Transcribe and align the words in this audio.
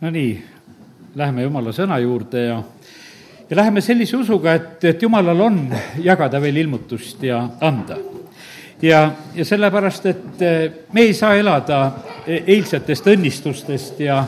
no 0.00 0.10
nii, 0.14 0.34
läheme 1.18 1.42
jumala 1.42 1.72
sõna 1.74 1.98
juurde 1.98 2.42
ja, 2.44 2.58
ja 3.50 3.56
läheme 3.58 3.82
sellise 3.82 4.16
usuga, 4.18 4.54
et, 4.54 4.84
et 4.92 5.02
jumalal 5.02 5.40
on 5.42 5.60
jagada 6.04 6.40
veel 6.42 6.60
ilmutust 6.62 7.22
ja 7.26 7.40
anda. 7.60 7.96
ja, 8.82 9.00
ja 9.34 9.44
sellepärast, 9.44 10.06
et 10.06 10.42
eh, 10.42 10.70
me 10.92 11.08
ei 11.08 11.14
saa 11.14 11.34
elada 11.34 11.80
eilsetest 12.28 13.06
õnnistustest 13.10 14.00
ja, 14.04 14.20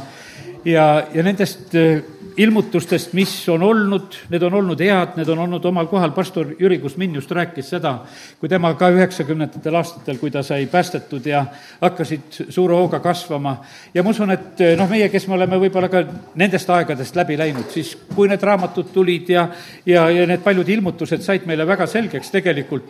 ja, 0.64 0.86
ja 1.14 1.22
nendest 1.22 1.74
eh, 1.78 2.02
ilmutustest, 2.40 3.12
mis 3.12 3.32
on 3.52 3.62
olnud, 3.62 4.16
need 4.32 4.42
on 4.46 4.54
olnud 4.60 4.80
head, 4.80 5.16
need 5.18 5.28
on 5.28 5.42
olnud 5.44 5.64
omal 5.68 5.88
kohal, 5.90 6.12
pastor 6.16 6.54
Jüri 6.58 6.78
Kusmin 6.80 7.14
just 7.18 7.30
rääkis 7.36 7.68
seda, 7.74 7.92
kui 8.40 8.48
tema 8.48 8.72
ka 8.80 8.88
üheksakümnendatel 8.94 9.76
aastatel, 9.76 10.18
kui 10.20 10.32
ta 10.32 10.42
sai 10.46 10.66
päästetud 10.70 11.26
ja 11.28 11.44
hakkasid 11.80 12.40
suure 12.48 12.78
hooga 12.78 13.00
kasvama. 13.04 13.56
ja 13.94 14.02
ma 14.02 14.14
usun, 14.14 14.32
et 14.32 14.62
noh, 14.78 14.88
meie, 14.88 15.08
kes 15.12 15.28
me 15.28 15.36
oleme 15.36 15.60
võib-olla 15.60 15.90
ka 15.92 16.04
nendest 16.40 16.70
aegadest 16.70 17.18
läbi 17.18 17.36
läinud, 17.38 17.68
siis 17.74 17.92
kui 18.14 18.28
need 18.30 18.42
raamatud 18.42 18.92
tulid 18.94 19.28
ja, 19.28 19.48
ja, 19.86 20.08
ja 20.10 20.26
need 20.26 20.44
paljud 20.46 20.68
ilmutused 20.68 21.22
said 21.26 21.46
meile 21.50 21.66
väga 21.68 21.86
selgeks 21.90 22.32
tegelikult, 22.32 22.88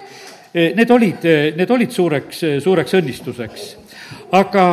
eh, 0.54 0.70
need 0.76 0.90
olid, 0.90 1.26
eh, 1.26 1.50
need 1.56 1.70
olid 1.70 1.90
suureks, 1.90 2.44
suureks 2.62 2.98
õnnistuseks. 3.00 3.68
aga 4.32 4.64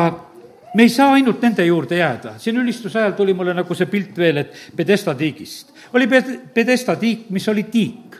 me 0.74 0.82
ei 0.82 0.88
saa 0.92 1.12
ainult 1.16 1.42
nende 1.42 1.64
juurde 1.66 1.98
jääda, 1.98 2.34
siin 2.38 2.56
ülistuse 2.60 2.98
ajal 3.00 3.16
tuli 3.16 3.34
mulle 3.34 3.54
nagu 3.56 3.74
see 3.74 3.88
pilt 3.90 4.16
veel, 4.18 4.42
et 4.44 4.54
Pedesta 4.76 5.14
tiigist. 5.14 5.72
oli 5.92 6.08
Pedesta 6.54 6.96
tiik, 6.96 7.28
mis 7.30 7.48
oli 7.48 7.62
tiik. 7.62 8.16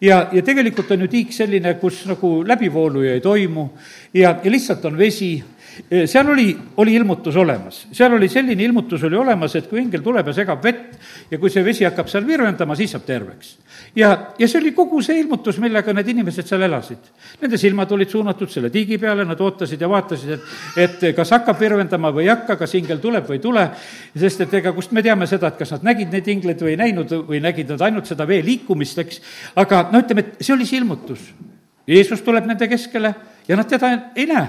ja, 0.00 0.28
ja 0.32 0.42
tegelikult 0.42 0.90
on 0.90 1.00
ju 1.00 1.08
tiik 1.08 1.32
selline, 1.32 1.74
kus 1.80 2.04
nagu 2.06 2.42
läbivoolu 2.46 3.02
ju 3.02 3.12
ei 3.12 3.20
toimu 3.20 3.68
ja, 4.14 4.36
ja 4.44 4.50
lihtsalt 4.50 4.84
on 4.84 4.98
vesi 4.98 5.44
seal 6.06 6.28
oli, 6.30 6.56
oli 6.76 6.94
ilmutus 6.94 7.36
olemas, 7.36 7.86
seal 7.92 8.12
oli 8.16 8.28
selline 8.28 8.62
ilmutus 8.64 9.02
oli 9.04 9.16
olemas, 9.16 9.54
et 9.58 9.68
kui 9.68 9.80
ingel 9.82 10.02
tuleb 10.02 10.30
ja 10.30 10.34
segab 10.36 10.62
vett 10.64 10.96
ja 11.30 11.38
kui 11.38 11.50
see 11.52 11.64
vesi 11.64 11.84
hakkab 11.84 12.08
seal 12.10 12.26
virvendama, 12.26 12.76
siis 12.76 12.94
saab 12.94 13.04
terveks. 13.06 13.56
ja, 13.96 14.10
ja 14.38 14.48
see 14.48 14.60
oli 14.60 14.72
kogu 14.76 15.02
see 15.04 15.18
ilmutus, 15.20 15.58
millega 15.62 15.92
need 15.96 16.08
inimesed 16.14 16.48
seal 16.48 16.64
elasid. 16.66 17.10
Nende 17.42 17.60
silmad 17.60 17.92
olid 17.92 18.10
suunatud 18.10 18.50
selle 18.52 18.70
tiigi 18.72 18.98
peale, 18.98 19.24
nad 19.28 19.40
ootasid 19.40 19.80
ja 19.80 19.90
vaatasid, 19.92 20.34
et, 20.36 20.50
et 20.86 21.06
kas 21.16 21.34
hakkab 21.36 21.60
virvendama 21.60 22.12
või 22.14 22.26
ei 22.26 22.32
hakka, 22.32 22.58
kas 22.60 22.76
ingel 22.78 23.02
tuleb 23.02 23.28
või 23.28 23.40
ei 23.40 23.44
tule, 23.44 23.68
sest 24.16 24.46
et 24.46 24.60
ega 24.60 24.72
kust 24.76 24.94
me 24.96 25.04
teame 25.04 25.28
seda, 25.28 25.52
et 25.52 25.60
kas 25.60 25.76
nad 25.76 25.88
nägid 25.92 26.12
neid 26.14 26.28
ingleid 26.32 26.62
või 26.62 26.74
ei 26.74 26.82
näinud 26.86 27.16
või 27.28 27.42
nägid 27.44 27.74
nad 27.74 27.88
ainult 27.88 28.08
seda 28.08 28.26
vee 28.28 28.42
liikumist, 28.46 29.02
eks, 29.04 29.20
aga 29.60 29.86
no 29.92 30.00
ütleme, 30.04 30.24
et 30.24 30.44
see 30.46 30.56
oli 30.56 30.68
see 30.68 30.80
ilmutus. 30.80 31.32
Jeesus 31.86 32.22
tuleb 32.26 32.48
nende 32.48 32.66
keskele 32.66 33.12
ja 33.46 33.56
nad 33.58 33.68
teda 33.70 33.92
ei 34.16 34.26
näe 34.26 34.46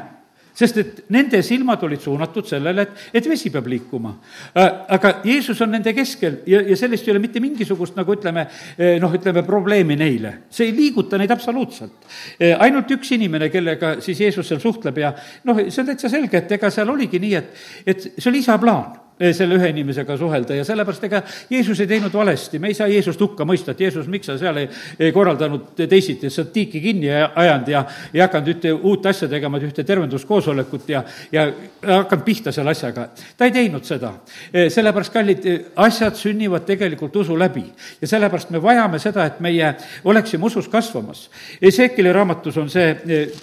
sest 0.57 0.79
et 0.81 0.99
nende 1.13 1.41
silmad 1.45 1.83
olid 1.85 2.01
suunatud 2.01 2.47
sellele, 2.49 2.87
et, 2.87 3.05
et 3.19 3.29
vesi 3.29 3.51
peab 3.53 3.69
liikuma. 3.69 4.13
Äh, 4.57 4.67
aga 4.97 5.13
Jeesus 5.25 5.61
on 5.61 5.73
nende 5.75 5.93
keskel 5.97 6.41
ja, 6.49 6.63
ja 6.65 6.77
sellest 6.79 7.07
ei 7.07 7.13
ole 7.13 7.21
mitte 7.23 7.41
mingisugust, 7.43 7.97
nagu 7.97 8.15
ütleme, 8.15 8.47
eh, 8.77 8.95
noh, 9.01 9.13
ütleme 9.13 9.45
probleemi 9.45 9.97
neile. 9.99 10.33
see 10.49 10.69
ei 10.69 10.75
liiguta 10.75 11.17
neid 11.17 11.31
absoluutselt. 11.31 12.07
Eh, 12.39 12.55
ainult 12.59 12.91
üks 12.97 13.13
inimene, 13.15 13.51
kellega 13.53 13.97
siis 14.03 14.21
Jeesus 14.25 14.47
seal 14.49 14.61
suhtleb 14.63 14.97
ja 15.01 15.13
noh, 15.45 15.67
see 15.67 15.83
on 15.83 15.91
täitsa 15.91 16.09
selge, 16.09 16.41
et 16.41 16.57
ega 16.57 16.71
seal 16.73 16.89
oligi 16.89 17.21
nii, 17.21 17.35
et, 17.37 17.67
et 17.85 18.07
see 18.17 18.31
oli 18.31 18.41
isa 18.45 18.57
plaan 18.61 19.06
selle 19.17 19.57
ühe 19.57 19.69
inimesega 19.73 20.17
suhelda 20.17 20.55
ja 20.55 20.65
sellepärast 20.67 21.05
ega 21.07 21.21
Jeesus 21.49 21.79
ei 21.81 21.89
teinud 21.89 22.13
valesti, 22.13 22.59
me 22.59 22.69
ei 22.71 22.77
saa 22.77 22.87
Jeesust 22.91 23.21
hukka 23.21 23.45
mõista, 23.47 23.73
et 23.73 23.81
Jeesus, 23.81 24.07
miks 24.11 24.29
sa 24.29 24.37
seal 24.37 24.61
ei, 24.61 24.67
ei 24.99 25.13
korraldanud 25.15 25.71
teisiti, 25.77 26.29
sa 26.29 26.43
oled 26.43 26.51
tiiki 26.53 26.81
kinni 26.83 27.09
ajanud 27.11 27.71
ja 27.71 27.83
ei 28.13 28.21
hakanud 28.21 28.51
ühte 28.53 28.73
uut 28.75 29.05
asja 29.09 29.29
tegema, 29.31 29.57
ühte 29.63 29.85
tervenduskoosolekut 29.87 30.89
ja, 30.93 31.03
ja 31.31 31.47
hakanud 31.81 32.25
pihta 32.27 32.53
selle 32.53 32.75
asjaga. 32.75 33.07
ta 33.37 33.49
ei 33.49 33.55
teinud 33.55 33.85
seda. 33.87 34.13
Eh, 34.51 34.69
sellepärast, 34.73 35.13
kallid, 35.13 35.45
eh, 35.49 35.65
asjad 35.87 36.15
sünnivad 36.19 36.67
tegelikult 36.69 37.15
usu 37.23 37.37
läbi 37.39 37.65
ja 38.01 38.07
sellepärast 38.07 38.53
me 38.53 38.61
vajame 38.61 39.01
seda, 39.01 39.25
et 39.25 39.41
meie 39.41 39.73
oleksime 40.05 40.45
usus 40.45 40.69
kasvamas. 40.69 41.27
Ezekieli 41.61 42.13
raamatus 42.13 42.57
on 42.57 42.69
see 42.69 42.93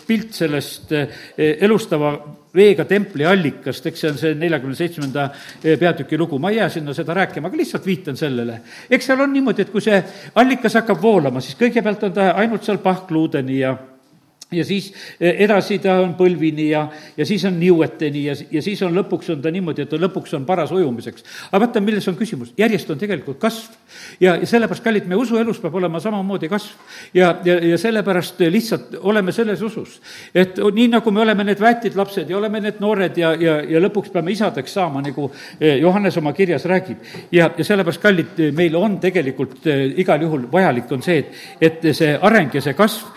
pilt 0.07 0.33
sellest 0.35 0.93
elustava 1.37 2.15
veega 2.55 2.85
templi 2.89 3.27
allikast, 3.27 3.87
eks 3.91 4.05
see 4.05 4.13
on 4.13 4.21
see 4.21 4.35
neljakümne 4.39 4.79
seitsmenda 4.79 5.29
eh, 5.63 5.79
peatüki 5.81 6.19
lugu, 6.19 6.39
ma 6.39 6.53
ei 6.53 6.61
jää 6.61 6.69
sinna 6.77 6.95
seda 6.95 7.17
rääkima, 7.21 7.51
aga 7.51 7.61
lihtsalt 7.61 7.87
viitan 7.87 8.17
sellele. 8.17 8.61
eks 8.91 9.11
seal 9.11 9.25
on 9.25 9.33
niimoodi, 9.33 9.67
et 9.67 9.73
kui 9.75 9.83
see 9.85 9.99
allikas 10.35 10.79
hakkab 10.81 11.03
voolama, 11.03 11.43
siis 11.45 11.59
kõigepealt 11.61 12.07
on 12.09 12.15
ta 12.15 12.31
ainult 12.39 12.65
seal 12.67 12.79
pahkluudeni 12.85 13.59
ja 13.63 13.75
ja 14.57 14.65
siis 14.65 14.93
eh, 15.21 15.35
edasi 15.45 15.79
ta 15.83 15.99
on 16.03 16.15
põlvini 16.19 16.69
ja, 16.71 16.87
ja 17.17 17.27
siis 17.27 17.45
on 17.49 17.59
niueteni 17.61 18.25
ja, 18.29 18.35
ja 18.51 18.63
siis 18.63 18.83
on 18.83 18.95
lõpuks 18.97 19.31
on 19.35 19.43
ta 19.43 19.53
niimoodi, 19.55 19.85
et 19.85 19.93
lõpuks 19.99 20.35
on 20.37 20.47
paras 20.47 20.73
ujumiseks. 20.75 21.25
aga 21.51 21.61
vaata, 21.67 21.83
milles 21.85 22.09
on 22.09 22.17
küsimus, 22.19 22.53
järjest 22.59 22.91
on 22.91 22.99
tegelikult 22.99 23.39
kasv. 23.43 23.75
ja, 24.21 24.37
ja 24.37 24.47
sellepärast, 24.47 24.85
kallid, 24.85 25.09
meie 25.11 25.21
usuelus 25.21 25.61
peab 25.63 25.75
olema 25.75 26.01
samamoodi 26.01 26.49
kasv. 26.49 26.77
ja, 27.15 27.35
ja, 27.45 27.59
ja 27.71 27.79
sellepärast 27.79 28.41
lihtsalt 28.51 28.97
oleme 29.01 29.33
selles 29.33 29.63
usus, 29.63 30.01
et 30.35 30.59
nii, 30.59 30.89
nagu 30.97 31.11
me 31.11 31.25
oleme 31.25 31.45
need 31.45 31.61
väetid 31.61 31.97
lapsed 31.97 32.31
ja 32.31 32.39
oleme 32.39 32.61
need 32.61 32.81
noored 32.81 33.19
ja, 33.19 33.35
ja, 33.41 33.59
ja 33.69 33.83
lõpuks 33.83 34.13
peame 34.13 34.33
isadeks 34.35 34.75
saama, 34.75 35.03
nagu 35.05 35.31
eh, 35.61 35.79
Johannes 35.83 36.17
oma 36.21 36.33
kirjas 36.33 36.65
räägib. 36.71 36.99
ja, 37.33 37.51
ja 37.59 37.65
sellepärast, 37.65 38.03
kallid, 38.03 38.45
meil 38.57 38.77
on 38.77 38.99
tegelikult 39.03 39.67
eh, 39.67 39.87
igal 40.03 40.23
juhul 40.23 40.49
vajalik 40.53 40.93
on 40.93 41.03
see, 41.03 41.19
et, 41.25 41.35
et 41.61 41.91
see 41.95 42.15
areng 42.21 42.55
ja 42.55 42.63
see 42.65 42.75
kasv 42.75 43.13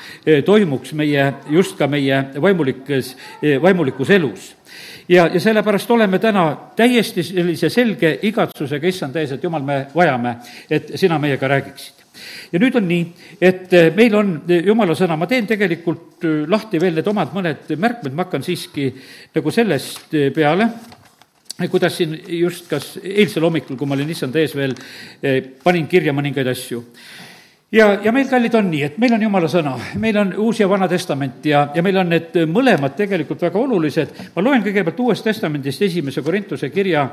toimuks 0.46 0.94
meie 0.98 1.27
just 1.52 1.78
ka 1.78 1.88
meie 1.92 2.24
vaimulikes, 2.42 3.14
vaimulikus 3.62 4.10
elus. 4.16 4.54
Ja, 5.10 5.28
ja 5.32 5.40
sellepärast 5.40 5.92
oleme 5.92 6.20
täna 6.20 6.50
täiesti 6.76 7.24
sellise 7.24 7.70
selge 7.72 8.18
igatsusega 8.28 8.90
issand 8.90 9.16
ees, 9.16 9.32
et 9.38 9.44
jumal, 9.44 9.64
me 9.64 9.86
vajame, 9.96 10.36
et 10.70 10.92
sina 11.00 11.20
meiega 11.20 11.48
räägiksid. 11.48 12.04
ja 12.52 12.60
nüüd 12.60 12.76
on 12.76 12.88
nii, 12.90 13.04
et 13.42 13.74
meil 13.96 14.16
on 14.18 14.32
jumala 14.66 14.96
sõna, 14.98 15.16
ma 15.18 15.28
teen 15.30 15.48
tegelikult 15.48 16.26
lahti 16.50 16.82
veel 16.82 16.98
need 16.98 17.08
omad 17.08 17.34
mõned 17.34 17.72
märkmed, 17.78 18.14
ma 18.14 18.26
hakkan 18.26 18.44
siiski 18.44 18.90
nagu 19.36 19.52
sellest 19.54 20.16
peale, 20.36 20.70
kuidas 21.72 21.96
siin 21.98 22.18
just 22.40 22.68
kas 22.70 22.98
eilsel 23.04 23.46
hommikul, 23.48 23.78
kui 23.78 23.88
ma 23.88 23.96
olin 23.96 24.10
issand 24.12 24.36
ees 24.36 24.56
veel, 24.58 24.76
panin 25.64 25.88
kirja 25.88 26.14
mõningaid 26.14 26.52
asju 26.52 26.84
ja, 27.72 28.00
ja 28.04 28.12
meil, 28.12 28.28
kallid, 28.30 28.56
on 28.56 28.70
nii, 28.72 28.82
et 28.88 28.98
meil 29.02 29.14
on 29.18 29.26
jumala 29.28 29.50
sõna, 29.52 29.76
meil 30.00 30.18
on 30.22 30.32
Uus 30.46 30.62
ja 30.62 30.70
Vana 30.70 30.88
Testament 30.88 31.46
ja, 31.46 31.68
ja 31.76 31.84
meil 31.84 32.00
on 32.00 32.10
need 32.14 32.40
mõlemad 32.52 32.96
tegelikult 32.98 33.44
väga 33.44 33.60
olulised. 33.60 34.16
ma 34.36 34.44
loen 34.44 34.64
kõigepealt 34.64 35.00
Uuest 35.04 35.28
Testamendist 35.28 35.82
esimese 35.90 36.24
Korintuse 36.24 36.70
kirja 36.72 37.08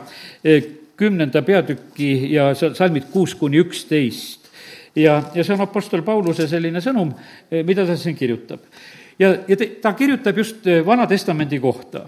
eh, 0.45 0.65
kümnenda 0.97 1.43
peatüki 1.43 2.11
ja 2.33 2.53
salmid 2.55 3.11
kuus 3.13 3.35
kuni 3.35 3.59
üksteist. 3.63 4.51
ja, 4.97 5.23
ja 5.35 5.45
see 5.45 5.55
on 5.55 5.65
Apostel 5.67 6.03
Pauluse 6.03 6.49
selline 6.49 6.81
sõnum, 6.81 7.11
eh, 7.51 7.65
mida 7.65 7.87
ta 7.87 7.97
siin 7.97 8.17
kirjutab. 8.17 8.61
ja, 9.19 9.35
ja 9.49 9.57
te, 9.57 9.67
ta 9.83 9.93
kirjutab 9.93 10.39
just 10.39 10.67
eh, 10.67 10.87
Vana 10.87 11.07
Testamendi 11.07 11.59
kohta. 11.59 12.07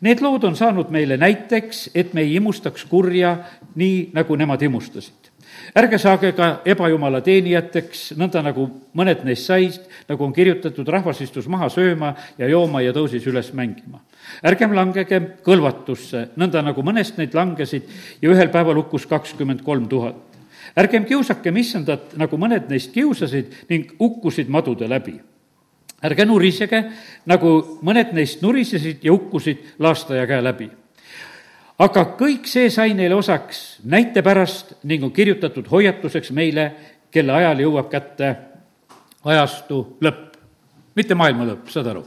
Need 0.00 0.20
lood 0.22 0.44
on 0.46 0.54
saanud 0.54 0.92
meile 0.94 1.16
näiteks, 1.18 1.90
et 1.94 2.12
me 2.14 2.22
ei 2.22 2.36
imustaks 2.38 2.84
kurja 2.86 3.34
nii, 3.74 4.10
nagu 4.14 4.36
nemad 4.38 4.62
imustasid 4.62 5.32
ärge 5.76 5.98
saage 5.98 6.32
ka 6.36 6.48
ebajumala 6.68 7.20
teenijateks, 7.24 8.12
nõnda 8.18 8.42
nagu 8.44 8.66
mõned 8.98 9.24
neist 9.26 9.48
said, 9.48 9.78
nagu 10.08 10.24
on 10.24 10.32
kirjutatud, 10.34 10.88
rahvas 10.88 11.20
istus 11.24 11.48
maha 11.50 11.68
sööma 11.72 12.14
ja 12.38 12.48
jooma 12.48 12.82
ja 12.82 12.92
tõusis 12.96 13.26
üles 13.26 13.52
mängima. 13.52 14.00
ärgem 14.44 14.74
langegem 14.74 15.30
kõlvatusse, 15.44 16.28
nõnda 16.36 16.62
nagu 16.62 16.82
mõnest 16.82 17.18
neid 17.18 17.34
langesid 17.34 17.88
ja 18.22 18.30
ühel 18.30 18.48
päeval 18.48 18.82
hukkus 18.82 19.06
kakskümmend 19.06 19.62
kolm 19.62 19.88
tuhat. 19.88 20.16
ärgem 20.76 21.04
kiusakem 21.04 21.56
issandat, 21.56 22.16
nagu 22.16 22.36
mõned 22.36 22.68
neist 22.68 22.92
kiusasid 22.92 23.66
ning 23.68 23.92
hukkusid 23.98 24.48
madude 24.48 24.88
läbi 24.88 25.20
ärge 26.02 26.24
nurisege, 26.24 26.82
nagu 27.26 27.78
mõned 27.82 28.12
neist 28.14 28.42
nurisesid 28.42 29.02
ja 29.02 29.12
hukkusid 29.12 29.74
laastaja 29.78 30.26
käe 30.26 30.42
läbi 30.42 30.70
aga 31.78 32.04
kõik 32.18 32.46
see 32.50 32.70
sai 32.74 32.94
neile 32.98 33.16
osaks 33.18 33.78
näite 33.86 34.22
pärast 34.26 34.74
ning 34.88 35.04
on 35.06 35.12
kirjutatud 35.14 35.68
hoiatuseks 35.70 36.32
meile, 36.36 36.70
kelle 37.10 37.32
ajal 37.32 37.64
jõuab 37.64 37.90
kätte 37.92 38.34
ajastu 39.24 39.82
lõpp. 40.04 40.24
mitte 40.98 41.14
maailma 41.14 41.46
lõpp, 41.52 41.68
saad 41.70 41.86
aru? 41.86 42.04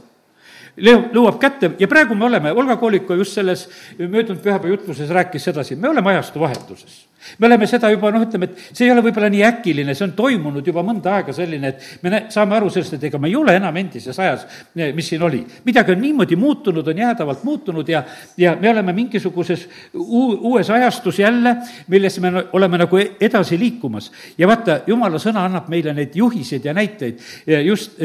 lõuab 0.76 1.38
kätte 1.40 1.72
ja 1.78 1.88
praegu 1.88 2.14
me 2.14 2.24
oleme, 2.24 2.52
Olga 2.52 2.76
Kooliku 2.76 3.14
just 3.14 3.36
selles 3.36 3.68
möödunud 3.98 4.40
pühapäeva 4.42 4.76
jutluses 4.76 5.10
rääkis 5.10 5.44
sedasi, 5.44 5.76
me 5.76 5.88
oleme 5.88 6.10
ajastu 6.10 6.40
vahetuses 6.40 7.06
me 7.38 7.46
oleme 7.46 7.66
seda 7.70 7.90
juba 7.92 8.10
noh, 8.12 8.24
ütleme, 8.26 8.48
et 8.50 8.76
see 8.76 8.86
ei 8.86 8.92
ole 8.94 9.02
võib-olla 9.04 9.30
nii 9.32 9.44
äkiline, 9.46 9.94
see 9.96 10.06
on 10.08 10.14
toimunud 10.18 10.66
juba 10.66 10.84
mõnda 10.86 11.16
aega 11.18 11.34
selline, 11.36 11.72
et 11.72 12.04
me 12.04 12.12
nä-, 12.12 12.22
saame 12.32 12.56
aru 12.56 12.70
sellest, 12.72 12.96
et 12.98 13.06
ega 13.08 13.20
me 13.22 13.30
ei 13.30 13.36
ole 13.38 13.54
enam 13.58 13.76
endises 13.80 14.18
ajas, 14.22 14.46
mis 14.74 15.08
siin 15.12 15.22
oli. 15.22 15.42
midagi 15.64 15.94
on 15.94 16.02
niimoodi 16.02 16.36
muutunud, 16.36 16.88
on 16.88 17.02
jäädavalt 17.04 17.44
muutunud 17.44 17.88
ja, 17.88 18.02
ja 18.36 18.56
me 18.60 18.70
oleme 18.70 18.92
mingisuguses 18.96 19.68
uu-, 19.94 20.38
uues 20.52 20.70
ajastus 20.70 21.18
jälle, 21.18 21.56
milles 21.88 22.20
me 22.20 22.32
oleme 22.52 22.78
nagu 22.78 22.98
edasi 23.20 23.58
liikumas. 23.58 24.12
ja 24.38 24.48
vaata, 24.48 24.80
jumala 24.86 25.20
sõna 25.22 25.46
annab 25.48 25.68
meile 25.72 25.94
neid 25.96 26.16
juhiseid 26.16 26.64
ja 26.64 26.74
näiteid 26.74 27.20
ja 27.46 27.60
just 27.60 28.00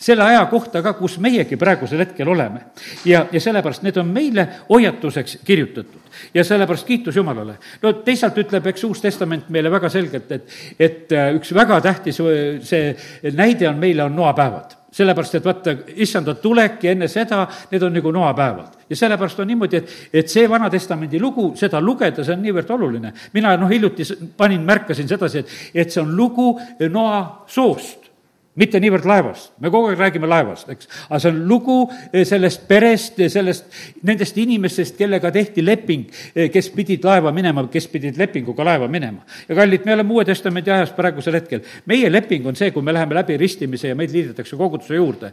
selle 0.00 0.24
aja 0.24 0.44
kohta 0.48 0.82
ka, 0.82 0.94
kus 0.96 1.18
meiegi 1.20 1.56
praegusel 1.60 2.00
hetkel 2.04 2.28
oleme. 2.28 2.60
ja, 3.04 3.26
ja 3.32 3.40
sellepärast 3.40 3.82
need 3.82 3.96
on 4.00 4.08
meile 4.08 4.48
hoiatuseks 4.68 5.38
kirjutatud 5.44 6.00
ja 6.34 6.44
sellepärast 6.44 6.86
kiitus 6.86 7.16
Jumalale. 7.16 7.58
no 7.82 7.92
teisalt 7.92 8.38
ütleb, 8.60 8.74
eks 8.74 8.84
Uus 8.88 9.00
Testament 9.02 9.48
meile 9.52 9.72
väga 9.72 9.90
selgelt, 9.92 10.30
et, 10.36 10.58
et 10.78 11.16
äh, 11.16 11.32
üks 11.38 11.54
väga 11.56 11.80
tähtis 11.84 12.20
äh, 12.22 12.60
see 12.64 13.32
näide 13.36 13.68
on 13.70 13.80
meile, 13.80 14.06
on 14.06 14.16
noapäevad 14.16 14.76
sellepärast, 14.90 15.36
et 15.38 15.44
vaata, 15.46 15.74
issanda 16.02 16.34
tulek 16.42 16.82
ja 16.82 16.94
enne 16.96 17.06
seda, 17.08 17.44
need 17.70 17.82
on 17.86 17.92
nagu 17.94 18.10
noapäevad. 18.10 18.80
ja 18.90 18.96
sellepärast 18.96 19.38
on 19.40 19.46
niimoodi, 19.46 19.76
et, 19.78 19.92
et 20.12 20.28
see 20.28 20.48
Vana-testamendi 20.50 21.20
lugu, 21.22 21.52
seda 21.56 21.78
lugeda, 21.80 22.24
see 22.26 22.34
on 22.34 22.42
niivõrd 22.42 22.72
oluline. 22.74 23.12
mina 23.32 23.54
noh, 23.56 23.70
hiljuti 23.70 24.06
panin, 24.36 24.64
märkasin 24.66 25.08
sedasi, 25.08 25.44
et, 25.44 25.56
et 25.74 25.94
see 25.94 26.02
on 26.02 26.10
lugu 26.16 26.52
noa 26.90 27.46
soost 27.46 27.99
mitte 28.60 28.80
niivõrd 28.82 29.06
laevast, 29.08 29.52
me 29.62 29.70
kogu 29.72 29.90
aeg 29.90 30.00
räägime 30.00 30.28
laevast, 30.28 30.68
eks, 30.72 30.88
aga 31.08 31.20
see 31.22 31.32
on 31.32 31.40
lugu 31.48 31.76
eh, 32.12 32.24
sellest 32.28 32.66
perest, 32.68 33.18
eh, 33.22 33.30
sellest, 33.32 33.68
nendest 34.06 34.36
inimestest, 34.40 34.98
kellega 34.98 35.30
tehti 35.34 35.64
leping, 35.64 36.06
eh, 36.34 36.50
kes 36.52 36.70
pidid 36.74 37.04
laeva 37.06 37.32
minema, 37.34 37.64
kes 37.72 37.88
pidid 37.92 38.20
lepinguga 38.20 38.66
laeva 38.66 38.88
minema. 38.92 39.24
ja 39.48 39.56
kallid, 39.56 39.86
me 39.86 39.94
oleme 39.96 40.12
Uue 40.12 40.24
Testamendi 40.28 40.72
ajas 40.74 40.92
praegusel 40.96 41.38
hetkel. 41.38 41.62
meie 41.86 42.10
leping 42.12 42.46
on 42.46 42.56
see, 42.56 42.70
kui 42.74 42.82
me 42.82 42.92
läheme 42.92 43.16
läbi 43.16 43.36
ristimise 43.40 43.88
ja 43.88 43.94
meid 43.96 44.12
liidetakse 44.12 44.56
koguduse 44.56 44.94
juurde. 44.94 45.32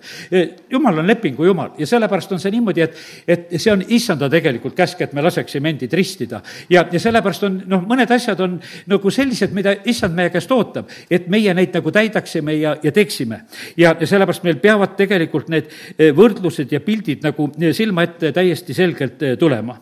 jumal 0.69 0.99
on 0.99 1.07
lepingu 1.07 1.45
jumal 1.45 1.75
ja 1.77 1.87
sellepärast 1.87 2.31
on 2.31 2.39
see 2.39 2.51
niimoodi, 2.51 2.81
et, 2.81 2.95
et 3.27 3.57
see 3.57 3.71
on 3.73 3.83
issanda 3.87 4.29
tegelikult 4.29 4.75
käsk, 4.77 5.01
et 5.01 5.13
me 5.13 5.21
laseksime 5.25 5.69
endid 5.69 5.93
ristida. 5.93 6.41
ja, 6.69 6.85
ja 6.91 6.99
sellepärast 6.99 7.43
on, 7.43 7.61
noh, 7.67 7.83
mõned 7.87 8.11
asjad 8.13 8.39
on 8.45 8.59
nagu 8.87 9.11
sellised, 9.11 9.51
mida 9.53 9.75
issand 9.85 10.15
meie 10.15 10.31
käest 10.31 10.51
ootab, 10.51 10.87
et 11.11 11.27
meie 11.27 11.53
neid 11.53 11.75
nagu 11.75 11.91
täidaksime 11.91 12.55
ja, 12.61 12.77
ja 12.83 12.91
teeksime 12.91 13.16
teeksime. 13.17 13.41
ja, 13.77 13.95
sellepärast 14.05 14.43
meil 14.43 14.59
peavad 14.61 14.95
tegelikult 14.97 15.49
need 15.49 15.69
eh, 15.97 16.11
võrdlused 16.15 16.71
ja 16.71 16.79
pildid 16.81 17.23
nagu 17.25 17.49
eh, 17.59 17.73
silma 17.73 18.03
ette 18.05 18.31
täiesti 18.31 18.73
selgelt 18.73 19.21
eh, 19.23 19.35
tulema. 19.37 19.77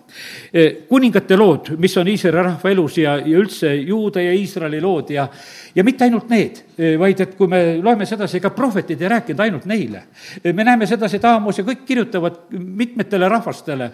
kuningate 0.90 1.36
lood, 1.36 1.74
mis 1.80 1.96
on 1.98 2.08
Iisraeli 2.08 2.44
rahva 2.46 2.70
elus 2.72 2.98
ja, 2.98 3.18
ja 3.20 3.40
üldse 3.40 3.74
Juuda 3.76 4.22
ja 4.22 4.34
Iisraeli 4.34 4.80
lood 4.82 5.10
ja, 5.12 5.28
ja 5.76 5.84
mitte 5.84 6.06
ainult 6.06 6.30
need, 6.30 6.62
vaid 7.00 7.20
et 7.24 7.34
kui 7.36 7.48
me 7.52 7.60
loeme 7.84 8.06
sedasi, 8.08 8.38
ega 8.40 8.52
prohvetid 8.56 9.02
ei 9.02 9.10
rääkinud 9.12 9.42
ainult 9.44 9.66
neile. 9.68 10.04
me 10.54 10.64
näeme 10.64 10.88
sedasi, 10.88 11.18
et 11.18 11.26
Aamos 11.28 11.60
ja 11.60 11.66
kõik 11.68 11.84
kirjutavad 11.88 12.38
mitmetele 12.52 13.30
rahvastele, 13.32 13.90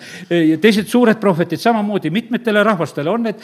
teised 0.62 0.90
suured 0.92 1.20
prohvetid 1.22 1.62
samamoodi 1.62 2.12
mitmetele 2.14 2.64
rahvastele, 2.64 3.10
on 3.10 3.28
need 3.30 3.42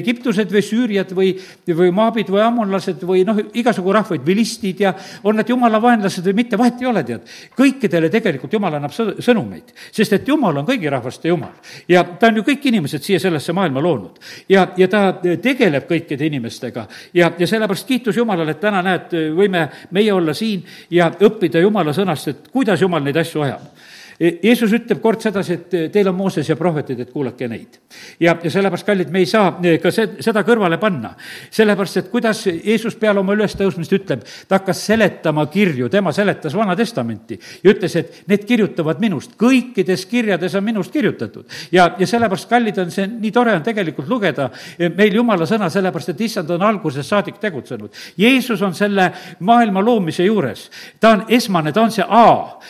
Egiptused 0.00 0.52
või 0.52 0.64
Süüriad 0.64 1.12
või, 1.16 1.34
või 1.68 1.92
Maabid 1.94 2.32
või 2.32 2.44
ammonlased 2.46 3.04
või 3.06 3.26
noh, 3.28 3.40
igasugu 3.56 3.92
rahvaid, 3.96 4.24
vilistid 4.26 4.80
ja 4.80 4.94
on 5.24 5.36
nad 5.36 5.48
jumala 5.48 5.82
vaenlased 5.82 6.24
või 6.24 6.38
mitte, 6.42 6.58
vahet 6.58 6.80
ei 6.80 6.86
ole, 6.86 7.04
tead. 7.04 7.36
kõikidele 7.56 8.10
tegelikult 8.10 8.52
jumal 8.52 8.78
annab 8.78 8.94
sõnumeid, 8.96 9.74
sest 9.92 10.12
et 10.12 10.28
jumal 10.28 10.56
on 10.56 10.66
kõigi 10.66 10.90
rahvaste 10.90 11.28
jumal. 11.28 11.52
ja 11.88 12.04
ta 12.04 12.32
on 12.32 12.36
ju 12.36 12.42
kõik 12.42 12.66
inimesed 12.72 13.02
siia 13.02 13.20
sellesse 13.20 13.52
maailma 13.52 13.82
loonud. 13.82 14.18
ja, 14.48 14.68
ja 14.76 14.88
ta 14.88 15.12
tegeleb 15.22 15.88
kõikide 15.88 16.26
inimestega 16.26 16.86
ja, 17.12 17.32
ja 17.38 17.46
selle 17.46 17.66
sellepärast 17.66 17.86
kiitus 17.86 18.16
Jumalale, 18.16 18.54
et 18.54 18.60
täna 18.60 18.82
näed, 18.82 19.14
võime 19.36 19.66
meie 19.90 20.12
olla 20.12 20.34
siin 20.34 20.64
ja 20.90 21.10
õppida 21.10 21.60
Jumala 21.60 21.92
sõnast, 21.92 22.28
et 22.28 22.48
kuidas 22.52 22.80
Jumal 22.80 23.02
neid 23.02 23.16
asju 23.16 23.42
ajab 23.42 23.74
Jeesus 24.20 24.72
ütleb 24.72 25.00
kord 25.04 25.20
sedasi, 25.20 25.56
et 25.58 25.74
e, 25.76 25.80
teil 25.92 26.08
on 26.08 26.16
Mooses 26.16 26.48
ja 26.48 26.56
prohvetid, 26.56 27.00
et 27.04 27.10
kuulake 27.12 27.48
neid. 27.48 27.76
ja, 28.20 28.32
ja 28.42 28.50
sellepärast, 28.50 28.86
kallid, 28.86 29.10
me 29.12 29.20
ei 29.20 29.28
saa 29.28 29.50
e, 29.60 29.76
ka 29.82 29.90
see, 29.92 30.08
seda 30.24 30.40
kõrvale 30.46 30.78
panna. 30.80 31.12
sellepärast, 31.52 32.00
et 32.00 32.08
kuidas 32.10 32.40
Jeesus 32.46 32.96
peale 32.96 33.20
oma 33.20 33.34
ülestõusmist 33.36 33.92
ütleb, 33.92 34.22
ta 34.48 34.56
hakkas 34.56 34.80
seletama 34.88 35.44
kirju, 35.52 35.90
tema 35.92 36.14
seletas 36.16 36.56
Vana 36.56 36.76
Testamenti 36.76 37.36
ja 37.62 37.74
ütles, 37.74 37.96
et 38.00 38.22
need 38.30 38.46
kirjutavad 38.48 39.02
minust, 39.04 39.36
kõikides 39.36 40.06
kirjades 40.08 40.56
on 40.56 40.64
minust 40.64 40.92
kirjutatud. 40.92 41.44
ja, 41.72 41.90
ja 41.98 42.08
sellepärast, 42.08 42.48
kallid, 42.48 42.80
on 42.80 42.90
see, 42.94 43.06
nii 43.10 43.34
tore 43.36 43.52
on 43.56 43.66
tegelikult 43.66 44.08
lugeda 44.08 44.48
meil 44.96 45.14
Jumala 45.20 45.44
sõna, 45.48 45.68
sellepärast 45.72 46.14
et 46.14 46.24
issand 46.24 46.50
on 46.56 46.64
algusest 46.64 47.12
saadik 47.12 47.36
tegutsenud. 47.42 47.92
Jeesus 48.16 48.62
on 48.64 48.72
selle 48.74 49.10
maailma 49.44 49.84
loomise 49.84 50.24
juures, 50.24 50.70
ta 51.00 51.12
on 51.18 51.26
esmane, 51.28 51.72
ta 51.72 51.84
on 51.84 51.92
see 51.92 52.04
A 52.06 52.26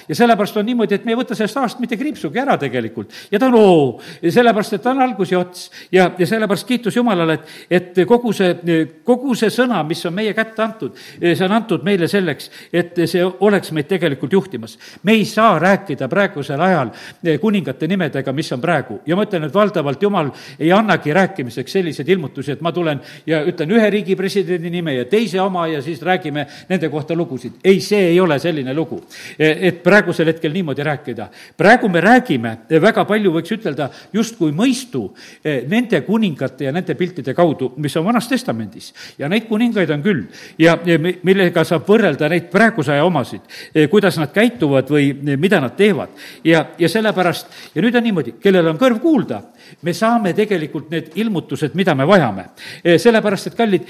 ja 0.08 0.14
sellepärast 0.18 0.56
on 0.58 0.66
niimoodi, 0.66 0.98
et 0.98 1.04
me 1.06 1.14
ei 1.14 1.22
võta 1.22 1.35
sellest 1.36 1.56
aastast 1.60 1.82
mitte 1.82 1.96
kriipsugi 1.96 2.40
ära 2.40 2.56
tegelikult. 2.60 3.12
ja 3.30 3.40
oo, 3.52 4.00
sellepärast 4.22 4.76
et 4.76 4.82
ta 4.82 4.90
on 4.90 5.02
algus 5.02 5.32
ja 5.32 5.40
ots. 5.40 5.70
ja, 5.92 6.10
ja 6.18 6.26
sellepärast 6.26 6.66
kiitus 6.66 6.96
Jumalale, 6.96 7.34
et, 7.34 7.50
et 7.70 8.06
kogu 8.06 8.32
see, 8.32 8.56
kogu 9.04 9.34
see 9.34 9.50
sõna, 9.52 9.82
mis 9.86 10.04
on 10.06 10.14
meie 10.14 10.34
kätte 10.34 10.62
antud, 10.62 10.96
see 11.20 11.44
on 11.44 11.52
antud 11.56 11.84
meile 11.86 12.08
selleks, 12.08 12.50
et 12.72 12.98
see 13.06 13.24
oleks 13.24 13.72
meid 13.76 13.88
tegelikult 13.90 14.32
juhtimas. 14.32 14.78
me 15.02 15.12
ei 15.12 15.24
saa 15.24 15.58
rääkida 15.58 16.08
praegusel 16.08 16.60
ajal 16.60 16.92
kuningate 17.40 17.88
nimedega, 17.88 18.32
mis 18.32 18.52
on 18.52 18.60
praegu. 18.60 19.00
ja 19.06 19.16
ma 19.16 19.26
ütlen, 19.26 19.46
et 19.46 19.54
valdavalt 19.54 20.02
Jumal 20.02 20.30
ei 20.58 20.72
annagi 20.72 21.12
rääkimiseks 21.12 21.72
selliseid 21.72 22.08
ilmutusi, 22.08 22.52
et 22.52 22.60
ma 22.60 22.72
tulen 22.72 23.00
ja 23.26 23.42
ütlen 23.46 23.72
ühe 23.76 23.90
riigi 23.90 24.16
presidendi 24.16 24.70
nime 24.70 24.94
ja 24.94 25.04
teise 25.04 25.40
oma 25.40 25.66
ja 25.66 25.82
siis 25.82 26.02
räägime 26.02 26.46
nende 26.68 26.88
kohta 26.88 27.14
lugusid. 27.14 27.60
ei, 27.64 27.80
see 27.80 28.08
ei 28.12 28.20
ole 28.20 28.38
selline 28.38 28.74
lugu. 28.74 29.02
et 29.38 29.82
praegusel 29.82 30.26
hetkel 30.32 30.52
niimoodi 30.52 30.82
rääkida 30.82 31.25
rääkida. 31.26 31.54
praegu 31.56 31.88
me 31.88 32.00
räägime 32.00 32.58
väga 32.68 33.04
palju, 33.04 33.32
võiks 33.32 33.52
ütelda, 33.52 33.90
justkui 34.12 34.52
mõistu 34.52 35.14
eh, 35.44 35.64
nende 35.68 36.00
kuningate 36.02 36.64
ja 36.64 36.72
nende 36.72 36.94
piltide 36.94 37.34
kaudu, 37.34 37.72
mis 37.76 37.96
on 37.96 38.04
Vanas 38.04 38.28
Testamendis. 38.28 38.92
ja 39.18 39.28
neid 39.28 39.46
kuningaid 39.48 39.90
on 39.90 40.02
küll 40.02 40.26
ja, 40.58 40.78
ja 40.84 40.98
millega 40.98 41.64
saab 41.64 41.86
võrrelda 41.86 42.28
neid 42.28 42.50
praeguse 42.50 42.92
aja 42.92 43.04
omasid, 43.04 43.40
eh, 43.74 43.88
kuidas 43.88 44.18
nad 44.18 44.32
käituvad 44.32 44.88
või 44.90 45.10
eh, 45.10 45.36
mida 45.36 45.60
nad 45.60 45.76
teevad. 45.76 46.08
ja, 46.44 46.66
ja 46.78 46.88
sellepärast, 46.88 47.46
ja 47.74 47.82
nüüd 47.82 47.96
on 47.96 48.04
niimoodi, 48.04 48.36
kellel 48.40 48.68
on 48.68 48.78
kõrv 48.78 49.00
kuulda, 49.00 49.42
me 49.82 49.94
saame 49.94 50.32
tegelikult 50.36 50.90
need 50.90 51.12
ilmutused, 51.20 51.74
mida 51.74 51.94
me 51.94 52.06
vajame. 52.08 52.44
sellepärast, 52.84 53.50
et 53.50 53.56
kallid, 53.58 53.88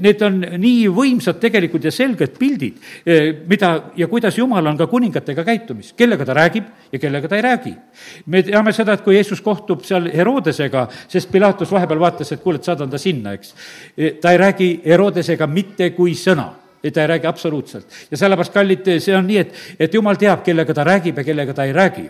need 0.00 0.22
on 0.26 0.40
nii 0.60 0.86
võimsad 0.94 1.40
tegelikult 1.42 1.84
ja 1.84 1.92
selged 1.94 2.36
pildid, 2.38 2.78
mida 3.48 3.72
ja 3.96 4.08
kuidas 4.10 4.38
Jumal 4.38 4.66
on 4.66 4.78
ka 4.78 4.86
kuningatega 4.90 5.44
käitumis, 5.46 5.92
kellega 5.96 6.26
ta 6.26 6.36
räägib, 6.36 6.70
ja 6.92 6.98
kellega 6.98 7.28
ta 7.28 7.36
ei 7.36 7.42
räägi. 7.42 7.74
me 8.26 8.42
teame 8.42 8.72
seda, 8.72 8.94
et 8.94 9.04
kui 9.04 9.14
Jeesus 9.14 9.40
kohtub 9.40 9.84
seal 9.84 10.10
Herodesega, 10.14 10.88
sest 11.08 11.30
Pilatus 11.30 11.72
vahepeal 11.72 12.00
vaatas, 12.00 12.32
et 12.32 12.42
kuule, 12.42 12.58
et 12.58 12.64
saadan 12.64 12.90
ta 12.90 12.98
sinna, 12.98 13.32
eks. 13.32 13.54
ta 14.20 14.32
ei 14.32 14.38
räägi 14.38 14.70
Herodesega 14.84 15.46
mitte 15.46 15.90
kui 15.90 16.14
sõna 16.14 16.50
ta 16.80 17.02
ei 17.02 17.06
räägi 17.06 17.26
absoluutselt. 17.26 17.86
ja 18.10 18.16
sellepärast, 18.16 18.52
kallid, 18.52 18.88
see 18.98 19.16
on 19.16 19.26
nii, 19.26 19.38
et, 19.38 19.54
et 19.78 19.94
jumal 19.94 20.16
teab, 20.16 20.40
kellega 20.44 20.74
ta 20.74 20.84
räägib 20.84 21.18
ja 21.20 21.24
kellega 21.24 21.54
ta 21.54 21.64
ei 21.68 21.72
räägi 21.76 22.08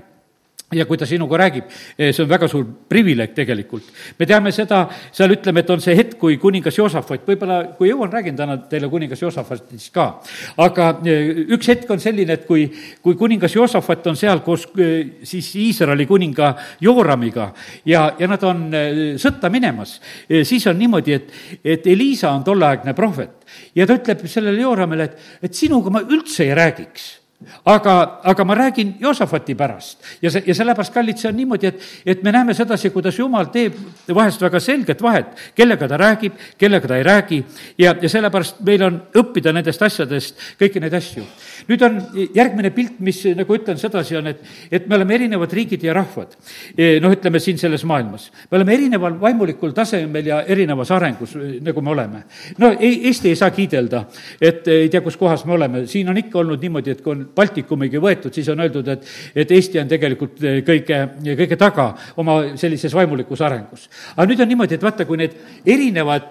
ja 0.74 0.84
kui 0.86 0.98
ta 0.98 1.06
sinuga 1.06 1.38
räägib, 1.40 1.64
eh, 1.98 2.12
see 2.14 2.22
on 2.22 2.28
väga 2.30 2.48
suur 2.48 2.64
privileeg 2.88 3.34
tegelikult. 3.34 3.82
me 4.18 4.26
teame 4.26 4.52
seda, 4.52 4.88
seal 5.12 5.34
ütleme, 5.34 5.60
et 5.60 5.70
on 5.70 5.80
see 5.80 5.96
hetk, 5.96 6.16
kui 6.18 6.36
kuningas 6.36 6.78
Joosafat, 6.78 7.26
võib-olla 7.26 7.76
kui 7.76 7.90
jõuan, 7.90 8.10
räägin 8.12 8.36
täna 8.36 8.56
teile 8.70 8.88
kuningas 8.88 9.20
Joosafatist 9.20 9.92
ka. 9.92 10.22
aga 10.56 11.00
eh, 11.04 11.44
üks 11.56 11.68
hetk 11.68 11.90
on 11.90 11.98
selline, 11.98 12.32
et 12.32 12.46
kui, 12.46 12.70
kui 13.02 13.16
kuningas 13.16 13.54
Joosafat 13.54 14.06
on 14.06 14.16
seal 14.16 14.40
koos 14.46 14.68
eh, 14.78 15.18
siis 15.24 15.50
Iisraeli 15.56 16.06
kuninga 16.06 16.54
Jooramiga 16.80 17.52
ja, 17.84 18.14
ja 18.18 18.28
nad 18.28 18.42
on 18.44 18.70
sõtta 19.18 19.50
minemas, 19.50 20.00
siis 20.44 20.66
on 20.66 20.78
niimoodi, 20.78 21.12
et, 21.12 21.32
et 21.64 21.86
Elisa 21.86 22.30
on 22.30 22.44
tolleaegne 22.44 22.94
prohvet 22.94 23.46
ja 23.74 23.86
ta 23.86 23.98
ütleb 23.98 24.22
sellele 24.30 24.62
Jooramile, 24.62 25.10
et, 25.10 25.18
et 25.42 25.54
sinuga 25.54 25.90
ma 25.90 26.04
üldse 26.06 26.46
ei 26.46 26.54
räägiks 26.54 27.19
aga, 27.64 28.20
aga 28.24 28.44
ma 28.44 28.54
räägin 28.54 28.94
Joosafati 29.00 29.54
pärast 29.54 30.04
ja 30.22 30.30
see, 30.30 30.42
ja 30.46 30.54
sellepärast, 30.54 30.92
kallid, 30.92 31.16
see 31.20 31.30
on 31.30 31.36
niimoodi, 31.38 31.70
et, 31.70 31.84
et 32.12 32.22
me 32.22 32.32
näeme 32.34 32.54
sedasi, 32.54 32.90
kuidas 32.92 33.18
Jumal 33.18 33.48
teeb 33.52 33.78
vahest 34.14 34.42
väga 34.42 34.60
selget 34.60 35.00
vahet, 35.02 35.30
kellega 35.56 35.88
ta 35.88 35.96
räägib, 36.00 36.36
kellega 36.60 36.88
ta 36.88 36.98
ei 37.00 37.06
räägi 37.06 37.40
ja, 37.78 37.94
ja 37.96 38.10
sellepärast 38.12 38.60
meil 38.66 38.84
on 38.84 38.98
õppida 39.16 39.54
nendest 39.56 39.82
asjadest 39.82 40.42
kõiki 40.60 40.82
neid 40.84 40.94
asju. 40.98 41.24
nüüd 41.68 41.84
on 41.86 41.96
järgmine 42.34 42.72
pilt, 42.76 43.00
mis 43.00 43.22
nagu 43.36 43.56
ütlen 43.56 43.80
sedasi, 43.80 44.18
on, 44.20 44.28
et, 44.34 44.44
et 44.70 44.88
me 44.88 44.98
oleme 44.98 45.16
erinevad 45.16 45.52
riigid 45.52 45.84
ja 45.84 45.94
rahvad. 45.96 46.36
E, 46.76 46.98
noh, 47.00 47.12
ütleme 47.14 47.40
siin 47.40 47.58
selles 47.58 47.84
maailmas. 47.88 48.30
me 48.50 48.58
oleme 48.58 48.74
erineval 48.74 49.16
vaimulikul 49.20 49.72
tasemel 49.76 50.26
ja 50.26 50.42
erinevas 50.42 50.90
arengus, 50.90 51.36
nagu 51.64 51.80
me 51.80 51.90
oleme. 51.90 52.22
no 52.58 52.74
ei, 52.78 53.00
Eesti 53.10 53.32
ei 53.32 53.36
saa 53.36 53.50
kiidelda, 53.50 54.04
et 54.40 54.68
ei 54.68 54.88
tea, 54.88 55.00
kus 55.00 55.16
kohas 55.16 55.44
me 55.48 55.56
oleme, 55.56 55.86
siin 55.86 56.08
on 56.08 56.20
ikka 56.20 56.38
olnud 56.38 56.60
niimoodi, 56.60 56.90
et 56.90 57.00
kui 57.00 57.16
on 57.16 57.29
Baltikumigi 57.36 58.00
võetud, 58.02 58.34
siis 58.34 58.48
on 58.52 58.60
öeldud, 58.64 58.88
et, 58.94 59.06
et 59.44 59.54
Eesti 59.56 59.80
on 59.82 59.90
tegelikult 59.90 60.40
kõige, 60.66 61.00
kõige 61.38 61.58
taga 61.60 61.90
oma 62.20 62.40
sellises 62.60 62.94
vaimulikus 62.96 63.40
arengus. 63.46 63.88
aga 64.16 64.28
nüüd 64.30 64.44
on 64.44 64.52
niimoodi, 64.54 64.76
et 64.76 64.84
vaata, 64.84 65.06
kui 65.08 65.20
need 65.20 65.36
erinevad 65.66 66.30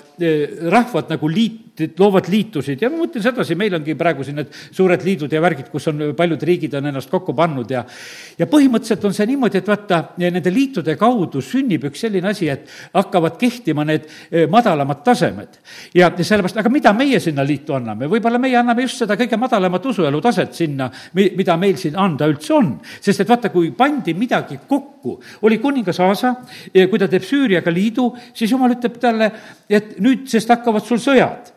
rahvad 0.70 1.14
nagu 1.16 1.32
liit, 1.32 1.86
loovad 2.00 2.28
liitusid 2.28 2.82
ja 2.82 2.90
ma 2.92 3.00
mõtlen 3.00 3.24
sedasi, 3.24 3.56
meil 3.56 3.76
ongi 3.78 3.96
praegu 3.96 4.26
siin 4.28 4.40
need 4.42 4.52
suured 4.52 5.04
liidud 5.06 5.32
ja 5.32 5.42
värgid, 5.42 5.70
kus 5.72 5.88
on 5.92 6.10
paljud 6.18 6.44
riigid 6.44 6.76
on 6.76 6.90
ennast 6.92 7.12
kokku 7.12 7.34
pannud 7.38 7.72
ja 7.72 7.86
ja 8.40 8.48
põhimõtteliselt 8.50 9.06
on 9.08 9.16
see 9.16 9.28
niimoodi, 9.30 9.60
et 9.60 9.70
vaata, 9.70 10.02
nende 10.22 10.52
liitude 10.54 10.96
kaudu 11.00 11.42
sünnib 11.44 11.88
üks 11.90 12.04
selline 12.06 12.32
asi, 12.32 12.50
et 12.52 12.68
hakkavad 12.96 13.38
kehtima 13.40 13.86
need 13.88 14.08
eh, 14.08 14.46
madalamad 14.52 15.04
tasemed. 15.06 15.60
ja 15.96 16.12
sellepärast, 16.18 16.60
aga 16.62 16.72
mida 16.72 16.94
meie 16.94 17.20
sinna 17.24 17.44
liitu 17.46 17.76
anname, 17.78 18.10
võib-olla 18.12 18.40
meie 18.42 18.58
anname 18.60 18.86
just 18.86 19.04
seda 19.04 19.18
kõige 19.20 19.40
madalamat 19.40 19.86
usuelu 19.92 20.22
taset 20.22 20.54
sinna, 20.54 20.89
mida 21.14 21.58
meil 21.58 21.78
siin 21.78 21.98
anda 22.00 22.28
üldse 22.30 22.54
on. 22.54 22.74
sest 23.02 23.22
et 23.22 23.30
vaata, 23.30 23.50
kui 23.54 23.72
pandi 23.72 24.14
midagi 24.14 24.60
kokku, 24.68 25.20
oli 25.42 25.60
kuningas 25.60 26.00
Aasa, 26.00 26.36
kui 26.74 27.00
ta 27.00 27.08
teeb 27.08 27.24
Süüriaga 27.24 27.72
liidu, 27.74 28.10
siis 28.34 28.52
jumal 28.52 28.76
ütleb 28.76 29.00
talle, 29.02 29.32
et 29.70 29.98
nüüd, 30.00 30.28
sest 30.30 30.50
hakkavad 30.50 30.86
sul 30.86 31.02
sõjad 31.02 31.56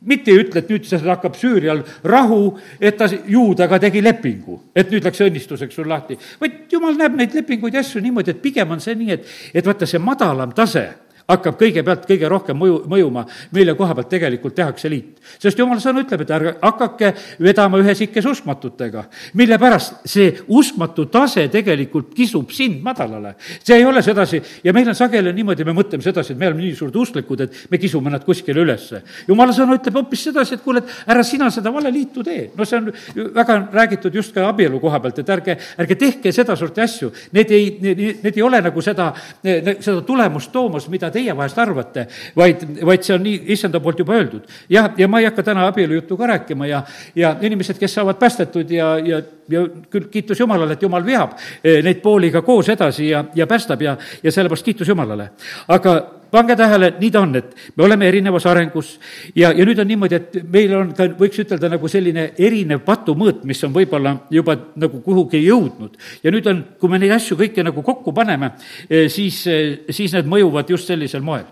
mitte 0.00 0.32
ei 0.32 0.40
ütle, 0.40 0.62
et 0.62 0.70
nüüd 0.72 0.86
see 0.88 1.00
hakkab 1.04 1.36
Süürial 1.36 1.82
rahu, 2.08 2.54
et 2.80 2.96
ta 2.96 3.08
juudaga 3.10 3.78
tegi 3.82 4.00
lepingu, 4.02 4.56
et 4.76 4.88
nüüd 4.92 5.04
läks 5.04 5.20
õnnistuseks 5.26 5.76
sul 5.76 5.88
lahti. 5.88 6.16
vaid 6.40 6.72
jumal 6.72 6.96
näeb 6.96 7.18
neid 7.18 7.36
lepinguid 7.36 7.76
ja 7.76 7.84
asju 7.84 8.00
niimoodi, 8.00 8.32
et 8.32 8.42
pigem 8.42 8.70
on 8.72 8.80
see 8.80 8.96
nii, 8.96 9.12
et, 9.12 9.28
et 9.54 9.66
vaata, 9.66 9.86
see 9.86 10.00
madalam 10.00 10.54
tase 10.56 10.86
hakkab 11.30 11.58
kõigepealt 11.60 12.06
kõige 12.08 12.28
rohkem 12.30 12.58
mõju, 12.58 12.80
mõjuma, 12.90 13.24
mille 13.56 13.74
koha 13.78 13.94
pealt 13.98 14.10
tegelikult 14.12 14.54
tehakse 14.56 14.90
liit. 14.90 15.20
sest 15.38 15.58
jumala 15.58 15.80
sõna 15.80 16.04
ütleb, 16.04 16.24
et 16.24 16.30
ärge 16.36 16.54
hakake 16.62 17.12
vedama 17.40 17.80
ühes 17.80 18.00
ikkes 18.06 18.26
uskmatutega. 18.26 19.04
mille 19.34 19.58
pärast 19.58 20.02
see 20.04 20.32
uskmatu 20.48 21.06
tase 21.06 21.48
tegelikult 21.48 22.14
kisub 22.14 22.50
sind 22.50 22.82
madalale. 22.82 23.34
see 23.62 23.76
ei 23.76 23.84
ole 23.84 24.02
sedasi 24.02 24.42
ja 24.64 24.72
meil 24.72 24.88
on 24.88 24.94
sageli 24.94 25.32
niimoodi, 25.32 25.64
me 25.64 25.72
mõtleme 25.76 26.02
sedasi, 26.02 26.32
et 26.32 26.38
me 26.38 26.46
oleme 26.46 26.62
nii 26.62 26.74
suured 26.76 26.96
usklikud, 26.96 27.40
et 27.40 27.66
me 27.70 27.78
kisume 27.78 28.10
nad 28.10 28.24
kuskile 28.24 28.60
ülesse. 28.60 29.02
jumala 29.28 29.52
sõna 29.52 29.78
ütleb 29.78 29.94
hoopis 29.94 30.24
sedasi, 30.30 30.54
et 30.54 30.62
kuule, 30.64 30.82
et 30.84 31.10
ära 31.14 31.24
sina 31.24 31.50
seda 31.50 31.72
valeliitu 31.72 32.24
tee. 32.24 32.50
no 32.56 32.64
see 32.64 32.78
on 32.78 32.92
väga 33.34 33.60
räägitud 33.72 34.14
just 34.14 34.34
ka 34.34 34.48
abielu 34.48 34.80
koha 34.80 35.00
pealt, 35.00 35.18
et 35.18 35.28
ärge, 35.28 35.56
ärge 35.78 35.96
tehke 35.98 36.32
sedasorti 36.32 36.80
asju. 36.80 37.10
Need 37.32 37.50
ei, 37.54 37.66
need 37.80 38.36
ei 38.36 38.42
ole 38.42 38.60
nagu 38.64 38.82
seda, 38.82 39.10
seda 39.42 40.00
tulemust 40.06 40.52
toomas, 40.52 40.88
mida 40.92 41.10
te 41.10 41.19
teie 41.20 41.36
vahest 41.36 41.58
arvate, 41.60 42.06
vaid, 42.36 42.64
vaid 42.86 43.04
see 43.06 43.16
on 43.16 43.24
nii 43.26 43.42
issanda 43.54 43.80
poolt 43.82 44.00
juba 44.02 44.16
öeldud. 44.18 44.46
jah, 44.72 44.90
ja 44.98 45.08
ma 45.08 45.20
ei 45.20 45.28
hakka 45.28 45.44
täna 45.50 45.66
abielujuttu 45.68 46.16
ka 46.16 46.30
rääkima 46.34 46.68
ja, 46.70 46.82
ja 47.14 47.34
inimesed, 47.40 47.78
kes 47.78 47.94
saavad 47.98 48.18
päästetud 48.20 48.70
ja, 48.70 48.92
ja, 48.98 49.22
ja 49.48 49.66
küll 49.90 50.08
kiitus 50.12 50.40
Jumalale, 50.40 50.78
et 50.78 50.82
Jumal 50.82 51.04
veab 51.06 51.36
eh, 51.64 51.80
neid 51.84 52.00
pooli 52.04 52.32
ka 52.32 52.42
koos 52.46 52.68
edasi 52.72 53.10
ja, 53.10 53.24
ja 53.34 53.46
päästab 53.50 53.82
ja, 53.82 53.96
ja 54.22 54.32
sellepärast 54.32 54.64
kiitus 54.66 54.88
Jumalale. 54.88 55.30
aga 55.68 56.19
pange 56.30 56.56
tähele, 56.56 56.92
nii 57.00 57.10
ta 57.10 57.22
on, 57.24 57.34
et 57.40 57.54
me 57.76 57.84
oleme 57.84 58.08
erinevas 58.08 58.46
arengus 58.50 58.92
ja, 59.34 59.50
ja 59.50 59.66
nüüd 59.66 59.82
on 59.82 59.90
niimoodi, 59.90 60.18
et 60.18 60.38
meil 60.52 60.74
on 60.76 60.94
ka, 60.96 61.08
võiks 61.18 61.42
ütelda, 61.44 61.70
nagu 61.72 61.90
selline 61.90 62.30
erinev 62.38 62.84
patumõõt, 62.86 63.44
mis 63.48 63.62
on 63.66 63.74
võib-olla 63.74 64.16
juba 64.30 64.56
nagu 64.80 65.02
kuhugi 65.04 65.42
jõudnud. 65.44 65.98
ja 66.22 66.32
nüüd 66.34 66.46
on, 66.50 66.64
kui 66.80 66.92
me 66.92 67.02
neid 67.02 67.14
asju 67.18 67.38
kõiki 67.40 67.64
nagu 67.66 67.82
kokku 67.86 68.14
paneme, 68.16 68.54
eh, 68.88 69.08
siis, 69.08 69.46
eh, 69.46 69.86
siis 69.90 70.14
need 70.16 70.30
mõjuvad 70.30 70.70
just 70.70 70.90
sellisel 70.90 71.24
moel 71.24 71.48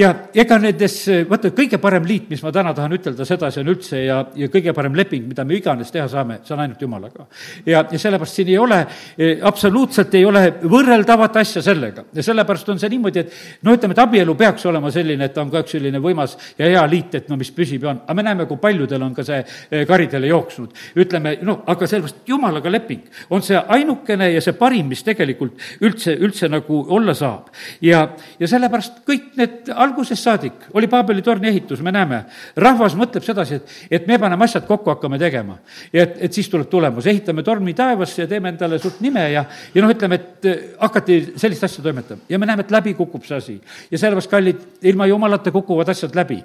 ja 0.00 0.10
ega 0.36 0.56
nendes, 0.60 0.94
vaata, 1.28 1.50
kõige 1.56 1.78
parem 1.82 2.06
liit, 2.08 2.28
mis 2.30 2.42
ma 2.44 2.52
täna 2.54 2.72
tahan 2.76 2.94
ütelda 2.96 3.24
sedasi, 3.28 3.60
on 3.62 3.70
üldse 3.72 4.00
ja, 4.02 4.20
ja 4.38 4.48
kõige 4.52 4.72
parem 4.76 4.94
leping, 4.96 5.26
mida 5.28 5.44
me 5.46 5.56
iganes 5.58 5.92
teha 5.92 6.06
saame, 6.10 6.40
see 6.46 6.54
on 6.56 6.62
ainult 6.64 6.80
Jumalaga. 6.80 7.26
ja, 7.66 7.82
ja 7.90 8.00
sellepärast 8.00 8.40
siin 8.40 8.52
ei 8.52 8.58
ole, 8.60 8.80
e, 9.16 9.30
absoluutselt 9.46 10.14
ei 10.16 10.24
ole 10.26 10.42
võrreldavat 10.62 11.40
asja 11.42 11.62
sellega. 11.64 12.04
ja 12.16 12.24
sellepärast 12.24 12.68
on 12.72 12.80
see 12.80 12.92
niimoodi, 12.94 13.24
et 13.24 13.66
no 13.66 13.74
ütleme, 13.76 13.96
et 13.96 14.02
abielu 14.04 14.36
peaks 14.38 14.66
olema 14.70 14.92
selline, 14.94 15.28
et 15.28 15.34
ta 15.36 15.44
on 15.44 15.52
ka 15.52 15.64
üks 15.64 15.76
selline 15.76 16.00
võimas 16.02 16.36
ja 16.58 16.70
hea 16.70 16.84
liit, 16.90 17.18
et 17.20 17.28
no 17.28 17.38
mis 17.40 17.52
püsib 17.56 17.84
ja 17.84 17.92
on. 17.92 18.02
aga 18.06 18.16
me 18.16 18.26
näeme, 18.26 18.48
kui 18.48 18.60
paljudel 18.62 19.04
on 19.04 19.14
ka 19.16 19.26
see 19.26 19.42
e, 19.42 19.84
karidele 19.88 20.30
jooksnud. 20.32 20.72
ütleme, 21.04 21.36
noh, 21.46 21.62
aga 21.66 21.90
sellepärast 21.90 22.24
Jumalaga 22.30 22.72
leping 22.72 23.04
on 23.30 23.44
see 23.44 23.58
ainukene 23.58 24.32
ja 24.32 24.40
see 24.44 24.56
parim, 24.56 24.88
mis 24.94 25.04
tegelikult 25.04 25.60
üldse, 25.84 26.16
üldse 26.16 26.48
nagu 26.48 26.84
olla 26.88 27.14
saab. 27.14 27.52
ja, 27.84 28.06
ja 28.38 28.48
sellepärast 28.48 29.02
kõik 29.06 29.34
need 29.40 29.72
algusest 29.90 30.24
saadik 30.24 30.68
oli 30.74 30.88
Paabeli 30.90 31.22
torni 31.22 31.48
ehitus, 31.50 31.82
me 31.82 31.92
näeme, 31.94 32.22
rahvas 32.56 32.94
mõtleb 32.98 33.24
sedasi, 33.24 33.58
et, 33.60 33.74
et 33.98 34.06
me 34.08 34.18
paneme 34.20 34.46
asjad 34.46 34.66
kokku, 34.68 34.90
hakkame 34.94 35.18
tegema. 35.20 35.58
ja 35.92 36.04
et, 36.06 36.16
et 36.26 36.36
siis 36.36 36.48
tuleb 36.50 36.68
tulemus, 36.70 37.06
ehitame 37.10 37.42
tormi 37.46 37.74
taevasse 37.76 38.22
ja 38.22 38.28
teeme 38.30 38.52
endale 38.52 38.78
suurt 38.78 39.00
nime 39.04 39.24
ja, 39.32 39.44
ja 39.74 39.84
noh, 39.84 39.92
ütleme, 39.92 40.20
et 40.20 40.48
äh, 40.48 40.62
hakati 40.80 41.18
sellist 41.40 41.64
asja 41.66 41.84
toimetama. 41.84 42.22
ja 42.28 42.38
me 42.38 42.48
näeme, 42.48 42.66
et 42.66 42.74
läbi 42.74 42.94
kukub 42.98 43.26
see 43.28 43.36
asi. 43.36 43.56
ja 43.90 43.98
sellepärast, 43.98 44.30
kallid, 44.30 44.62
ilma 44.92 45.08
jumalata 45.10 45.52
kukuvad 45.54 45.88
asjad 45.88 46.14
läbi. 46.16 46.40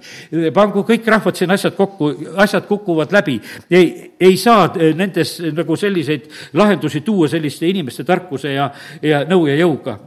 pangu 0.53 0.85
kõik 0.87 1.07
rahvad 1.15 1.37
siin 1.37 1.51
asjad 1.55 1.77
kokku, 1.77 2.11
asjad 2.41 2.67
kukuvad 2.67 3.13
läbi. 3.15 3.39
ei, 3.69 4.11
ei 4.19 4.37
saa 4.37 4.71
äh, 4.71 4.91
nendes 4.95 5.37
nagu 5.53 5.75
selliseid 5.79 6.29
lahendusi 6.53 7.01
tuua 7.01 7.29
selliste 7.31 7.67
inimeste 7.69 8.03
tarkuse 8.03 8.53
ja, 8.57 8.69
ja 9.01 9.23
nõu 9.29 9.47
ja 9.49 9.57
jõuga 9.59 9.99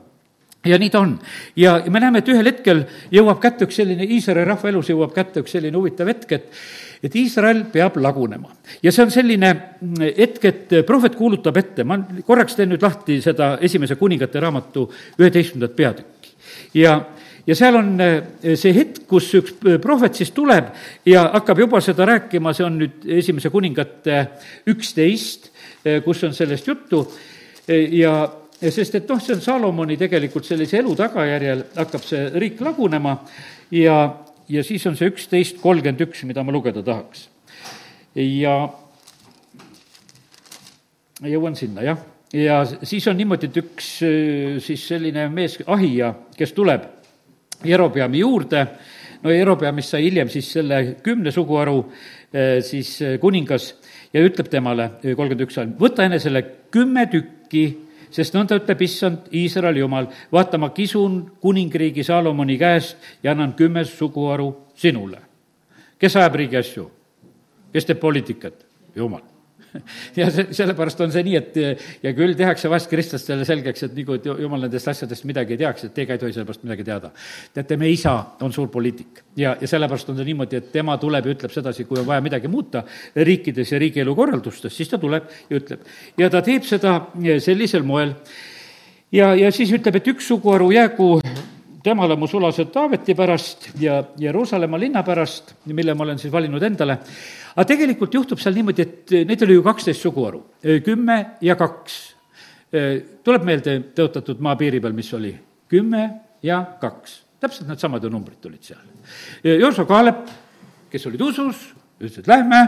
ja 0.66 0.78
nii 0.78 0.90
ta 0.90 1.00
on. 1.00 1.18
ja 1.56 1.78
me 1.90 2.00
näeme, 2.00 2.18
et 2.18 2.28
ühel 2.28 2.50
hetkel 2.50 2.84
jõuab 3.14 3.40
kätte 3.42 3.68
üks 3.68 3.78
selline, 3.78 4.04
Iisraeli 4.04 4.46
rahva 4.48 4.70
elus 4.72 4.90
jõuab 4.90 5.14
kätte 5.14 5.44
üks 5.44 5.54
selline 5.54 5.78
huvitav 5.78 6.10
hetk, 6.10 6.32
et 6.32 6.52
et 7.02 7.14
Iisrael 7.14 7.64
peab 7.72 7.96
lagunema. 8.02 8.50
ja 8.82 8.92
see 8.92 9.04
on 9.04 9.12
selline 9.14 9.52
hetk, 10.16 10.44
et 10.44 10.74
prohvet 10.86 11.14
kuulutab 11.16 11.56
ette, 11.56 11.84
ma 11.84 12.00
korraks 12.26 12.58
teen 12.58 12.72
nüüd 12.72 12.82
lahti 12.82 13.20
seda 13.22 13.56
esimese 13.62 13.94
kuningate 14.00 14.40
raamatu 14.40 14.88
üheteistkümnendat 15.18 15.76
peatükki. 15.76 16.34
ja, 16.74 16.98
ja 17.46 17.54
seal 17.54 17.78
on 17.78 17.94
eh, 18.02 18.18
see 18.56 18.74
hetk, 18.74 19.04
kus 19.06 19.30
üks 19.38 19.54
prohvet 19.82 20.18
siis 20.18 20.34
tuleb 20.34 20.72
ja 21.06 21.28
hakkab 21.36 21.62
juba 21.64 21.80
seda 21.84 22.06
rääkima, 22.08 22.52
see 22.54 22.66
on 22.66 22.82
nüüd 22.82 23.06
esimese 23.20 23.52
kuningate 23.54 24.24
üksteist, 24.66 25.52
eh, 25.84 26.02
kus 26.02 26.24
on 26.26 26.34
sellest 26.34 26.66
juttu 26.66 27.06
eh, 27.68 27.86
ja 28.00 28.18
sest 28.58 28.96
et 28.98 29.06
noh, 29.08 29.20
see 29.22 29.36
on 29.36 29.42
Salomoni 29.42 29.96
tegelikult 29.98 30.46
sellise 30.46 30.80
elu 30.80 30.94
tagajärjel 30.98 31.62
hakkab 31.76 32.02
see 32.02 32.24
riik 32.42 32.60
lagunema 32.64 33.14
ja, 33.74 33.98
ja 34.50 34.64
siis 34.66 34.86
on 34.90 34.98
see 34.98 35.12
üksteist 35.12 35.60
kolmkümmend 35.62 36.02
üks, 36.08 36.24
mida 36.26 36.42
ma 36.42 36.54
lugeda 36.54 36.82
tahaks. 36.82 37.28
ja 38.18 38.58
jõuan 41.22 41.54
sinna, 41.58 41.86
jah. 41.86 42.02
ja 42.34 42.60
siis 42.66 43.06
on 43.06 43.18
niimoodi, 43.18 43.46
et 43.46 43.62
üks 43.62 43.94
siis 44.66 44.86
selline 44.90 45.28
mees, 45.30 45.60
Ahija, 45.66 46.12
kes 46.36 46.54
tuleb 46.56 46.90
Jerobeami 47.66 48.22
juurde, 48.22 48.66
no 49.22 49.34
Jerobeamist 49.34 49.94
sai 49.94 50.08
hiljem 50.08 50.30
siis 50.34 50.50
selle 50.58 50.96
kümne 51.02 51.30
suguharu 51.34 51.84
siis 52.66 52.96
kuningas 53.22 53.72
ja 54.14 54.22
ütleb 54.26 54.50
temale, 54.50 54.96
kolmkümmend 55.02 55.46
üks 55.46 55.58
salm, 55.58 55.78
võta 55.78 56.10
enesele 56.10 56.42
kümme 56.74 57.06
tükki 57.10 57.68
sest 58.10 58.34
nõnda 58.34 58.58
ütleb 58.60 58.82
issand, 58.82 59.30
Iisraeli 59.32 59.80
jumal, 59.80 60.10
vaata, 60.32 60.58
ma 60.58 60.70
kisun 60.74 61.20
kuningriigi 61.40 62.04
Saalomoni 62.04 62.58
käest 62.58 62.96
ja 63.22 63.32
annan 63.32 63.52
kümme 63.54 63.84
suguharu 63.84 64.54
sinule. 64.74 65.18
kes 65.98 66.16
ajab 66.16 66.34
riigi 66.34 66.56
asju? 66.56 66.90
kes 67.72 67.84
teeb 67.84 68.00
poliitikat? 68.00 68.64
jumal 68.96 69.37
ja 70.18 70.28
see, 70.32 70.46
sellepärast 70.56 71.00
on 71.04 71.12
see 71.12 71.24
nii, 71.26 71.36
et 71.38 71.58
ja 72.04 72.12
küll 72.16 72.34
tehakse 72.38 72.70
vahest 72.70 72.90
kristlastele 72.90 73.46
selgeks, 73.48 73.84
et 73.86 73.96
nagu, 73.98 74.18
et 74.18 74.28
jumal 74.28 74.64
nendest 74.64 74.90
asjadest 74.92 75.26
midagi 75.28 75.56
ei 75.56 75.62
teaks, 75.62 75.86
et 75.88 75.94
teie 75.96 76.08
ka 76.08 76.16
ei 76.16 76.22
tohi 76.22 76.36
sellepärast 76.36 76.64
midagi 76.66 76.86
teada. 76.88 77.12
teate, 77.54 77.78
meie 77.80 77.94
isa 77.94 78.14
on 78.44 78.54
suur 78.54 78.70
poliitik 78.72 79.22
ja, 79.36 79.56
ja 79.60 79.70
sellepärast 79.70 80.12
on 80.12 80.20
see 80.20 80.28
niimoodi, 80.30 80.62
et 80.62 80.70
tema 80.74 80.98
tuleb 81.00 81.28
ja 81.28 81.36
ütleb 81.36 81.54
sedasi, 81.54 81.88
kui 81.88 82.00
on 82.00 82.06
vaja 82.08 82.24
midagi 82.24 82.50
muuta 82.52 82.84
riikides 83.16 83.72
ja 83.72 83.82
riigielu 83.82 84.14
korraldustes, 84.16 84.76
siis 84.76 84.90
ta 84.92 85.00
tuleb 85.00 85.28
ja 85.50 85.60
ütleb. 85.60 85.84
ja 86.18 86.30
ta 86.32 86.42
teeb 86.44 86.66
seda 86.68 86.98
sellisel 87.44 87.84
moel 87.86 88.14
ja, 89.12 89.34
ja 89.34 89.52
siis 89.54 89.72
ütleb, 89.74 90.00
et 90.00 90.12
üks 90.14 90.28
suguharu 90.32 90.72
jäägu 90.74 91.16
temale 91.82 92.16
mu 92.16 92.26
sulased 92.26 92.72
Taaveti 92.72 93.14
pärast 93.14 93.68
ja 93.80 94.02
Jeruusalemma 94.18 94.78
linna 94.80 95.02
pärast, 95.02 95.54
mille 95.66 95.94
ma 95.94 96.04
olen 96.04 96.18
siis 96.18 96.32
valinud 96.32 96.62
endale. 96.62 96.98
Aga 97.58 97.66
tegelikult 97.72 98.14
juhtub 98.14 98.38
seal 98.38 98.54
niimoodi, 98.54 98.84
et 98.86 99.14
neid 99.26 99.42
oli 99.42 99.56
ju 99.58 99.64
kaksteist 99.66 100.04
suguharu, 100.04 100.44
kümme 100.86 101.18
ja 101.42 101.56
kaks. 101.58 101.96
tuleb 103.24 103.46
meelde 103.48 103.78
tõotatud 103.96 104.42
maapiiri 104.44 104.80
peal, 104.80 104.94
mis 104.94 105.08
oli? 105.16 105.32
kümme 105.68 106.02
ja 106.42 106.60
kaks, 106.80 107.18
täpselt 107.40 107.68
needsamad 107.68 108.04
ju 108.04 108.10
numbrid 108.12 108.38
tulid 108.40 108.62
seal. 108.64 108.84
Jooso 109.44 109.84
Kaalep, 109.88 110.28
kes 110.92 111.06
olid 111.10 111.24
usus, 111.26 111.64
ütles, 111.98 112.20
et 112.22 112.30
lähme, 112.30 112.60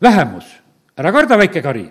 vähemus, 0.00 0.46
ära 0.96 1.12
karda, 1.12 1.36
väike 1.40 1.62
kari 1.64 1.88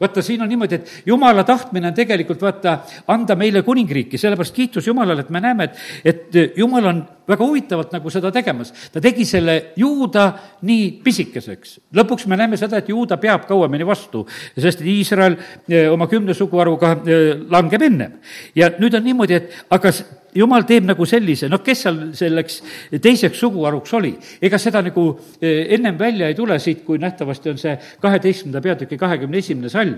vaata, 0.00 0.22
siin 0.22 0.42
on 0.42 0.48
niimoodi, 0.48 0.74
et 0.74 1.06
jumala 1.06 1.44
tahtmine 1.44 1.90
on 1.90 1.94
tegelikult 1.94 2.42
vaata, 2.42 2.78
anda 3.12 3.36
meile 3.36 3.62
kuningriiki, 3.62 4.18
sellepärast 4.18 4.54
kiitus 4.56 4.86
Jumalale, 4.86 5.26
et 5.26 5.30
me 5.30 5.40
näeme, 5.40 5.68
et, 5.68 5.80
et 6.04 6.56
jumal 6.58 6.88
on 6.90 7.02
väga 7.30 7.46
huvitavalt 7.46 7.92
nagu 7.94 8.10
seda 8.10 8.30
tegemas. 8.34 8.72
ta 8.92 9.00
tegi 9.00 9.24
selle 9.24 9.72
juuda 9.76 10.26
nii 10.66 10.86
pisikeseks. 11.04 11.78
lõpuks 11.94 12.26
me 12.26 12.36
näeme 12.36 12.56
seda, 12.56 12.80
et 12.80 12.88
juuda 12.88 13.16
peab 13.20 13.46
kauemini 13.48 13.86
vastu, 13.86 14.26
sest 14.58 14.80
Iisrael 14.80 15.36
eh, 15.68 15.90
oma 15.92 16.08
kümne 16.08 16.34
suguharuga 16.34 16.96
eh, 17.04 17.36
langeb 17.50 17.82
ennem. 17.82 18.18
ja 18.54 18.72
nüüd 18.78 18.94
on 18.94 19.04
niimoodi, 19.04 19.34
et 19.34 19.64
aga 19.70 19.92
jumal 20.34 20.64
teeb 20.68 20.86
nagu 20.88 21.06
sellise, 21.08 21.48
noh, 21.50 21.62
kes 21.64 21.84
seal 21.84 21.98
selleks 22.16 22.60
teiseks 23.02 23.38
suguharuks 23.40 23.94
oli. 23.98 24.12
ega 24.42 24.58
seda 24.58 24.82
nagu 24.84 25.04
eh, 25.40 25.66
ennem 25.76 25.98
välja 25.98 26.28
ei 26.28 26.34
tule 26.34 26.58
siit, 26.58 26.84
kui 26.84 26.98
nähtavasti 26.98 27.50
on 27.50 27.58
see 27.58 27.76
kaheteistkümnenda 28.00 28.62
peatüki 28.64 28.98
kahekümne 28.98 29.38
esimene 29.38 29.68
salm. 29.68 29.96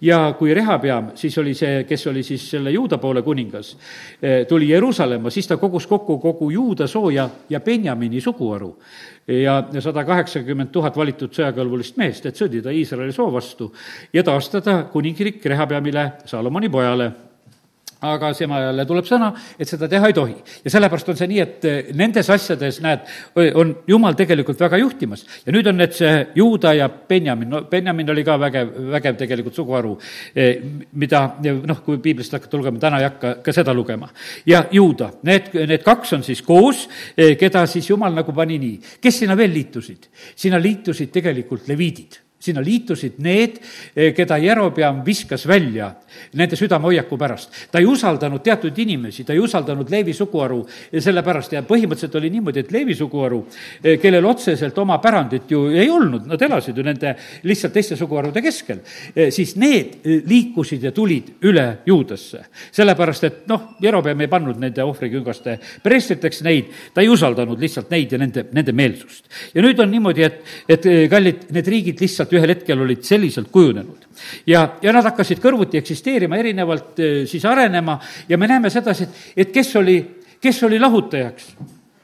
ja 0.00 0.34
kui 0.38 0.54
Rehapeam, 0.54 1.12
siis 1.14 1.38
oli 1.38 1.54
see, 1.54 1.84
kes 1.88 2.06
oli 2.06 2.22
siis 2.22 2.48
selle 2.50 2.70
juuda 2.74 2.98
poole 2.98 3.22
kuningas, 3.22 3.76
eh, 4.22 4.46
tuli 4.48 4.70
Jeruusalemma, 4.70 5.30
siis 5.30 5.46
ta 5.46 5.56
kogus 5.56 5.86
kokku 5.86 6.18
kogu 6.18 6.50
juuda 6.50 6.86
sooja 6.86 7.28
ja 7.50 7.60
Benjamini 7.60 8.20
suguharu 8.20 8.74
ja, 9.28 9.62
ja 9.72 9.80
sada 9.84 10.04
kaheksakümmend 10.08 10.72
tuhat 10.72 10.96
valitud 10.96 11.32
sõjakõlbulist 11.34 11.98
meest, 12.00 12.26
et 12.26 12.36
sõdida 12.38 12.72
Iisraeli 12.74 13.12
soo 13.12 13.30
vastu 13.32 13.70
ja 14.12 14.24
taastada 14.24 14.82
kuningriik 14.92 15.44
Rehapeamile, 15.44 16.12
Salomoni 16.26 16.70
pojale 16.72 17.10
aga 18.06 18.30
semajale 18.36 18.84
tuleb 18.86 19.06
sõna, 19.08 19.30
et 19.58 19.68
seda 19.68 19.88
teha 19.90 20.10
ei 20.10 20.14
tohi. 20.14 20.36
ja 20.64 20.70
sellepärast 20.70 21.08
on 21.08 21.16
see 21.18 21.28
nii, 21.30 21.40
et 21.42 21.64
eh, 21.66 21.90
nendes 21.98 22.28
asjades, 22.30 22.80
näed, 22.84 23.08
on 23.58 23.74
jumal 23.88 24.14
tegelikult 24.18 24.60
väga 24.60 24.78
juhtimas. 24.78 25.24
ja 25.46 25.52
nüüd 25.52 25.66
on 25.66 25.76
need 25.76 25.96
see 25.96 26.26
Juuda 26.34 26.74
ja 26.74 26.88
Benjamin, 26.88 27.50
no 27.50 27.62
Benjamin 27.70 28.10
oli 28.10 28.24
ka 28.24 28.38
vägev, 28.38 28.70
vägev 28.92 29.18
tegelikult 29.18 29.54
suguharu, 29.54 29.96
eh, 30.34 30.62
mida 30.92 31.24
noh, 31.42 31.82
kui 31.84 31.98
piiblist 31.98 32.32
hakata 32.32 32.56
lugema, 32.56 32.78
täna 32.78 33.02
ei 33.02 33.08
hakka 33.08 33.34
ka 33.42 33.52
seda 33.52 33.74
lugema. 33.74 34.08
ja 34.46 34.64
Juuda, 34.70 35.10
need, 35.22 35.50
need 35.66 35.82
kaks 35.82 36.12
on 36.12 36.22
siis 36.22 36.42
koos, 36.42 36.86
eh, 37.16 37.34
keda 37.38 37.66
siis 37.66 37.90
jumal 37.90 38.14
nagu 38.14 38.32
pani 38.32 38.58
nii. 38.58 38.80
kes 39.00 39.24
sinna 39.24 39.36
veel 39.36 39.52
liitusid? 39.52 40.08
sinna 40.36 40.58
liitusid 40.62 41.10
tegelikult 41.10 41.68
leviidid 41.68 42.27
sinna 42.38 42.62
liitusid 42.64 43.18
need, 43.18 43.58
keda 44.14 44.38
Jerobeam 44.38 45.02
viskas 45.06 45.46
välja 45.48 45.90
nende 46.38 46.56
südamehoiaku 46.56 47.18
pärast. 47.18 47.50
ta 47.72 47.78
ei 47.78 47.86
usaldanud 47.86 48.42
teatud 48.42 48.78
inimesi, 48.78 49.24
ta 49.24 49.32
ei 49.32 49.38
usaldanud 49.38 49.90
Leevi 49.90 50.12
suguharu 50.12 50.62
sellepärast 50.98 51.52
ja 51.52 51.62
põhimõtteliselt 51.66 52.16
oli 52.20 52.30
niimoodi, 52.30 52.60
et 52.64 52.72
Leevi 52.72 52.94
suguharu, 52.94 53.40
eh, 53.84 53.98
kellel 54.00 54.24
otseselt 54.24 54.78
oma 54.78 54.98
pärandit 54.98 55.50
ju 55.50 55.66
ei 55.70 55.90
olnud, 55.90 56.26
nad 56.26 56.42
elasid 56.42 56.76
ju 56.76 56.84
nende 56.84 57.14
lihtsalt 57.42 57.72
teiste 57.72 57.96
suguharude 57.96 58.42
keskel, 58.42 58.80
eh, 59.14 59.30
siis 59.34 59.56
need 59.56 59.98
eh, 60.04 60.22
liikusid 60.26 60.84
ja 60.84 60.92
tulid 60.92 61.34
üle 61.42 61.66
Juudasse. 61.86 62.44
sellepärast, 62.72 63.24
et 63.24 63.46
noh, 63.48 63.76
Jerobeam 63.80 64.20
ei 64.20 64.28
pannud 64.28 64.58
nende 64.58 64.82
ohvriküngaste 64.84 65.58
preestriteks 65.82 66.42
neid, 66.42 66.72
ta 66.94 67.00
ei 67.00 67.08
usaldanud 67.08 67.60
lihtsalt 67.60 67.90
neid 67.90 68.12
ja 68.12 68.18
nende, 68.18 68.46
nende 68.52 68.72
meelsust. 68.72 69.24
ja 69.54 69.62
nüüd 69.62 69.80
on 69.80 69.90
niimoodi, 69.90 70.22
et, 70.22 70.42
et 70.68 70.88
kallid, 71.10 71.48
need 71.50 71.66
riigid 71.68 72.00
lihtsalt 72.00 72.27
ühel 72.32 72.54
hetkel 72.54 72.80
olid 72.84 73.02
selliselt 73.06 73.48
kujunenud. 73.52 74.06
ja, 74.46 74.66
ja 74.82 74.92
nad 74.92 75.04
hakkasid 75.04 75.40
kõrvuti 75.42 75.78
eksisteerima, 75.78 76.08
eksisteerima, 76.08 76.36
erinevalt 76.36 76.98
eh, 77.00 77.26
siis 77.26 77.44
arenema 77.44 77.98
ja 78.28 78.38
me 78.38 78.48
näeme 78.48 78.70
sedasi, 78.70 79.04
et, 79.04 79.18
et 79.36 79.52
kes 79.52 79.76
oli, 79.76 79.98
kes 80.40 80.62
oli 80.64 80.78
lahutajaks? 80.78 81.56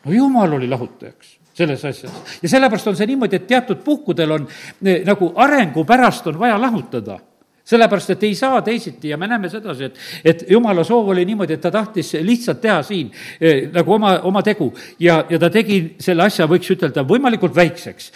no 0.04 0.12
jumal 0.12 0.52
oli 0.52 0.68
lahutajaks 0.68 1.38
selles 1.54 1.84
asjas. 1.84 2.12
ja 2.42 2.48
sellepärast 2.48 2.88
on 2.88 2.96
see 2.96 3.06
niimoodi, 3.06 3.36
et 3.36 3.46
teatud 3.46 3.82
puhkudel 3.84 4.30
on 4.30 4.48
eh, 4.84 5.04
nagu 5.04 5.32
arengu 5.36 5.84
pärast 5.84 6.26
on 6.26 6.38
vaja 6.38 6.58
lahutada 6.60 7.18
sellepärast, 7.64 8.14
et 8.14 8.22
ei 8.28 8.34
saa 8.34 8.62
teisiti 8.62 9.08
ja 9.08 9.18
me 9.20 9.28
näeme 9.30 9.48
sedasi, 9.48 9.84
et, 9.88 10.00
et 10.24 10.46
jumala 10.50 10.84
soov 10.84 11.08
oli 11.14 11.24
niimoodi, 11.24 11.56
et 11.56 11.64
ta 11.64 11.72
tahtis 11.74 12.14
lihtsalt 12.20 12.60
teha 12.60 12.80
siin 12.84 13.10
eh, 13.40 13.68
nagu 13.72 13.96
oma, 13.96 14.18
oma 14.28 14.42
tegu 14.44 14.70
ja, 15.00 15.22
ja 15.30 15.38
ta 15.40 15.50
tegi 15.50 15.96
selle 16.00 16.26
asja, 16.26 16.48
võiks 16.50 16.70
ütelda, 16.74 17.06
võimalikult 17.08 17.54
väikseks. 17.56 18.10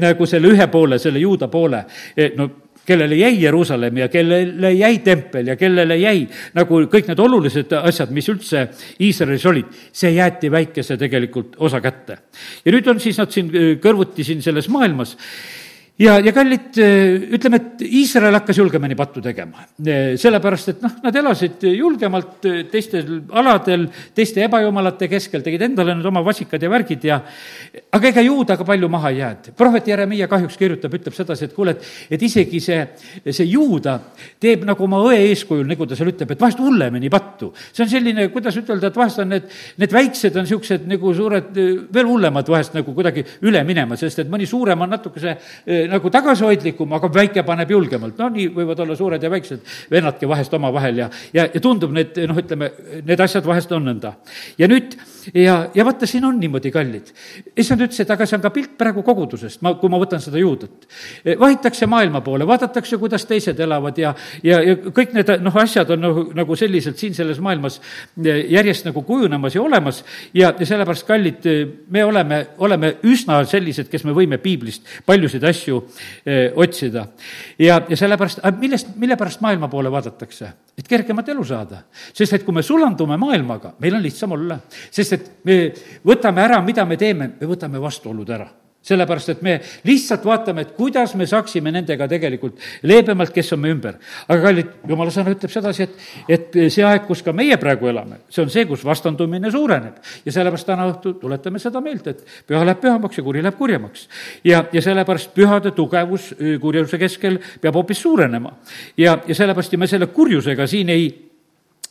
nagu 0.00 0.26
selle 0.26 0.50
ühe 0.52 0.66
poole, 0.72 0.98
selle 0.98 1.18
juuda 1.22 1.48
poole, 1.48 1.84
no 2.36 2.50
kellele 2.90 3.14
jäi 3.14 3.42
Jeruusalemm 3.42 3.98
ja 3.98 4.08
kellele 4.08 4.72
jäi 4.72 4.98
tempel 4.98 5.46
ja 5.46 5.56
kellele 5.56 5.96
jäi 6.00 6.24
nagu 6.56 6.82
kõik 6.90 7.10
need 7.10 7.22
olulised 7.22 7.72
asjad, 7.78 8.10
mis 8.14 8.28
üldse 8.32 8.66
Iisraelis 9.00 9.46
olid, 9.46 9.70
see 9.92 10.14
jäeti 10.16 10.50
väikese 10.50 10.96
tegelikult 11.00 11.56
osa 11.58 11.80
kätte. 11.80 12.18
ja 12.64 12.72
nüüd 12.72 12.88
on 12.90 13.00
siis 13.00 13.20
nad 13.20 13.30
siin 13.30 13.52
kõrvuti 13.82 14.26
siin 14.26 14.42
selles 14.42 14.68
maailmas 14.68 15.16
ja, 16.00 16.16
ja 16.24 16.32
kallid, 16.34 16.78
ütleme, 17.36 17.60
et 17.60 17.82
Iisrael 17.84 18.34
hakkas 18.38 18.58
julgemini 18.60 18.96
pattu 18.96 19.20
tegema. 19.24 19.66
sellepärast, 20.20 20.72
et 20.72 20.82
noh, 20.84 20.94
nad 21.04 21.16
elasid 21.16 21.66
julgemalt 21.68 22.46
teistel 22.72 23.20
aladel, 23.36 23.86
teiste 24.16 24.44
ebajumalate 24.46 25.08
keskel, 25.12 25.44
tegid 25.44 25.66
endale 25.68 25.94
need 25.96 26.08
oma 26.08 26.22
vasikad 26.24 26.62
ja 26.62 26.70
värgid 26.72 27.04
ja 27.04 27.20
aga 27.92 28.10
ega 28.10 28.24
juuda 28.24 28.56
ka 28.56 28.64
palju 28.64 28.88
maha 28.88 29.10
ei 29.10 29.20
jäänud. 29.20 29.50
prohvet 29.56 29.88
Jeremiah 29.88 30.28
kahjuks 30.28 30.56
kirjutab, 30.56 30.94
ütleb 30.94 31.16
sedasi, 31.16 31.48
et 31.48 31.54
kuule, 31.54 31.76
et, 31.76 31.90
et 32.16 32.22
isegi 32.22 32.60
see, 32.64 32.80
see 33.28 33.48
juuda 33.50 33.98
teeb 34.40 34.64
nagu 34.68 34.84
oma 34.84 35.02
õe 35.04 35.20
eeskujul, 35.30 35.66
nagu 35.68 35.86
ta 35.86 35.98
seal 35.98 36.12
ütleb, 36.12 36.32
et 36.32 36.40
vahest 36.40 36.62
hullemini 36.62 37.10
pattu. 37.12 37.52
see 37.72 37.84
on 37.84 37.92
selline, 37.92 38.28
kuidas 38.32 38.56
ütelda, 38.56 38.88
et 38.88 38.96
vahest 38.96 39.20
on 39.20 39.32
need, 39.34 39.48
need 39.82 39.92
väiksed 39.92 40.36
on 40.36 40.48
niisugused 40.48 40.88
nagu 40.90 41.14
suured, 41.14 41.52
veel 41.92 42.08
hullemad 42.08 42.48
vahest 42.48 42.74
nagu 42.78 42.94
kuidagi 42.96 43.26
üle 43.44 43.62
minema, 43.68 43.98
sest 44.00 44.24
et 44.24 44.32
mõni 44.32 44.48
suurem 44.48 44.80
on 44.80 44.94
natukese 44.96 45.36
nagu 45.90 46.10
tagasihoidlikum, 46.12 46.92
aga 46.98 47.10
väike 47.14 47.44
paneb 47.46 47.70
julgemalt. 47.70 48.18
no 48.18 48.28
nii 48.32 48.48
võivad 48.54 48.80
olla 48.84 48.96
suured 48.96 49.22
ja 49.22 49.30
väiksed 49.30 49.64
vennadki 49.90 50.28
vahest 50.28 50.54
omavahel 50.54 51.04
ja, 51.04 51.10
ja, 51.34 51.46
ja 51.54 51.60
tundub 51.60 51.94
need, 51.94 52.18
noh, 52.30 52.38
ütleme, 52.42 52.70
need 53.06 53.20
asjad 53.20 53.46
vahest 53.46 53.72
on 53.76 53.88
nõnda. 53.90 54.14
ja 54.58 54.68
nüüd, 54.70 54.96
ja, 55.34 55.56
ja 55.74 55.84
vaata, 55.84 56.06
siin 56.06 56.24
on 56.24 56.38
niimoodi 56.40 56.70
kallid. 56.74 57.12
issand 57.56 57.84
ütles, 57.84 58.00
et 58.02 58.10
aga 58.10 58.26
see 58.26 58.38
on 58.38 58.44
ka 58.44 58.52
pilt 58.54 58.76
praegu 58.80 59.02
kogudusest, 59.06 59.62
ma, 59.66 59.74
kui 59.80 59.92
ma 59.92 60.00
võtan 60.00 60.22
seda 60.22 60.40
juudet. 60.40 60.86
vahitakse 61.38 61.86
maailma 61.90 62.20
poole, 62.24 62.46
vaadatakse, 62.46 62.98
kuidas 63.00 63.26
teised 63.28 63.60
elavad 63.60 63.98
ja, 63.98 64.14
ja, 64.42 64.60
ja 64.64 64.76
kõik 64.90 65.14
need, 65.16 65.34
noh, 65.44 65.56
asjad 65.62 65.90
on 65.94 66.04
nagu, 66.06 66.26
nagu 66.36 66.56
selliselt 66.56 67.00
siin 67.00 67.14
selles 67.16 67.40
maailmas 67.42 67.80
järjest 68.24 68.86
nagu 68.88 69.02
kujunemas 69.06 69.54
ja 69.54 69.62
olemas 69.62 70.02
ja, 70.34 70.52
ja 70.58 70.66
sellepärast, 70.66 71.06
kallid, 71.08 71.48
me 71.90 72.04
oleme, 72.04 72.42
oleme 72.58 72.94
üsna 73.08 73.40
sellised, 73.48 73.90
kes 73.90 74.04
me 74.06 74.14
võime 74.16 74.40
piiblist 74.42 74.86
paljusid 75.06 75.44
asju 75.44 75.79
Eh, 76.24 76.52
otsida. 76.56 77.06
ja, 77.58 77.80
ja 77.88 77.96
sellepärast, 77.96 78.40
millest, 78.58 78.94
mille 78.96 79.16
pärast 79.16 79.40
maailma 79.40 79.68
poole 79.68 79.92
vaadatakse? 79.92 80.52
et 80.78 80.88
kergemat 80.88 81.28
elu 81.28 81.44
saada. 81.44 81.82
sest 82.12 82.32
et 82.32 82.44
kui 82.44 82.54
me 82.54 82.62
sulandume 82.62 83.16
maailmaga, 83.16 83.74
meil 83.78 83.94
on 83.94 84.02
lihtsam 84.02 84.32
olla. 84.32 84.58
sest 84.90 85.12
et 85.12 85.30
me 85.44 85.60
võtame 86.06 86.44
ära, 86.44 86.62
mida 86.62 86.84
me 86.84 86.96
teeme, 86.96 87.32
me 87.40 87.46
võtame 87.46 87.80
vastuolud 87.80 88.30
ära 88.30 88.48
sellepärast, 88.82 89.28
et 89.34 89.42
me 89.44 89.58
lihtsalt 89.84 90.24
vaatame, 90.24 90.64
et 90.64 90.72
kuidas 90.76 91.12
me 91.18 91.26
saaksime 91.28 91.72
nendega 91.72 92.08
tegelikult 92.08 92.58
leebemalt, 92.88 93.32
kes 93.34 93.52
on 93.52 93.60
meie 93.60 93.74
ümber. 93.76 93.98
aga 94.26 94.40
kallid, 94.42 94.72
jumala 94.88 95.12
sõna 95.12 95.34
ütleb 95.34 95.52
sedasi, 95.52 95.84
et, 95.84 96.06
et 96.28 96.58
see 96.72 96.84
aeg, 96.86 97.04
kus 97.08 97.22
ka 97.26 97.34
meie 97.36 97.58
praegu 97.60 97.90
elame, 97.92 98.22
see 98.32 98.42
on 98.44 98.52
see, 98.52 98.64
kus 98.68 98.84
vastandumine 98.86 99.52
suureneb. 99.52 100.00
ja 100.24 100.32
sellepärast 100.32 100.70
täna 100.72 100.88
õhtul 100.88 101.18
tuletame 101.20 101.60
seda 101.60 101.84
meelde, 101.84 102.16
et 102.16 102.46
püha 102.48 102.64
läheb 102.64 102.80
pühamaks 102.80 103.20
ja 103.20 103.26
kuri 103.26 103.44
läheb 103.44 103.58
kurjemaks. 103.60 104.08
ja, 104.44 104.64
ja 104.72 104.82
sellepärast 104.82 105.34
pühade 105.36 105.74
tugevus 105.76 106.32
kurjuse 106.60 106.98
keskel 106.98 107.40
peab 107.60 107.76
hoopis 107.76 108.00
suurenema. 108.00 108.56
ja, 108.96 109.18
ja 109.26 109.34
sellepärast 109.34 109.76
ja 109.76 109.78
me 109.78 109.90
selle 109.90 110.08
kurjusega 110.14 110.66
siin 110.66 110.88
ei 110.88 111.29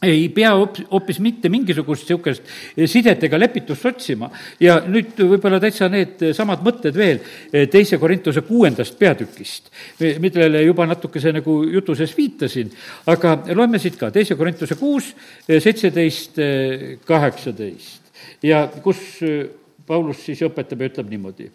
ei 0.03 0.29
pea 0.31 0.51
hoopis 0.55 1.19
mitte 1.19 1.49
mingisugust 1.51 2.07
niisugust 2.07 2.43
sidet 2.87 3.23
ega 3.27 3.39
lepitust 3.39 3.85
otsima. 3.85 4.29
ja 4.59 4.79
nüüd 4.87 5.17
võib-olla 5.19 5.59
täitsa 5.59 5.89
needsamad 5.91 6.63
mõtted 6.63 6.95
veel 6.95 7.19
teise 7.71 7.99
Korintuse 7.99 8.41
kuuendast 8.47 8.97
peatükist, 8.99 9.69
millele 9.99 10.63
juba 10.63 10.87
natukese 10.87 11.33
nagu 11.35 11.59
jutu 11.67 11.95
sees 11.95 12.15
viitasin, 12.17 12.71
aga 13.11 13.35
loeme 13.55 13.79
siit 13.79 13.99
ka, 13.99 14.11
teise 14.11 14.35
Korintuse 14.39 14.79
kuus, 14.79 15.11
seitseteist, 15.47 16.39
kaheksateist. 17.05 18.01
Ja 18.43 18.67
kus 18.83 19.19
Paulus 19.87 20.23
siis 20.25 20.41
õpetab 20.45 20.79
ja 20.83 20.91
ütleb 20.93 21.09
niimoodi 21.11 21.51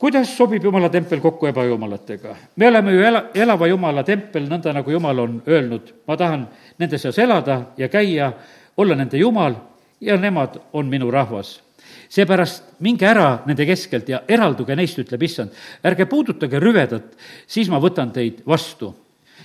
kuidas 0.00 0.32
sobib 0.36 0.64
Jumala 0.64 0.88
tempel 0.88 1.20
kokku 1.20 1.46
ebajumalatega? 1.50 2.36
me 2.56 2.68
oleme 2.68 2.92
ju 2.92 3.02
ela, 3.04 3.24
elava 3.34 3.68
Jumala 3.68 4.04
tempel, 4.04 4.48
nõnda 4.48 4.72
nagu 4.72 4.90
Jumal 4.90 5.18
on 5.18 5.42
öelnud, 5.46 5.92
ma 6.08 6.16
tahan 6.16 6.46
nende 6.80 6.98
seas 6.98 7.18
elada 7.18 7.60
ja 7.76 7.88
käia, 7.92 8.32
olla 8.76 8.96
nende 8.96 9.20
Jumal 9.20 9.58
ja 10.00 10.16
nemad 10.16 10.56
on 10.72 10.88
minu 10.88 11.10
rahvas. 11.10 11.60
seepärast 12.08 12.64
minge 12.80 13.06
ära 13.06 13.42
nende 13.46 13.66
keskelt 13.66 14.08
ja 14.08 14.22
eralduge 14.28 14.76
neist, 14.76 14.98
ütleb 14.98 15.22
issand. 15.22 15.50
ärge 15.84 16.06
puudutage 16.06 16.58
rüvedat, 16.58 17.16
siis 17.46 17.68
ma 17.68 17.78
võtan 17.78 18.12
teid 18.12 18.42
vastu 18.46 18.94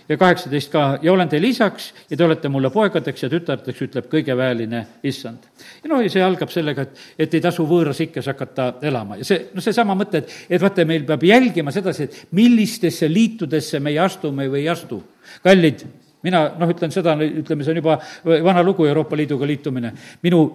ja 0.10 0.18
kaheksateist 0.18 0.72
ka, 0.72 0.84
ja 1.02 1.14
olen 1.14 1.30
teil 1.30 1.44
isaks 1.48 1.90
ja 2.10 2.18
te 2.18 2.26
olete 2.26 2.50
mulle 2.52 2.70
poegadeks 2.74 3.26
ja 3.26 3.30
tütarteks, 3.32 3.82
ütleb 3.88 4.10
kõigeväeline 4.12 4.84
issand. 5.04 5.50
ja 5.84 5.92
noh, 5.92 6.04
ja 6.04 6.12
see 6.12 6.24
algab 6.24 6.54
sellega, 6.54 6.86
et, 6.86 7.04
et 7.26 7.38
ei 7.38 7.44
tasu 7.44 7.66
võõras 7.70 8.02
ikkes 8.06 8.30
hakata 8.32 8.70
elama 8.86 9.20
ja 9.22 9.28
see, 9.28 9.48
noh, 9.54 9.66
seesama 9.66 9.98
mõte, 9.98 10.24
et, 10.24 10.38
et 10.50 10.62
vaata, 10.62 10.86
meil 10.86 11.06
peab 11.08 11.26
jälgima 11.26 11.74
sedasi, 11.76 12.10
et 12.10 12.36
millistesse 12.38 13.10
liitudesse 13.12 13.82
meie 13.84 14.02
astume 14.04 14.50
või 14.52 14.64
ei 14.64 14.70
astu. 14.74 15.02
kallid, 15.44 15.86
mina 16.26 16.46
noh, 16.60 16.70
ütlen 16.74 16.94
seda, 16.94 17.18
ütleme, 17.26 17.66
see 17.66 17.74
on 17.74 17.82
juba 17.82 18.00
vana 18.46 18.64
lugu, 18.64 18.86
Euroopa 18.86 19.18
Liiduga 19.18 19.48
liitumine, 19.50 19.94
minu 20.24 20.46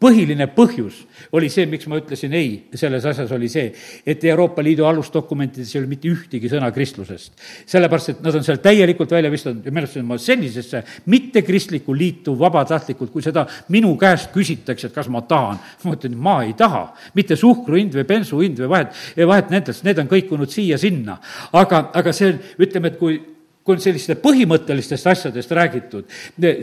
põhiline 0.00 0.46
põhjus 0.54 1.00
oli 1.36 1.48
see, 1.52 1.66
miks 1.70 1.86
ma 1.90 1.98
ütlesin 2.00 2.34
ei 2.36 2.50
selles 2.76 3.04
asjas, 3.08 3.32
oli 3.34 3.48
see, 3.50 3.70
et 4.06 4.24
Euroopa 4.28 4.62
Liidu 4.64 4.86
alusdokumentides 4.88 5.72
ei 5.74 5.80
ole 5.80 5.90
mitte 5.90 6.10
ühtegi 6.10 6.50
sõna 6.52 6.70
kristlusest. 6.74 7.32
sellepärast, 7.70 8.14
et 8.14 8.22
nad 8.24 8.38
on 8.38 8.46
seal 8.46 8.60
täielikult 8.64 9.10
välja 9.16 9.32
viskanud 9.32 9.64
ja 9.64 9.74
minu 9.74 9.84
arust 9.84 10.00
ma 10.04 10.18
sellisesse 10.20 10.82
mittekristlikku 11.12 11.94
liitu 11.96 12.36
vabatahtlikult, 12.38 13.12
kui 13.12 13.22
seda 13.24 13.46
minu 13.74 13.94
käest 14.00 14.32
küsitakse, 14.34 14.88
et 14.88 14.96
kas 14.96 15.10
ma 15.12 15.24
tahan, 15.28 15.60
ma 15.84 15.98
ütlen, 15.98 16.16
ma 16.16 16.40
ei 16.44 16.54
taha. 16.58 16.86
mitte 17.14 17.36
suhkru 17.36 17.76
hind 17.78 17.94
või 17.94 18.06
bensu 18.08 18.40
hind 18.40 18.58
või 18.64 18.68
vahet, 18.76 19.04
vahet 19.16 19.50
nendest, 19.50 19.84
need 19.84 19.98
on 19.98 20.10
kõikunud 20.10 20.50
siia-sinna. 20.50 21.18
aga, 21.52 21.90
aga 21.94 22.12
see, 22.12 22.34
ütleme, 22.58 22.92
et 22.92 22.98
kui 22.98 23.20
kui 23.64 23.78
on 23.78 23.80
sellistest 23.80 24.20
põhimõttelistest 24.20 25.06
asjadest 25.08 25.52
räägitud, 25.56 26.04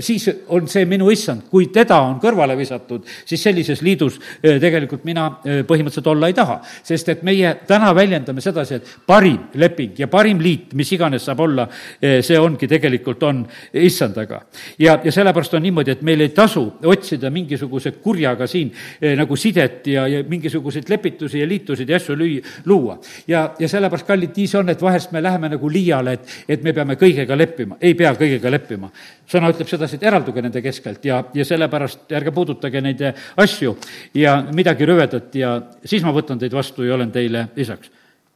siis 0.05 0.27
on 0.53 0.67
see 0.69 0.85
minu 0.85 1.07
issand, 1.09 1.47
kui 1.49 1.71
teda 1.73 1.97
on 2.05 2.19
kõrvale 2.21 2.53
visatud, 2.59 3.07
siis 3.25 3.41
sellises 3.41 3.81
liidus 3.81 4.19
eh, 4.43 4.59
tegelikult 4.61 5.05
mina 5.07 5.25
eh, 5.41 5.63
põhimõtteliselt 5.67 6.09
olla 6.13 6.29
ei 6.29 6.37
taha. 6.37 6.59
sest 6.83 7.09
et 7.09 7.23
meie 7.25 7.55
täna 7.67 7.89
väljendame 7.95 8.41
sedasi, 8.41 8.75
et 8.77 8.91
parim 9.07 9.49
leping 9.57 9.97
ja 9.99 10.07
parim 10.07 10.39
liit, 10.41 10.75
mis 10.77 10.91
iganes 10.93 11.25
saab 11.25 11.41
olla, 11.41 11.67
eh, 12.01 12.19
see 12.21 12.37
ongi 12.39 12.69
tegelikult, 12.69 13.23
on 13.23 13.41
issandaga. 13.73 14.43
ja, 14.77 14.99
ja 15.03 15.11
sellepärast 15.11 15.57
on 15.57 15.65
niimoodi, 15.65 15.91
et 15.91 16.05
meil 16.05 16.21
ei 16.21 16.29
tasu 16.29 16.67
otsida 16.85 17.29
mingisuguse 17.33 17.91
kurjaga 17.91 18.47
siin 18.47 18.71
nagu 19.17 19.35
sidet 19.35 19.87
ja, 19.87 20.05
ja 20.07 20.23
mingisuguseid 20.27 20.89
lepitusi 20.89 21.39
ja 21.39 21.47
liitusid 21.47 21.89
ja 21.89 21.97
asju 21.97 22.15
lüüa, 22.15 22.45
luua. 22.65 22.99
ja, 23.27 23.55
ja 23.59 23.67
sellepärast, 23.67 24.05
kallid, 24.07 24.37
nii 24.37 24.47
see 24.47 24.59
on, 24.59 24.69
et 24.69 24.81
vahest 24.81 25.11
me 25.11 25.23
läheme 25.23 25.49
nagu 25.49 25.69
liiale, 25.69 26.13
et, 26.13 26.37
et 26.47 26.63
me 26.63 26.73
peame 26.73 26.90
peame 26.91 26.99
kõigega 26.99 27.37
leppima, 27.37 27.77
ei 27.81 27.93
pea 27.95 28.13
kõigega 28.15 28.51
leppima. 28.51 28.89
sõna 29.27 29.49
ütleb 29.51 29.67
sedasi, 29.67 29.95
et 29.95 30.03
eralduge 30.03 30.41
nende 30.41 30.61
keskelt 30.61 31.05
ja, 31.05 31.23
ja 31.33 31.45
sellepärast 31.45 32.11
ärge 32.11 32.31
puudutage 32.31 32.81
neid 32.81 33.01
asju 33.37 33.77
ja 34.13 34.41
midagi 34.53 34.85
rüvedat 34.85 35.35
ja 35.35 35.61
siis 35.85 36.03
ma 36.03 36.11
võtan 36.11 36.39
teid 36.39 36.53
vastu 36.53 36.83
ja 36.83 36.95
olen 36.95 37.11
teile 37.11 37.49
isaks. 37.55 37.89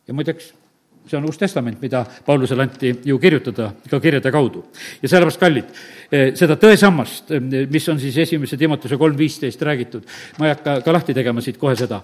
ja 0.07 0.13
muideks, 0.13 0.53
see 1.07 1.17
on 1.17 1.25
Uus 1.25 1.37
Testament, 1.37 1.81
mida 1.81 2.05
Paulusele 2.25 2.63
anti 2.63 2.93
ju 3.05 3.19
kirjutada 3.19 3.73
ka 3.89 3.99
kirjade 3.99 4.31
kaudu. 4.31 4.65
ja 5.01 5.09
sellepärast, 5.09 5.39
kallid, 5.39 5.75
seda 6.35 6.55
tõesammast, 6.55 7.35
mis 7.69 7.89
on 7.89 7.99
siis 7.99 8.17
esimese 8.17 8.57
Timotuse 8.57 8.97
kolm 8.97 9.17
viisteist 9.17 9.61
räägitud, 9.61 10.07
ma 10.39 10.47
ei 10.47 10.55
hakka 10.55 10.81
ka 10.81 10.93
lahti 10.93 11.13
tegema 11.13 11.41
siit 11.41 11.57
kohe 11.57 11.75
seda, 11.75 12.01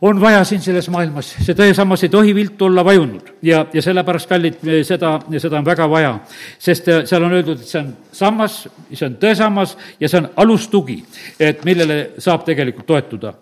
on 0.00 0.20
vaja 0.20 0.42
siin 0.44 0.62
selles 0.62 0.88
maailmas, 0.92 1.30
see 1.44 1.56
tõesammas 1.56 2.02
ei 2.04 2.12
tohi 2.12 2.34
viltu 2.34 2.66
olla 2.68 2.84
vajunud 2.84 3.30
ja, 3.42 3.64
ja 3.72 3.82
sellepärast, 3.82 4.28
kallid, 4.28 4.58
seda, 4.86 5.16
seda 5.38 5.60
on 5.60 5.66
väga 5.66 5.88
vaja. 5.90 6.18
sest 6.58 6.88
äh, 6.88 7.04
seal 7.08 7.24
on 7.24 7.32
öeldud, 7.38 7.60
et 7.60 7.70
see 7.70 7.80
on 7.80 7.92
sammas, 8.12 8.64
see 8.92 9.06
on 9.06 9.16
tõesammas 9.22 9.76
ja 10.00 10.10
see 10.10 10.20
on 10.22 10.30
alustugi, 10.44 10.98
et 11.40 11.64
millele 11.64 11.98
saab 12.18 12.44
tegelikult 12.46 12.86
toetuda 12.86 13.34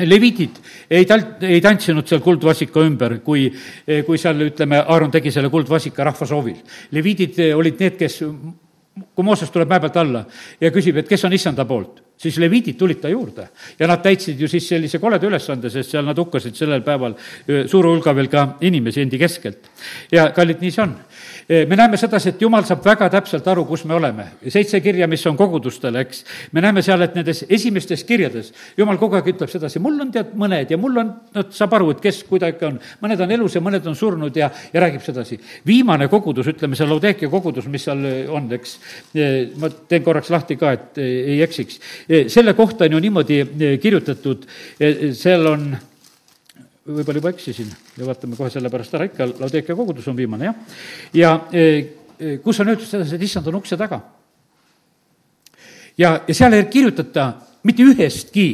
leviidid 0.00 0.60
ei 0.90 1.06
tal-, 1.08 1.26
ei 1.44 1.60
tantsinud 1.60 2.08
seal 2.08 2.22
kuldvasika 2.24 2.84
ümber, 2.86 3.18
kui, 3.24 3.48
kui 4.06 4.20
seal, 4.20 4.46
ütleme, 4.46 4.78
Aaron 4.80 5.10
tegi 5.12 5.32
selle 5.34 5.50
kuldvasika 5.52 6.04
rahva 6.06 6.28
soovil. 6.28 6.60
leviidid 6.96 7.40
olid 7.56 7.80
need, 7.80 7.98
kes, 8.00 8.20
kui 8.20 9.26
Mooses 9.26 9.50
tuleb 9.52 9.68
mäe 9.68 9.82
pealt 9.82 9.98
alla 10.00 10.24
ja 10.60 10.70
küsib, 10.72 11.02
et 11.02 11.08
kes 11.08 11.24
on 11.28 11.36
issanda 11.36 11.66
poolt 11.68 11.99
siis 12.20 12.38
leviidid 12.42 12.76
tulid 12.78 13.00
ta 13.00 13.08
juurde 13.08 13.48
ja 13.78 13.88
nad 13.88 14.02
täitsid 14.04 14.40
ju 14.40 14.48
siis 14.48 14.68
sellise 14.68 15.00
koleda 15.00 15.26
ülesande, 15.28 15.70
sest 15.72 15.94
seal 15.94 16.04
nad 16.06 16.18
hukkasid 16.18 16.56
sellel 16.56 16.84
päeval 16.86 17.16
suure 17.70 17.92
hulga 17.94 18.14
veel 18.16 18.28
ka 18.32 18.46
inimesi 18.66 19.04
endi 19.04 19.18
keskelt. 19.20 19.70
ja 20.12 20.30
kallid, 20.36 20.60
nii 20.60 20.74
see 20.74 20.84
on 20.84 20.96
me 21.50 21.76
näeme 21.76 21.98
sedasi, 21.98 22.30
et 22.30 22.42
jumal 22.42 22.62
saab 22.66 22.84
väga 22.86 23.08
täpselt 23.10 23.46
aru, 23.50 23.64
kus 23.66 23.82
me 23.88 23.94
oleme. 23.96 24.26
seitse 24.48 24.80
kirja, 24.80 25.08
mis 25.10 25.24
on 25.26 25.36
kogudustele, 25.36 26.04
eks, 26.04 26.22
me 26.52 26.62
näeme 26.62 26.82
seal, 26.82 27.02
et 27.02 27.16
nendes 27.18 27.42
esimestes 27.48 28.04
kirjades 28.06 28.52
jumal 28.78 28.98
kogu 29.00 29.18
aeg 29.18 29.32
ütleb 29.32 29.50
sedasi, 29.50 29.82
mul 29.82 29.98
on 30.04 30.12
tead 30.14 30.30
mõned 30.38 30.70
ja 30.70 30.78
mul 30.78 31.02
on, 31.02 31.12
noh, 31.34 31.48
saab 31.54 31.74
aru, 31.80 31.90
et 31.96 32.04
kes 32.04 32.22
kuidagi 32.28 32.68
on, 32.68 32.78
mõned 33.02 33.24
on 33.26 33.34
elus 33.34 33.58
ja 33.58 33.64
mõned 33.66 33.90
on 33.90 33.98
surnud 33.98 34.36
ja, 34.38 34.50
ja 34.72 34.84
räägib 34.86 35.02
sedasi. 35.02 35.40
viimane 35.66 36.08
kogudus, 36.12 36.52
ütleme 36.54 36.78
see 36.78 36.86
Laudekia 36.86 37.32
kogudus, 37.32 37.66
mis 37.66 37.84
seal 37.88 38.06
on, 38.30 38.46
eks, 38.54 38.78
ma 39.58 39.74
teen 39.90 40.06
korraks 40.06 40.30
lahti 40.30 40.58
ka, 40.60 40.74
et 40.78 41.02
ei 41.02 41.40
eksiks. 41.42 41.80
selle 42.30 42.54
kohta 42.54 42.86
on 42.86 42.94
ju 42.94 43.04
niimoodi 43.08 43.42
kirjutatud, 43.82 44.46
seal 45.18 45.50
on 45.50 45.72
võib-olla 46.96 47.22
juba 47.22 47.32
eksisin 47.34 47.70
ja 47.96 48.06
vaatame 48.06 48.38
kohe 48.38 48.50
selle 48.52 48.70
pärast 48.72 48.94
ära, 48.98 49.06
ikka 49.10 49.28
Laudekia 49.32 49.76
kogudus 49.78 50.08
on 50.10 50.18
viimane, 50.18 50.50
jah. 50.50 50.78
ja 51.14 51.32
e, 51.52 51.64
e, 52.18 52.36
kus 52.44 52.60
on 52.62 52.72
öeldud 52.72 52.88
sedasi, 52.88 53.16
et 53.16 53.26
issand 53.26 53.48
on 53.50 53.60
ukse 53.60 53.78
taga. 53.80 54.00
ja, 55.98 56.20
ja 56.26 56.34
seal 56.34 56.56
ei 56.58 56.66
kirjutata 56.72 57.32
mitte 57.66 57.84
ühestki, 57.84 58.48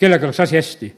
kellega 0.00 0.28
oleks 0.28 0.40
asi 0.40 0.58
hästi. 0.58 0.92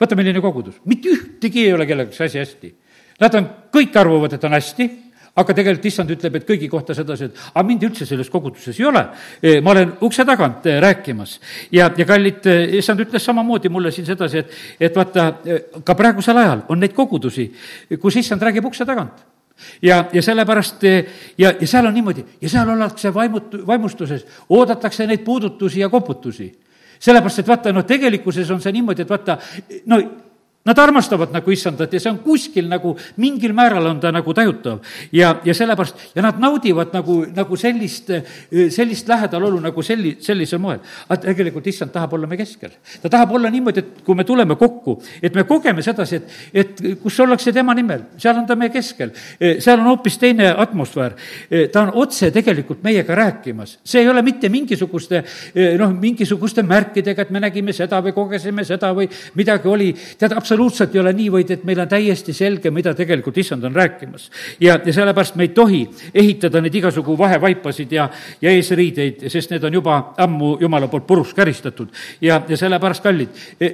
vaata, 0.00 0.16
milline 0.16 0.40
kogudus, 0.40 0.80
mitte 0.84 1.10
ühtegi 1.14 1.66
ei 1.66 1.72
ole, 1.74 1.86
kellega 1.86 2.10
oleks 2.10 2.20
asi 2.26 2.38
hästi. 2.38 2.74
Nad 3.18 3.34
on, 3.34 3.48
kõik 3.74 3.96
arvavad, 3.98 4.36
et 4.36 4.44
on 4.46 4.54
hästi 4.54 4.90
aga 5.38 5.54
tegelikult 5.54 5.88
issand 5.90 6.12
ütleb, 6.14 6.38
et 6.38 6.46
kõigi 6.48 6.68
kohta 6.70 6.96
sedasi, 6.96 7.28
et 7.28 7.40
aga 7.52 7.64
mind 7.66 7.86
üldse 7.88 8.06
selles 8.08 8.30
koguduses 8.32 8.78
ei 8.78 8.86
ole. 8.88 9.04
E, 9.42 9.58
ma 9.64 9.72
olen 9.74 9.94
ukse 10.06 10.26
tagant 10.28 10.66
e, 10.66 10.78
rääkimas 10.82 11.38
ja, 11.74 11.88
ja 11.96 12.06
kallid, 12.08 12.46
e, 12.46 12.58
issand 12.80 13.02
ütles 13.04 13.24
samamoodi 13.24 13.70
mulle 13.72 13.92
siin 13.94 14.06
sedasi, 14.08 14.42
et, 14.44 14.60
et 14.88 14.98
vaata, 14.98 15.30
ka 15.84 15.98
praegusel 15.98 16.42
ajal 16.42 16.64
on 16.72 16.82
neid 16.82 16.94
kogudusi, 16.96 17.48
kus 18.00 18.20
issand 18.22 18.42
räägib 18.42 18.66
ukse 18.68 18.86
tagant 18.88 19.26
ja, 19.82 20.04
ja 20.12 20.22
sellepärast 20.22 20.82
ja, 21.38 21.52
ja 21.60 21.66
seal 21.66 21.86
on 21.86 21.94
niimoodi 21.94 22.24
ja 22.40 22.50
seal 22.50 22.70
ollakse 22.74 23.12
vaimut-, 23.14 23.58
vaimustuses, 23.66 24.26
oodatakse 24.48 25.06
neid 25.06 25.24
puudutusi 25.26 25.80
ja 25.80 25.88
koputusi. 25.88 26.52
sellepärast, 26.98 27.38
et 27.38 27.48
vaata, 27.48 27.72
no 27.72 27.82
tegelikkuses 27.86 28.50
on 28.50 28.60
see 28.62 28.72
niimoodi, 28.74 29.02
et 29.02 29.10
vaata, 29.10 29.38
no 29.86 30.00
Nad 30.66 30.78
armastavad 30.78 31.30
nagu 31.32 31.52
issandat 31.54 31.92
ja 31.94 32.00
see 32.02 32.10
on 32.10 32.18
kuskil 32.20 32.66
nagu, 32.68 32.90
mingil 33.22 33.54
määral 33.56 33.86
on 33.88 34.00
ta 34.02 34.10
nagu 34.12 34.34
tajutav. 34.34 34.80
ja, 35.12 35.36
ja 35.44 35.54
sellepärast, 35.54 36.10
ja 36.14 36.22
nad 36.22 36.40
naudivad 36.40 36.90
nagu, 36.92 37.20
nagu 37.34 37.56
sellist, 37.56 38.10
sellist 38.74 39.08
lähedalolu 39.08 39.60
nagu 39.64 39.82
selli-, 39.82 40.16
sellisel 40.20 40.58
moel. 40.58 40.80
aga 41.08 41.20
tegelikult 41.22 41.66
issand 41.66 41.94
tahab 41.94 42.12
olla 42.18 42.26
me 42.26 42.36
keskel. 42.36 42.74
ta 43.02 43.08
tahab 43.08 43.32
olla 43.38 43.50
niimoodi, 43.50 43.78
et 43.78 44.02
kui 44.04 44.14
me 44.18 44.24
tuleme 44.24 44.56
kokku, 44.56 44.98
et 45.22 45.34
me 45.34 45.44
kogeme 45.48 45.82
sedasi, 45.82 46.16
et, 46.16 46.34
et 46.52 46.82
kus 47.02 47.20
ollakse 47.20 47.52
tema 47.52 47.74
nimel, 47.74 48.02
seal 48.18 48.36
on 48.36 48.46
ta 48.46 48.56
meie 48.56 48.74
keskel. 48.74 49.14
seal 49.38 49.78
on 49.78 49.86
hoopis 49.92 50.18
teine 50.18 50.50
atmosfäär. 50.56 51.14
ta 51.72 51.86
on 51.86 51.94
otse 51.94 52.32
tegelikult 52.34 52.82
meiega 52.82 53.14
rääkimas. 53.14 53.78
see 53.84 54.02
ei 54.02 54.08
ole 54.08 54.22
mitte 54.26 54.48
mingisuguste, 54.48 55.22
noh, 55.78 55.94
mingisuguste 55.94 56.66
märkidega, 56.66 57.22
et 57.22 57.30
me 57.30 57.40
nägime 57.46 57.72
seda 57.72 58.02
või 58.02 58.12
kogesime 58.12 58.66
seda 58.66 58.92
või 58.92 59.08
midagi 59.38 59.68
oli. 59.68 59.94
tead, 60.18 60.34
absoluutselt 60.48 60.94
ei 60.94 61.00
ole 61.00 61.12
nii, 61.12 61.28
vaid 61.32 61.50
et 61.52 61.64
meil 61.68 61.80
on 61.82 61.88
täiesti 61.88 62.32
selge, 62.32 62.70
mida 62.72 62.94
tegelikult 62.96 63.36
issand 63.38 63.64
on 63.64 63.74
rääkimas. 63.76 64.30
ja, 64.60 64.78
ja 64.84 64.92
sellepärast 64.92 65.34
me 65.36 65.44
ei 65.44 65.48
tohi 65.48 65.82
ehitada 66.14 66.60
neid 66.60 66.74
igasugu 66.74 67.18
vahevaipasid 67.18 67.92
ja, 67.92 68.08
ja 68.40 68.50
eesriideid, 68.50 69.26
sest 69.28 69.50
need 69.52 69.64
on 69.64 69.76
juba 69.76 69.98
ammu 70.16 70.56
jumala 70.60 70.88
poolt 70.88 71.06
puruks 71.06 71.34
käristatud. 71.34 71.88
ja, 72.20 72.40
ja 72.48 72.56
sellepärast, 72.56 73.02
kallid, 73.02 73.28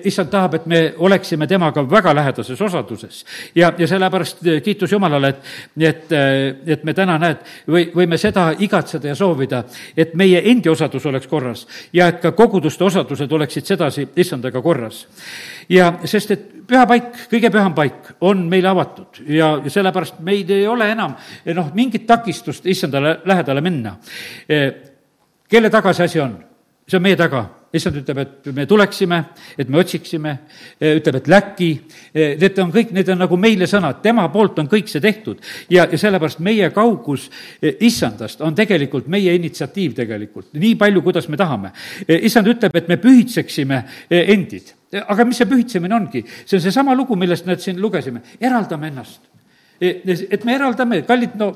issand 0.05 0.33
tahab, 0.35 0.55
et 0.55 0.67
me 0.67 0.81
oleksime 0.99 1.47
temaga 1.47 1.85
väga 1.91 2.15
lähedases 2.15 2.61
osaduses. 2.61 3.25
ja, 3.55 3.73
ja 3.79 3.87
sellepärast 3.87 4.43
kiitus 4.65 4.93
Jumalale, 4.93 5.29
et, 5.29 5.39
et, 5.79 6.13
et 6.67 6.85
me 6.85 6.95
täna, 6.95 7.19
näed, 7.19 7.47
või, 7.69 7.87
võime 7.95 8.19
seda 8.19 8.51
igatseda 8.59 9.13
ja 9.13 9.15
soovida, 9.15 9.63
et 9.97 10.15
meie 10.19 10.43
endi 10.51 10.69
osadus 10.69 11.07
oleks 11.07 11.31
korras 11.31 11.67
ja 11.93 12.11
et 12.11 12.21
ka 12.21 12.33
koguduste 12.33 12.85
osadused 12.85 13.33
oleksid 13.33 13.75
sedasi 13.75 14.09
issandaga 14.17 14.63
korras. 14.63 15.07
Ja 15.69 15.93
sest, 16.05 16.31
et 16.31 16.55
pühapaik, 16.69 17.11
kõige 17.31 17.51
püham 17.53 17.75
paik 17.77 18.15
on 18.25 18.47
meile 18.51 18.71
avatud 18.73 19.21
ja, 19.29 19.57
sellepärast 19.69 20.21
meid 20.25 20.51
ei 20.55 20.67
ole 20.69 20.91
enam 20.95 21.17
noh, 21.57 21.71
mingit 21.77 22.07
takistust 22.09 22.67
issandale 22.71 23.19
lähedale 23.29 23.65
minna. 23.65 23.97
Eh, 24.49 24.71
kelle 25.51 25.71
taga 25.73 25.95
see 25.95 26.11
asi 26.11 26.25
on? 26.25 26.39
see 26.85 26.99
on 26.99 27.05
meie 27.05 27.17
taga 27.17 27.47
issand 27.75 27.97
ütleb, 27.99 28.19
et 28.21 28.49
me 28.55 28.67
tuleksime, 28.71 29.17
et 29.59 29.71
me 29.73 29.81
otsiksime, 29.81 30.35
eh, 30.79 30.93
ütleb, 31.01 31.17
et 31.19 31.31
läki, 31.33 31.71
eh, 32.15 32.37
need 32.39 32.59
on 32.63 32.71
kõik, 32.71 32.93
need 32.95 33.09
on 33.11 33.19
nagu 33.19 33.39
meile 33.41 33.67
sõnad, 33.67 33.99
tema 34.03 34.29
poolt 34.31 34.61
on 34.63 34.69
kõik 34.71 34.87
see 34.93 35.01
tehtud. 35.01 35.41
ja, 35.71 35.89
ja 35.91 35.99
sellepärast 35.99 36.39
meie 36.39 36.71
kaugus 36.71 37.31
issandast 37.81 38.41
on 38.41 38.55
tegelikult 38.55 39.09
meie 39.09 39.35
initsiatiiv 39.35 39.95
tegelikult, 39.95 40.53
nii 40.53 40.77
palju, 40.77 41.03
kuidas 41.03 41.29
me 41.29 41.37
tahame. 41.37 41.73
issand 42.07 42.47
ütleb, 42.47 42.77
et 42.77 42.89
me 42.89 42.97
pühitseksime 42.97 43.85
endid 44.11 44.75
aga 45.03 45.25
mis 45.25 45.41
see 45.41 45.49
pühitsemine 45.51 45.97
ongi? 45.97 46.25
see 46.45 46.59
on 46.59 46.63
seesama 46.63 46.95
lugu, 46.95 47.17
millest 47.17 47.47
me 47.47 47.59
siin 47.59 47.81
lugesime, 47.81 48.23
eraldame 48.41 48.93
ennast. 48.93 49.21
E, 49.81 50.01
et 50.31 50.45
me 50.45 50.55
eraldame, 50.55 51.03
kallid, 51.07 51.35
no 51.41 51.51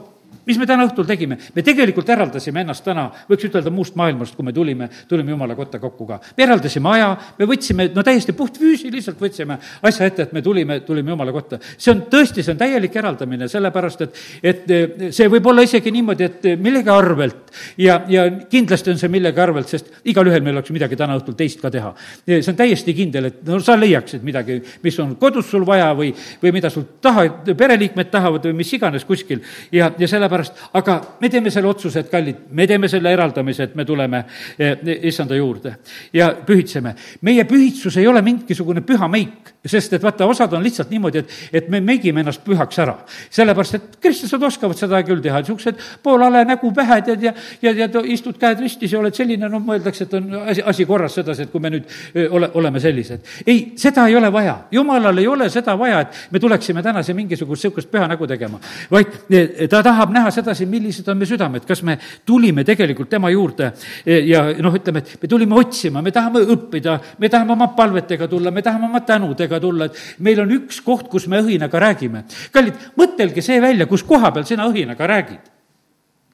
mis 0.49 0.59
me 0.59 0.67
täna 0.67 0.87
õhtul 0.89 1.07
tegime? 1.09 1.37
me 1.55 1.63
tegelikult 1.65 2.09
eraldasime 2.09 2.63
ennast 2.65 2.85
täna, 2.87 3.09
võiks 3.29 3.47
ütelda, 3.49 3.71
muust 3.75 3.97
maailmast, 4.01 4.37
kui 4.37 4.47
me 4.47 4.55
tulime, 4.57 4.89
tulime 5.09 5.35
Jumala 5.35 5.57
kotta 5.59 5.81
kokku 5.83 6.07
ka. 6.09 6.21
me 6.37 6.47
eraldasime 6.47 6.93
aja, 6.95 7.09
me 7.39 7.49
võtsime, 7.49 7.89
no 7.95 8.05
täiesti 8.07 8.33
puhtfüüsiliselt 8.37 9.21
võtsime 9.21 9.59
asja 9.83 10.09
ette, 10.09 10.29
et 10.29 10.33
me 10.37 10.43
tulime, 10.45 10.81
tulime 10.87 11.13
Jumala 11.13 11.35
kotta. 11.37 11.61
see 11.77 11.93
on 11.93 12.05
tõesti, 12.11 12.45
see 12.45 12.55
on 12.55 12.61
täielik 12.61 12.97
eraldamine, 12.97 13.49
sellepärast 13.49 14.07
et, 14.07 14.23
et 14.43 14.73
see 15.17 15.29
võib 15.29 15.51
olla 15.53 15.65
isegi 15.67 15.93
niimoodi, 15.95 16.29
et 16.29 16.49
millegi 16.63 16.93
arvelt 16.93 17.53
ja, 17.79 18.01
ja 18.09 18.25
kindlasti 18.51 18.95
on 18.95 19.01
see 19.01 19.13
millegi 19.13 19.45
arvelt, 19.45 19.69
sest 19.69 19.93
igalühel 20.09 20.45
meil 20.45 20.57
oleks 20.57 20.73
midagi 20.75 20.97
täna 20.97 21.19
õhtul 21.19 21.37
teist 21.39 21.61
ka 21.61 21.71
teha. 21.73 21.93
see 22.27 22.41
on 22.55 22.59
täiesti 22.59 22.97
kindel, 22.97 23.31
et 23.31 23.45
no 23.47 23.61
sa 23.65 23.77
leiaksid 23.77 24.25
midagi, 24.25 24.61
mis 24.85 24.99
on 25.05 25.15
kodus 25.21 25.51
sul 25.53 25.67
vaja 25.69 25.93
või, 25.99 26.15
või 26.43 26.57
mida 26.57 26.73
sul 26.73 26.89
taha, 27.05 27.29
pereliikmed 27.53 28.11
tahavad 28.11 28.49
või 28.49 28.61
mis 28.63 28.73
iganes 28.73 29.05
kuskil 29.09 29.45
ja, 29.73 29.93
ja 29.99 30.09
sellepärast 30.19 30.65
aga 30.79 30.99
me 31.21 31.31
teeme 31.31 31.51
selle 31.55 31.71
otsuse, 31.71 32.03
et 32.03 32.11
kallid, 32.11 32.49
me 32.51 32.67
teeme 32.67 32.91
selle 32.91 33.13
eraldamise, 33.15 33.69
et 33.69 33.77
me 33.79 33.87
tuleme 33.89 34.25
eh, 34.59 34.77
issanda 35.09 35.37
juurde 35.39 35.77
ja 36.13 36.31
pühitseme. 36.47 36.95
meie 37.23 37.45
pühitsus 37.45 37.97
ei 37.97 38.07
ole 38.07 38.23
mingisugune 38.23 38.83
püha 38.87 39.09
meik, 39.09 39.55
sest 39.67 39.93
et 39.97 40.03
vaata, 40.03 40.27
osad 40.27 40.53
on 40.57 40.65
lihtsalt 40.65 40.91
niimoodi, 40.91 41.23
et, 41.23 41.35
et 41.53 41.69
me 41.69 41.81
meigime 41.81 42.23
ennast 42.25 42.45
pühaks 42.45 42.79
ära. 42.83 42.97
sellepärast, 43.31 43.75
et 43.75 43.99
kristlased 44.03 44.43
oskavad 44.51 44.79
seda 44.79 45.03
küll 45.07 45.23
teha, 45.25 45.43
niisugused 45.43 45.83
poolale 46.03 46.45
nägu 46.49 46.73
pähe 46.75 47.01
tead 47.07 47.23
ja, 47.29 47.35
ja, 47.63 47.73
ja 47.73 47.89
istud 48.05 48.39
käed 48.41 48.61
ristis 48.65 48.93
ja 48.93 49.01
oled 49.01 49.15
selline, 49.15 49.49
no 49.49 49.61
mõeldakse, 49.63 50.09
et 50.09 50.15
on 50.19 50.31
asi, 50.45 50.63
asi 50.65 50.87
korras 50.89 51.19
sedasi, 51.19 51.47
et 51.47 51.53
kui 51.53 51.63
me 51.63 51.73
nüüd 51.77 51.89
eh, 52.15 52.27
ole, 52.31 52.51
oleme 52.59 52.81
sellised. 52.83 53.25
ei, 53.47 53.73
seda 53.77 54.09
ei 54.09 54.17
ole 54.17 54.33
vaja, 54.33 54.59
jumalal 54.73 55.19
ei 55.19 55.27
ole 55.29 55.51
seda 55.53 55.77
vaja, 55.79 56.01
et 56.07 56.23
me 56.33 56.41
tuleksime 56.41 56.83
tänase 56.83 57.15
mingisugust 57.15 57.59
niisugust 57.59 57.91
püha 57.91 58.07
nägu 58.09 58.27
tegema, 58.27 58.61
vaid 58.91 59.15
eh, 59.31 59.69
ta 59.69 59.83
tahab 59.83 60.08
näha 60.15 60.29
näha 60.29 60.35
sedasi, 60.35 60.67
millised 60.69 61.09
on 61.09 61.19
meie 61.19 61.29
südamed, 61.29 61.65
kas 61.67 61.83
me 61.87 61.97
tulime 62.27 62.65
tegelikult 62.67 63.11
tema 63.11 63.31
juurde 63.33 63.71
e, 64.05 64.21
ja 64.29 64.45
noh, 64.63 64.75
ütleme, 64.75 65.03
et 65.03 65.23
me 65.23 65.31
tulime 65.31 65.59
otsima, 65.59 66.03
me 66.05 66.13
tahame 66.15 66.43
õppida, 66.55 66.97
me 67.19 67.31
tahame 67.33 67.55
oma 67.55 67.71
palvetega 67.77 68.29
tulla, 68.31 68.53
me 68.55 68.65
tahame 68.65 68.89
oma 68.91 69.03
tänudega 69.07 69.61
tulla, 69.63 69.89
et 69.89 70.19
meil 70.25 70.43
on 70.45 70.57
üks 70.59 70.83
koht, 70.85 71.09
kus 71.13 71.29
me 71.29 71.41
õhinaga 71.43 71.81
räägime. 71.89 72.25
kallid, 72.53 72.91
mõtelge 72.99 73.45
see 73.45 73.61
välja, 73.63 73.89
kus 73.91 74.05
koha 74.07 74.33
peal 74.35 74.47
sina 74.49 74.69
õhinaga 74.69 75.09
räägid. 75.09 75.55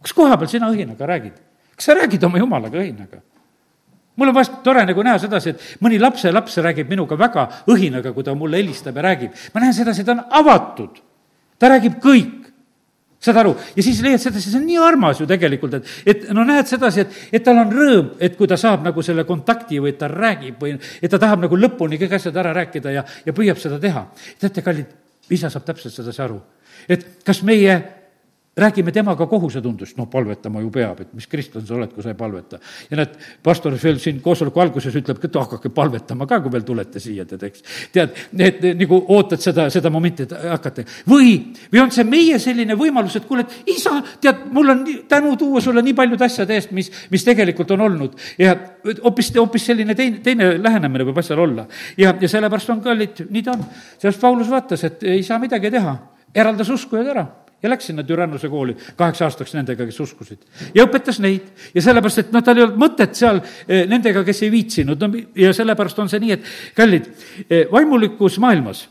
kus 0.03 0.17
koha 0.17 0.39
peal 0.41 0.51
sina 0.51 0.71
õhinaga 0.73 1.09
räägid? 1.15 1.39
kas 1.75 1.91
sa 1.91 1.99
räägid 1.99 2.25
oma 2.25 2.43
jumalaga 2.43 2.81
õhinaga? 2.83 3.23
mul 4.17 4.31
on 4.31 4.35
vahest 4.35 4.63
tore 4.67 4.85
nagu 4.87 5.03
näha 5.03 5.19
sedasi, 5.19 5.55
et 5.55 5.83
mõni 5.83 5.99
lapselaps 6.03 6.61
räägib 6.63 6.91
minuga 6.91 7.19
väga 7.19 7.49
õhinaga, 7.71 8.15
kui 8.15 8.27
ta 8.27 8.35
mulle 8.35 8.63
helistab 8.63 8.97
ja 8.97 9.11
räägib. 9.11 9.45
ma 9.55 9.61
näen 9.61 9.75
sedasi, 9.75 10.05
ta 10.05 10.19
on 10.19 10.25
avatud. 10.43 11.03
ta 11.59 11.71
räägib 11.71 12.01
kõik 12.03 12.44
saad 13.25 13.41
aru, 13.41 13.55
ja 13.77 13.85
siis 13.85 14.03
leiad 14.05 14.23
sedasi, 14.23 14.51
see 14.53 14.61
on 14.61 14.67
nii 14.69 14.79
armas 14.85 15.21
ju 15.23 15.27
tegelikult, 15.29 15.79
et, 15.79 15.91
et 16.13 16.27
no 16.37 16.45
näed 16.47 16.69
sedasi, 16.69 17.05
et, 17.05 17.19
et 17.39 17.45
tal 17.45 17.63
on 17.63 17.73
rõõm, 17.73 18.13
et 18.23 18.37
kui 18.39 18.51
ta 18.51 18.59
saab 18.61 18.85
nagu 18.87 19.05
selle 19.07 19.25
kontakti 19.29 19.81
või 19.83 19.95
ta 19.99 20.11
räägib 20.13 20.61
või 20.61 20.77
et 20.77 21.11
ta 21.11 21.21
tahab 21.23 21.47
nagu 21.47 21.59
lõpuni 21.59 22.01
kõik 22.01 22.19
asjad 22.19 22.37
ära 22.43 22.55
rääkida 22.57 22.95
ja, 22.95 23.05
ja 23.25 23.37
püüab 23.37 23.61
seda 23.61 23.81
teha. 23.83 24.07
teate, 24.41 24.65
kallid, 24.65 24.93
isa 25.33 25.51
saab 25.53 25.65
täpselt 25.69 25.95
sedasi 25.97 26.25
aru, 26.25 26.41
et 26.89 27.07
kas 27.25 27.43
meie 27.47 27.79
räägime 28.57 28.93
temaga 28.93 29.27
kohusetundest, 29.27 29.97
noh, 29.99 30.07
palvetama 30.11 30.61
ju 30.63 30.71
peab, 30.71 31.01
et 31.03 31.15
mis 31.17 31.27
kristlane 31.27 31.67
sa 31.67 31.75
oled, 31.75 31.91
kui 31.91 32.05
sa 32.05 32.13
ei 32.13 32.19
palveta. 32.19 32.61
ja 32.91 32.99
näed, 33.01 33.17
pastor 33.43 33.75
veel 33.83 33.99
siin 33.99 34.21
koosoleku 34.23 34.63
alguses 34.63 34.95
ütleb, 34.95 35.19
et 35.25 35.39
hakake 35.41 35.73
palvetama 35.75 36.27
ka, 36.31 36.39
kui 36.45 36.53
veel 36.53 36.63
tulete 36.67 37.03
siia, 37.03 37.27
tead, 37.27 37.43
eks. 37.49 37.65
tead, 37.93 38.15
et 38.39 38.63
nagu 38.79 39.01
ootad 39.17 39.43
seda, 39.43 39.67
seda 39.75 39.91
momenti, 39.91 40.29
et 40.29 40.37
hakkate. 40.55 40.87
või, 41.11 41.35
või 41.73 41.83
on 41.83 41.91
see 41.95 42.07
meie 42.07 42.39
selline 42.39 42.79
võimalus, 42.79 43.19
et 43.19 43.27
kuule, 43.27 43.43
et 43.43 43.75
isa, 43.75 43.97
tead, 44.23 44.47
mul 44.55 44.71
on 44.71 44.87
tänu 45.11 45.35
tuua 45.41 45.63
sulle 45.65 45.83
nii 45.83 45.99
paljude 45.99 46.31
asjade 46.31 46.55
eest, 46.55 46.71
mis, 46.71 46.93
mis 47.11 47.27
tegelikult 47.27 47.75
on 47.75 47.87
olnud. 47.91 48.19
ja 48.39 48.55
hoopis, 49.03 49.35
hoopis 49.35 49.67
selline 49.67 49.99
teine, 49.99 50.23
teine 50.23 50.55
lähenemine 50.63 51.11
võib 51.11 51.19
asjal 51.19 51.43
olla. 51.43 51.67
ja, 51.99 52.15
ja 52.21 52.29
sellepärast 52.31 52.71
on 52.71 52.87
kallid, 52.87 53.27
nii 53.31 53.43
ta 53.43 53.59
on. 53.59 53.67
sellest 53.99 54.21
Paulus 54.21 54.51
vaatas, 54.51 54.85
et 54.87 55.03
ei 55.03 55.23
saa 55.27 55.43
midagi 55.43 55.75
teha, 55.75 55.99
eraldas 56.35 56.71
uskujad 56.71 57.11
ära 57.11 57.33
ja 57.65 57.73
läks 57.73 57.89
sinna 57.91 58.05
Türannuse 58.05 58.49
kooli 58.53 58.77
kaheks 58.97 59.23
aastaks 59.25 59.55
nendega, 59.57 59.87
kes 59.89 60.01
uskusid. 60.05 60.43
ja 60.75 60.85
õpetas 60.85 61.21
neid 61.25 61.49
ja 61.75 61.83
sellepärast, 61.83 62.25
et 62.25 62.35
noh, 62.35 62.45
tal 62.45 62.61
ei 62.61 62.67
olnud 62.67 62.81
mõtet 62.81 63.17
seal 63.17 63.41
eh, 63.41 63.87
nendega, 63.91 64.25
kes 64.27 64.43
ei 64.45 64.53
viitsinud, 64.53 65.01
no 65.01 65.25
ja 65.39 65.53
sellepärast 65.57 66.03
on 66.05 66.13
see 66.13 66.21
nii, 66.27 66.37
et 66.37 66.77
kallid, 66.77 67.09
eh, 67.49 67.65
vaimulikus 67.73 68.39
maailmas 68.43 68.85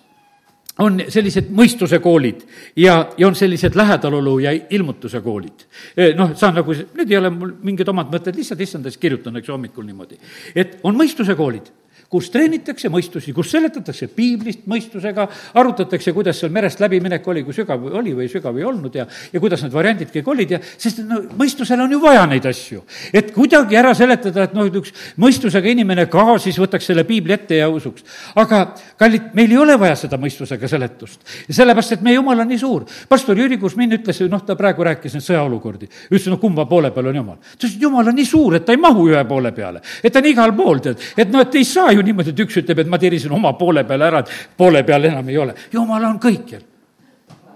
on 0.82 0.98
sellised 1.14 1.52
mõistuse 1.54 2.00
koolid 2.02 2.42
ja, 2.82 2.96
ja 3.18 3.28
on 3.28 3.38
sellised 3.38 3.76
lähedalolu 3.78 4.40
ja 4.42 4.56
ilmutuse 4.74 5.22
koolid. 5.22 5.68
Eh, 5.94 6.16
noh, 6.18 6.34
saan 6.40 6.58
nagu, 6.58 6.74
need 6.98 7.14
ei 7.14 7.20
ole 7.20 7.30
mul 7.34 7.54
mingid 7.62 7.94
omad 7.94 8.10
mõtted, 8.14 8.34
lihtsalt 8.40 8.66
issandas 8.66 8.98
kirjutan, 8.98 9.38
eks 9.38 9.54
hommikul 9.54 9.86
niimoodi. 9.86 10.18
et 10.56 10.80
on 10.84 10.98
mõistuse 10.98 11.38
koolid 11.38 11.70
kus 12.14 12.30
treenitakse 12.34 12.92
mõistusi, 12.94 13.34
kus 13.34 13.50
seletatakse 13.54 14.08
piiblist 14.14 14.68
mõistusega, 14.70 15.26
arutatakse, 15.58 16.14
kuidas 16.14 16.38
seal 16.42 16.52
merest 16.54 16.82
läbiminek 16.84 17.26
oli, 17.32 17.42
kui 17.46 17.56
sügav 17.56 17.88
oli 17.90 18.14
või 18.18 18.30
sügav 18.30 18.58
ei 18.60 18.68
olnud 18.70 18.94
ja, 19.00 19.08
ja 19.34 19.42
kuidas 19.42 19.64
need 19.66 19.74
variandid 19.74 20.12
kõik 20.14 20.30
olid 20.34 20.54
ja 20.54 20.60
sest 20.62 21.02
no 21.08 21.24
mõistusel 21.40 21.82
on 21.82 21.96
ju 21.96 22.02
vaja 22.04 22.26
neid 22.30 22.46
asju. 22.50 22.84
et 23.14 23.32
kuidagi 23.34 23.80
ära 23.80 23.94
seletada, 23.98 24.46
et 24.46 24.54
noh, 24.54 24.70
üks 24.82 24.94
mõistusega 25.22 25.72
inimene 25.72 26.06
ka 26.12 26.26
siis 26.44 26.60
võtaks 26.62 26.92
selle 26.92 27.06
piibli 27.08 27.34
ette 27.34 27.58
ja 27.58 27.70
usuks. 27.72 28.06
aga 28.36 28.62
kallid, 29.00 29.32
meil 29.34 29.56
ei 29.56 29.62
ole 29.64 29.80
vaja 29.80 29.98
seda 30.04 30.20
mõistusega 30.22 30.70
seletust. 30.70 31.22
sellepärast, 31.50 31.98
et 31.98 32.06
meie 32.06 32.20
jumal 32.20 32.46
on 32.46 32.52
nii 32.54 32.62
suur. 32.62 32.86
pastor 33.10 33.40
Jüri 33.40 33.58
Kusmin 33.62 33.98
ütles, 33.98 34.22
noh, 34.30 34.46
ta 34.46 34.58
praegu 34.60 34.86
rääkis 34.86 35.18
neid 35.18 35.26
sõjaolukordi. 35.26 35.90
ütles, 36.12 36.30
no 36.30 36.38
kumba 36.38 36.68
poole 36.70 36.94
peal 36.94 37.10
on 37.10 37.22
jumal. 37.24 37.42
ta 37.42 37.66
ütles, 37.66 37.76
et 37.76 37.88
jumal 37.90 38.14
on 38.14 38.22
nii 38.22 38.30
suur, 38.30 38.60
et 38.60 38.66
ta 38.66 38.78
ei 38.78 38.82
mahu 38.82 39.10
ühe 39.10 39.26
poole 39.28 39.52
peale. 39.52 39.82
et 40.04 40.14
ta 40.14 40.22
on 40.22 40.30
igal 40.30 40.54
pool, 40.56 40.84
tead, 40.84 41.02
et 41.18 41.34
noh, 41.34 41.42
et 41.42 41.56
ei 41.56 41.66
saa 41.66 41.92
ju 41.92 42.03
niimoodi, 42.06 42.34
et 42.34 42.44
üks 42.46 42.60
ütleb, 42.62 42.84
et 42.84 42.92
ma 42.92 43.00
tirisin 43.02 43.34
oma 43.36 43.54
poole 43.60 43.86
peale 43.88 44.10
ära, 44.10 44.22
et 44.24 44.54
poole 44.58 44.84
peal 44.88 45.10
enam 45.10 45.30
ei 45.30 45.38
ole. 45.38 45.56
jumal 45.74 46.06
on 46.10 46.20
kõikjal. 46.22 46.70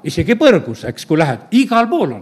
isegi 0.08 0.38
põrgus, 0.40 0.84
eks, 0.88 1.06
kui 1.10 1.18
lähed, 1.20 1.48
igal 1.58 1.88
pool 1.90 2.12
on, 2.16 2.22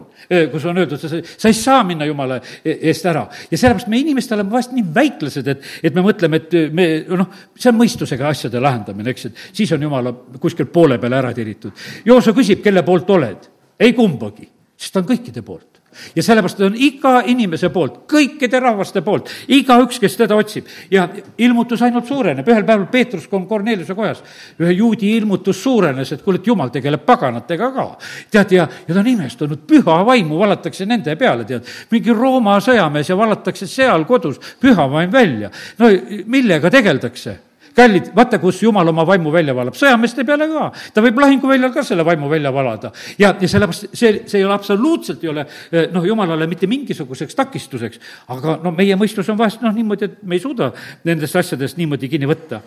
kus 0.51 0.63
on 0.65 0.79
öeldud, 0.81 1.01
sa, 1.01 1.19
sa 1.21 1.51
ei 1.51 1.57
saa 1.57 1.83
minna 1.85 2.07
jumala 2.07 2.39
e-, 2.63 2.77
eest 2.89 3.05
ära. 3.05 3.27
ja 3.51 3.57
sellepärast 3.57 3.91
me 3.91 3.99
inimestel 3.99 4.39
oleme 4.39 4.55
vahest 4.55 4.73
nii 4.73 4.87
väiklased, 4.95 5.51
et, 5.53 5.69
et 5.83 5.95
me 5.95 6.05
mõtleme, 6.05 6.41
et 6.41 6.57
me 6.73 6.87
noh, 7.11 7.29
see 7.53 7.69
on 7.69 7.79
mõistusega 7.81 8.31
asjade 8.31 8.63
lahendamine, 8.63 9.13
eks, 9.13 9.29
et 9.29 9.45
siis 9.51 9.75
on 9.75 9.85
jumala 9.85 10.15
kuskilt 10.41 10.71
poole 10.73 10.97
peale 10.99 11.19
ära 11.19 11.33
tiritud. 11.35 11.75
Jooso 12.05 12.33
küsib, 12.33 12.63
kelle 12.63 12.83
poolt 12.87 13.15
oled? 13.17 13.51
ei 13.79 13.91
kumbagi, 13.93 14.47
sest 14.79 14.95
ta 14.95 15.01
on 15.03 15.09
kõikide 15.09 15.43
poolt 15.43 15.74
ja 16.15 16.23
sellepärast 16.23 16.61
on 16.65 16.75
iga 16.77 17.21
inimese 17.31 17.69
poolt, 17.73 18.01
kõikide 18.11 18.59
rahvaste 18.61 19.01
poolt, 19.05 19.29
igaüks, 19.47 19.99
kes 20.01 20.17
teda 20.17 20.35
otsib. 20.35 20.67
ja 20.91 21.07
ilmutus 21.37 21.81
ainult 21.81 22.07
suureneb, 22.07 22.47
ühel 22.47 22.65
päeval 22.65 22.87
Peetrus 22.91 23.27
on 23.31 23.47
Korneliuse 23.47 23.95
kojas, 23.95 24.23
ühe 24.59 24.71
juudi 24.71 25.15
ilmutus 25.17 25.63
suurenes, 25.63 26.11
et 26.11 26.21
kuule, 26.21 26.39
et 26.39 26.47
jumal 26.47 26.69
tegeleb 26.73 27.05
paganatega 27.05 27.71
ka. 27.71 27.87
tead, 28.31 28.51
ja, 28.51 28.67
ja 28.87 28.93
ta 28.93 28.99
on 28.99 29.07
imestunud, 29.07 29.65
püha 29.67 29.97
vaimu 30.05 30.39
valatakse 30.39 30.85
nende 30.85 31.15
peale, 31.15 31.45
tead. 31.45 31.65
mingi 31.91 32.13
Rooma 32.13 32.59
sõjamees 32.59 33.09
ja 33.09 33.17
valatakse 33.17 33.67
seal 33.67 34.05
kodus 34.05 34.39
püha 34.61 34.89
vaim 34.91 35.11
välja. 35.11 35.51
no 35.79 35.91
millega 36.25 36.71
tegeldakse? 36.71 37.39
Kallid, 37.75 38.09
vaata, 38.15 38.39
kus 38.39 38.61
jumal 38.63 38.87
oma 38.87 39.05
vaimu 39.07 39.31
välja 39.33 39.55
valab, 39.55 39.75
sõjameeste 39.77 40.25
peale 40.27 40.47
ka. 40.51 40.67
ta 40.93 41.03
võib 41.03 41.19
lahinguväljal 41.19 41.73
ka 41.73 41.83
selle 41.83 42.05
vaimu 42.07 42.29
välja 42.31 42.51
valada. 42.53 42.91
ja, 43.19 43.33
ja 43.41 43.49
sellepärast 43.51 43.87
see, 43.91 44.21
see 44.25 44.39
ei 44.39 44.45
ole 44.45 44.55
absoluutselt 44.55 45.23
ei 45.23 45.31
ole 45.31 45.45
eh, 45.71 45.89
noh, 45.93 46.05
jumalale 46.07 46.47
mitte 46.47 46.67
mingisuguseks 46.71 47.35
takistuseks. 47.35 47.99
aga 48.35 48.57
no 48.63 48.71
meie 48.75 48.95
mõistus 48.99 49.29
on 49.31 49.39
vahest 49.39 49.63
noh, 49.65 49.73
niimoodi, 49.75 50.09
et 50.09 50.23
me 50.23 50.39
ei 50.39 50.43
suuda 50.43 50.71
nendest 51.07 51.35
asjadest 51.35 51.77
niimoodi 51.77 52.09
kinni 52.11 52.29
võtta. 52.29 52.61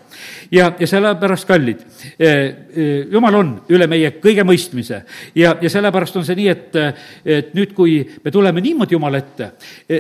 ja, 0.50 0.72
ja 0.78 0.90
sellepärast, 0.90 1.48
kallid 1.48 1.84
eh,, 2.18 2.28
eh, 2.28 3.08
jumal 3.12 3.40
on 3.40 3.54
üle 3.68 3.88
meie 3.90 4.12
kõige 4.22 4.44
mõistmise 4.48 5.02
ja, 5.34 5.56
ja 5.60 5.72
sellepärast 5.72 6.20
on 6.20 6.28
see 6.28 6.38
nii, 6.38 6.48
et, 6.52 6.80
et 7.24 7.52
nüüd, 7.56 7.74
kui 7.76 8.00
me 8.24 8.34
tuleme 8.34 8.60
niimoodi 8.64 8.96
Jumala 8.98 9.18
ette 9.20 9.52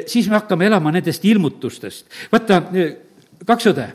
siis 0.08 0.28
me 0.28 0.38
hakkame 0.38 0.66
elama 0.68 0.92
nendest 0.94 1.24
ilmutustest. 1.28 2.06
vaata 2.32 2.62
kaks 3.46 3.70
õde, 3.70 3.86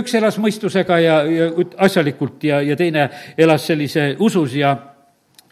üks 0.00 0.14
elas 0.14 0.38
mõistusega 0.42 0.98
ja, 1.02 1.20
ja 1.26 1.48
asjalikult 1.86 2.44
ja, 2.46 2.60
ja 2.62 2.76
teine 2.78 3.08
elas 3.38 3.66
sellise 3.66 4.14
usus 4.22 4.54
ja 4.58 4.76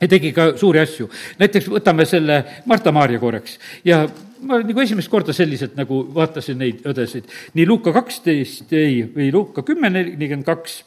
ja 0.02 0.08
tegi 0.10 0.32
ka 0.34 0.52
suuri 0.58 0.80
asju. 0.82 1.08
näiteks 1.38 1.68
võtame 1.70 2.04
selle 2.08 2.40
Marta-Maarja 2.66 3.20
korraks. 3.22 3.58
Ja 3.86 4.02
ma 4.42 4.58
nagu 4.58 4.82
esimest 4.82 5.10
korda 5.10 5.34
selliselt 5.36 5.76
nagu 5.78 6.02
vaatasin 6.14 6.58
neid 6.58 6.82
õdesid, 6.90 7.28
nii 7.54 7.66
Luuka 7.70 7.92
kaksteist, 7.94 8.72
ei, 8.74 9.04
või 9.06 9.30
Luuka 9.32 9.62
kümme, 9.62 9.92
nelikümmend 9.94 10.46
kaks 10.48 10.80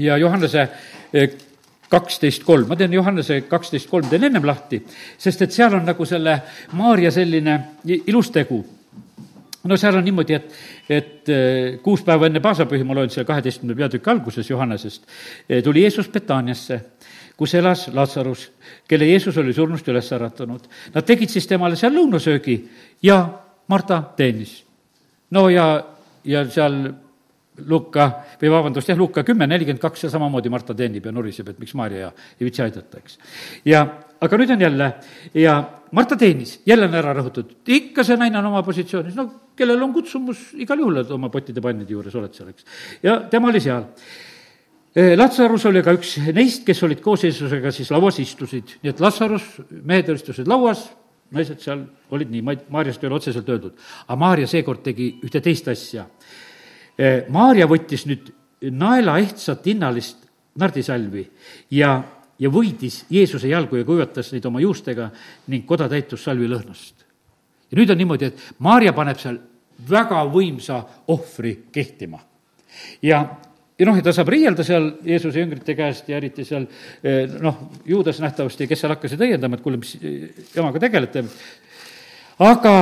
ja 0.00 0.16
Johannese 0.16 0.66
eh, 1.12 1.36
kaksteist 1.90 2.46
kolm, 2.46 2.68
ma 2.70 2.78
teen 2.80 2.96
Johannese 2.96 3.42
kaksteist 3.50 3.90
kolm, 3.90 4.08
teen 4.08 4.24
ennem 4.30 4.46
lahti, 4.48 4.80
sest 5.20 5.44
et 5.44 5.52
seal 5.52 5.76
on 5.76 5.84
nagu 5.84 6.06
selle 6.08 6.38
Maarja 6.78 7.12
selline 7.12 7.58
ilus 7.84 8.32
tegu 8.32 8.62
no 9.64 9.76
seal 9.76 9.98
on 9.98 10.04
niimoodi, 10.04 10.36
et, 10.36 10.54
et 10.88 11.32
eh, 11.32 11.78
kuus 11.84 12.04
päeva 12.06 12.28
enne 12.30 12.40
paasapühi, 12.44 12.84
ma 12.86 12.96
loen 12.96 13.12
seal 13.12 13.26
kaheteistkümnenda 13.28 13.78
peatüki 13.82 14.10
alguses 14.12 14.48
Johannesest, 14.50 15.04
eh, 15.48 15.60
tuli 15.64 15.84
Jeesus 15.84 16.08
Betaniasse, 16.12 16.80
kus 17.36 17.54
elas 17.56 17.86
Lazarus, 17.96 18.46
kelle 18.88 19.08
Jeesus 19.08 19.36
oli 19.40 19.52
surnust 19.56 19.88
üles 19.88 20.08
äratanud. 20.12 20.66
Nad 20.94 21.06
tegid 21.08 21.32
siis 21.32 21.48
temale 21.48 21.76
seal 21.80 21.94
lõunasöögi 21.96 22.58
ja 23.02 23.22
Marta 23.68 24.02
teenis. 24.16 24.64
no 25.30 25.48
ja, 25.48 25.84
ja 26.24 26.44
seal 26.50 26.82
Luka, 27.66 28.06
või 28.40 28.50
vabandust, 28.50 28.88
jah, 28.88 28.98
Luka 28.98 29.22
kümme, 29.26 29.46
nelikümmend 29.46 29.82
kaks 29.82 30.04
ja 30.06 30.10
samamoodi 30.10 30.48
Marta 30.48 30.74
teenib 30.74 31.06
ja 31.06 31.12
nuriseb, 31.12 31.48
et 31.48 31.58
miks 31.60 31.74
Maarja 31.76 32.12
ei 32.38 32.46
viitsi 32.46 32.62
aidata, 32.64 32.98
eks. 33.02 33.18
ja 33.68 33.84
aga 34.20 34.40
nüüd 34.40 34.54
on 34.54 34.64
jälle 34.66 34.88
ja 35.34 35.58
Marta 35.92 36.16
teenis, 36.16 36.60
jälle 36.66 36.86
on 36.86 36.94
ära 36.94 37.12
rõhutatud, 37.16 37.56
ikka 37.66 38.04
see 38.06 38.18
naine 38.20 38.38
on 38.38 38.46
oma 38.52 38.60
positsioonis, 38.62 39.16
no 39.18 39.24
kellel 39.58 39.80
on 39.82 39.94
kutsumus, 39.94 40.52
igal 40.62 40.78
juhul 40.78 41.00
oled 41.00 41.08
oma 41.16 41.30
pottide-pannide 41.32 41.96
juures, 41.96 42.14
oled 42.14 42.36
seal, 42.36 42.52
eks. 42.52 42.68
ja 43.02 43.16
tema 43.30 43.50
oli 43.50 43.62
seal. 43.64 43.88
Latsarus 45.18 45.64
oli 45.70 45.82
ka 45.86 45.94
üks 45.94 46.16
neist, 46.34 46.62
kes 46.66 46.82
olid 46.86 47.02
koos 47.02 47.24
Jeesusega 47.26 47.70
siis 47.74 47.90
lauas 47.94 48.18
istusid, 48.22 48.76
nii 48.82 48.90
et 48.90 49.02
Latsarus, 49.02 49.48
mehed 49.70 50.08
istusid 50.14 50.50
lauas, 50.50 50.86
naised 51.34 51.62
seal 51.62 51.82
olid 52.14 52.30
nii, 52.30 52.42
ma 52.46 52.54
ei, 52.54 52.62
Maarjast 52.74 53.02
ei 53.02 53.10
ole 53.10 53.18
otseselt 53.18 53.50
öeldud. 53.50 53.74
aga 54.06 54.18
Maarja 54.18 54.50
seekord 54.50 54.82
tegi 54.86 55.12
ühte 55.26 55.42
teist 55.42 55.68
asja. 55.70 56.06
Maarja 57.30 57.66
võttis 57.70 58.06
nüüd 58.10 58.32
naelaehtsat 58.60 59.66
hinnalist 59.70 60.26
nardisalvi 60.58 61.24
ja 61.74 61.94
ja 62.40 62.50
võidis 62.52 63.04
Jeesuse 63.12 63.50
jalgu 63.50 63.80
ja 63.80 63.86
kuivatas 63.86 64.32
neid 64.34 64.46
oma 64.48 64.62
juustega 64.62 65.10
ning 65.52 65.66
koda 65.68 65.88
täitus 65.88 66.24
salvi 66.24 66.48
lõhnast. 66.48 67.04
ja 67.70 67.78
nüüd 67.78 67.92
on 67.92 68.00
niimoodi, 68.00 68.30
et 68.30 68.42
Maarja 68.58 68.92
paneb 68.96 69.20
seal 69.20 69.38
väga 69.88 70.24
võimsa 70.32 70.80
ohvri 71.08 71.56
kehtima. 71.72 72.20
ja, 73.02 73.20
ja 73.78 73.86
noh, 73.88 73.96
ja 73.96 74.04
ta 74.04 74.14
saab 74.16 74.32
riielda 74.32 74.64
seal 74.64 74.92
Jeesuse 75.04 75.40
jüngrite 75.40 75.76
käest 75.76 76.08
ja 76.08 76.16
eriti 76.16 76.44
seal 76.44 76.66
eh, 77.02 77.26
noh, 77.40 77.68
juudas 77.84 78.20
nähtavasti, 78.20 78.68
kes 78.70 78.84
seal 78.84 78.94
hakkasid 78.96 79.20
õiendama, 79.20 79.56
et 79.56 79.64
kuule, 79.64 79.80
mis 79.80 79.96
jamaga 80.54 80.82
tegelete. 80.86 81.24
aga 82.38 82.74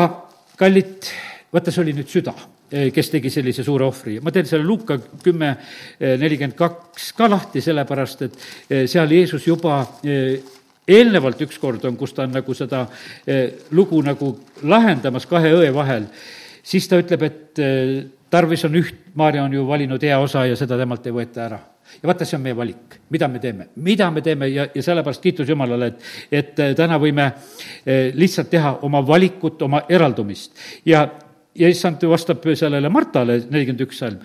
kallid, 0.59 1.11
vaata, 1.53 1.73
see 1.73 1.83
oli 1.83 1.97
nüüd 1.97 2.09
süda 2.13 2.35
Eh, 2.69 2.91
kes 2.93 3.09
tegi 3.09 3.31
sellise 3.33 3.63
suure 3.65 3.87
ohvri. 3.87 4.19
ma 4.21 4.29
teen 4.29 4.45
selle 4.45 4.67
Luuka 4.67 4.99
kümme 5.25 5.55
eh, 5.97 6.19
nelikümmend 6.21 6.53
kaks 6.53 7.15
ka 7.17 7.25
lahti, 7.31 7.63
sellepärast 7.65 8.25
et 8.27 8.35
eh, 8.69 8.83
seal 8.85 9.09
Jeesus 9.09 9.47
juba 9.47 9.79
eelnevalt 10.05 11.41
ükskord 11.47 11.87
on, 11.89 11.97
kus 11.97 12.13
ta 12.13 12.27
on 12.27 12.35
nagu 12.37 12.55
seda 12.57 12.83
lugu 13.73 14.03
nagu 14.05 14.29
lahendamas 14.69 15.25
kahe 15.29 15.55
õe 15.57 15.71
vahel, 15.73 16.05
siis 16.61 16.89
ta 16.89 16.99
ütleb, 17.01 17.25
et 17.25 17.61
tarvis 18.29 18.65
on 18.69 18.77
üht, 18.81 18.99
Maarja 19.17 19.45
on 19.45 19.53
ju 19.53 19.65
valinud 19.69 20.05
hea 20.05 20.19
osa 20.21 20.45
ja 20.49 20.57
seda 20.57 20.77
temalt 20.81 21.07
ei 21.09 21.15
võeta 21.17 21.45
ära 21.45 21.59
ja 22.03 22.09
vaata, 22.09 22.27
see 22.29 22.37
on 22.37 22.45
meie 22.45 22.57
valik, 22.57 22.99
mida 23.13 23.29
me 23.33 23.41
teeme, 23.41 23.69
mida 23.85 24.11
me 24.13 24.25
teeme 24.25 24.49
ja, 24.53 24.67
ja 24.75 24.85
sellepärast 24.85 25.25
kiitus 25.25 25.49
Jumalale, 25.49 25.89
et, 25.89 26.05
et 26.41 26.77
täna 26.77 27.01
võime 27.01 27.31
lihtsalt 28.13 28.53
teha 28.53 28.75
oma 28.89 29.01
valikut, 29.09 29.65
oma 29.69 29.83
eraldumist. 29.89 30.53
ja 30.85 31.07
ja 31.59 31.71
issand 31.71 32.03
vastab 32.11 32.45
sellele 32.55 32.89
Martale, 32.89 33.41
nelikümmend 33.51 33.87
üks 33.89 34.03
salm. 34.03 34.19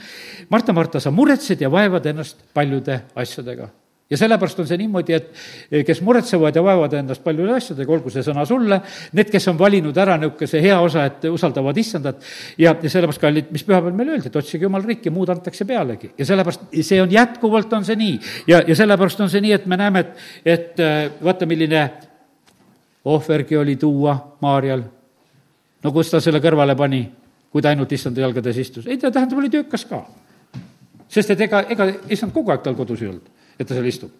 Marta, 0.49 0.73
Marta, 0.73 0.99
sa 1.03 1.11
muretsed 1.11 1.61
ja 1.61 1.71
vaevad 1.71 2.05
ennast 2.13 2.45
paljude 2.53 3.01
asjadega 3.15 3.69
ja 4.13 4.17
sellepärast 4.17 4.59
on 4.61 4.67
see 4.69 4.77
niimoodi, 4.77 5.15
et 5.15 5.85
kes 5.87 6.01
muretsevad 6.05 6.55
ja 6.55 6.63
vaevad 6.63 6.93
ennast 6.99 7.23
paljude 7.23 7.55
asjadega, 7.55 7.93
olgu 7.95 8.11
see 8.13 8.21
sõna 8.25 8.43
sulle, 8.45 8.77
need, 9.17 9.31
kes 9.33 9.47
on 9.49 9.57
valinud 9.59 9.97
ära 9.97 10.17
niisuguse 10.21 10.61
hea 10.61 10.75
osa, 10.83 11.07
et 11.09 11.25
usaldavad 11.31 11.77
issandat 11.81 12.21
ja, 12.61 12.75
ja 12.75 12.91
sellepärast, 12.91 13.21
kallid, 13.23 13.49
mis 13.55 13.65
pühapäeval 13.65 13.95
meile 13.97 14.17
öeldi, 14.17 14.29
et 14.29 14.37
otsige 14.37 14.67
jumal 14.67 14.85
riiki, 14.85 15.13
muud 15.13 15.31
antakse 15.33 15.65
pealegi. 15.69 16.11
ja 16.19 16.27
sellepärast, 16.29 16.67
see 16.81 17.01
on 17.01 17.15
jätkuvalt, 17.15 17.73
on 17.73 17.87
see 17.87 17.97
nii. 17.99 18.19
ja, 18.51 18.61
ja 18.67 18.77
sellepärast 18.83 19.25
on 19.25 19.33
see 19.33 19.41
nii, 19.47 19.55
et 19.57 19.65
me 19.71 19.79
näeme, 19.81 20.05
et, 20.05 20.13
et 20.45 20.85
vaata, 21.23 21.49
milline 21.49 21.87
ohvergi 23.09 23.57
oli 23.57 23.75
tuua 23.81 24.17
Maarjal. 24.41 24.85
no 25.83 25.95
kus 25.95 26.13
ta 26.13 26.21
selle 26.21 26.43
kõrvale 26.43 26.77
pani 26.77 27.05
kui 27.53 27.61
ta 27.61 27.69
ainult 27.69 27.91
issanda 27.93 28.21
jalgades 28.25 28.57
istus. 28.57 28.87
ei, 28.87 28.97
ta 28.97 29.11
tähendab, 29.11 29.37
oli 29.37 29.49
töökas 29.53 29.85
ka. 29.85 30.03
sest 31.07 31.35
et 31.35 31.45
ega, 31.47 31.63
ega 31.69 31.87
issand 32.09 32.33
kogu 32.33 32.51
aeg 32.51 32.65
tal 32.65 32.75
kodus 32.75 33.01
ei 33.01 33.11
olnud, 33.13 33.29
et 33.59 33.67
ta 33.67 33.77
seal 33.77 33.87
istub 33.89 34.11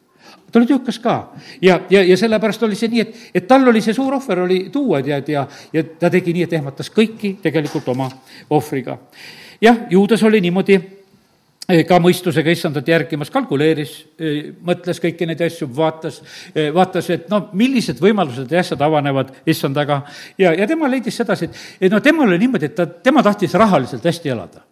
ta 0.52 0.60
oli 0.60 0.70
töökas 0.70 1.00
ka 1.02 1.16
ja, 1.62 1.80
ja, 1.90 2.04
ja 2.04 2.18
sellepärast 2.18 2.64
oli 2.64 2.78
see 2.80 2.92
nii, 2.94 3.02
et, 3.02 3.22
et 3.34 3.48
tal 3.48 3.68
oli 3.68 3.82
see 3.82 3.94
suur 3.94 4.14
ohver 4.14 4.46
oli 4.46 4.60
tuua, 4.74 5.02
tead, 5.04 5.30
ja, 5.34 5.48
ja 5.74 5.84
ta 5.84 6.10
tegi 6.14 6.34
nii, 6.34 6.46
et 6.48 6.54
ehmatas 6.60 6.92
kõiki 6.94 7.36
tegelikult 7.42 7.90
oma 7.90 8.10
ohvriga. 8.50 8.98
jah, 9.62 9.86
juudas 9.90 10.24
oli 10.24 10.42
niimoodi 10.42 10.80
ka 11.88 12.00
mõistusega 12.04 12.52
issandat 12.52 12.88
järgimas, 12.88 13.32
kalkuleeris, 13.32 13.94
mõtles 14.68 15.00
kõiki 15.00 15.28
neid 15.28 15.42
asju, 15.46 15.70
vaatas, 15.76 16.20
vaatas, 16.76 17.10
et 17.14 17.30
no 17.32 17.46
millised 17.56 18.02
võimalused 18.04 18.52
ja 18.52 18.60
asjad 18.60 18.82
avanevad 18.84 19.32
issandaga 19.48 20.02
ja, 20.38 20.52
ja 20.52 20.68
tema 20.68 20.90
leidis 20.92 21.16
sedasi, 21.22 21.48
et, 21.48 21.62
et 21.88 21.94
no 21.94 22.02
temal 22.04 22.28
oli 22.28 22.42
niimoodi, 22.42 22.68
et 22.68 22.76
ta, 22.76 22.88
tema 22.88 23.24
tahtis 23.24 23.56
rahaliselt 23.60 24.04
hästi 24.04 24.34
elada. 24.34 24.66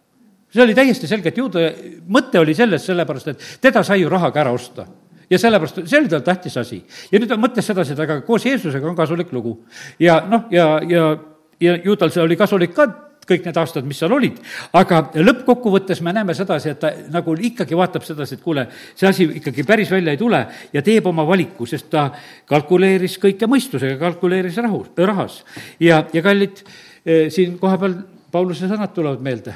see 0.52 0.62
oli 0.62 0.74
täiesti 0.76 1.08
selge, 1.08 1.32
et 1.32 1.38
juuda 1.40 1.70
mõte 2.12 2.40
oli 2.40 2.54
selles, 2.54 2.84
sellepärast 2.84 3.32
et 3.32 3.46
teda 3.60 3.82
sai 3.82 4.02
ju 4.02 4.12
rahaga 4.12 4.44
ära 4.44 4.52
osta 4.52 4.86
ja 5.32 5.38
sellepärast, 5.38 5.80
see 5.86 5.98
oli 5.98 6.12
tal 6.12 6.20
tähtis 6.26 6.56
asi. 6.60 6.82
ja 7.12 7.18
nüüd 7.18 7.30
ta 7.30 7.40
mõtles 7.40 7.66
sedasi, 7.66 7.96
et 7.96 8.04
aga 8.04 8.20
koos 8.26 8.44
Jeesusega 8.44 8.88
on 8.88 8.96
kasulik 8.96 9.32
lugu. 9.32 9.62
ja 9.98 10.20
noh, 10.28 10.44
ja, 10.50 10.76
ja, 10.88 11.16
ja 11.60 11.78
ju 11.84 11.96
tal 11.96 12.12
see 12.12 12.22
oli 12.22 12.36
kasulik 12.36 12.76
ka 12.76 12.90
kõik 13.28 13.46
need 13.46 13.58
aastad, 13.60 13.86
mis 13.86 13.98
seal 14.02 14.12
olid. 14.12 14.38
aga 14.78 15.00
lõppkokkuvõttes 15.14 16.02
me 16.02 16.14
näeme 16.14 16.34
sedasi, 16.34 16.72
et 16.72 16.80
ta 16.80 16.92
nagu 17.12 17.34
ikkagi 17.38 17.76
vaatab 17.78 18.06
sedasi, 18.06 18.38
et 18.38 18.44
kuule, 18.44 18.66
see 18.98 19.08
asi 19.08 19.28
ikkagi 19.40 19.64
päris 19.68 19.90
välja 19.90 20.14
ei 20.14 20.20
tule 20.20 20.40
ja 20.72 20.82
teeb 20.82 21.06
oma 21.06 21.26
valiku, 21.26 21.66
sest 21.66 21.90
ta 21.90 22.08
kalkuleeris 22.50 23.18
kõike 23.22 23.48
mõistusega, 23.50 23.98
kalkuleeris 24.00 24.58
rahu, 24.64 24.84
rahas. 24.96 25.42
ja, 25.80 26.04
ja 26.12 26.22
kallid, 26.22 26.64
eh, 27.06 27.28
siin 27.30 27.58
kohapeal 27.58 28.00
Pauluse 28.32 28.64
sõnad 28.64 28.94
tulevad 28.96 29.20
meelde, 29.20 29.54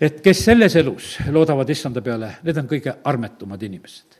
et 0.00 0.20
kes 0.20 0.44
selles 0.48 0.74
elus 0.76 1.16
loodavad 1.30 1.70
issanda 1.70 2.02
peale, 2.02 2.36
need 2.42 2.58
on 2.58 2.68
kõige 2.70 2.96
armetumad 3.04 3.62
inimesed 3.62 4.15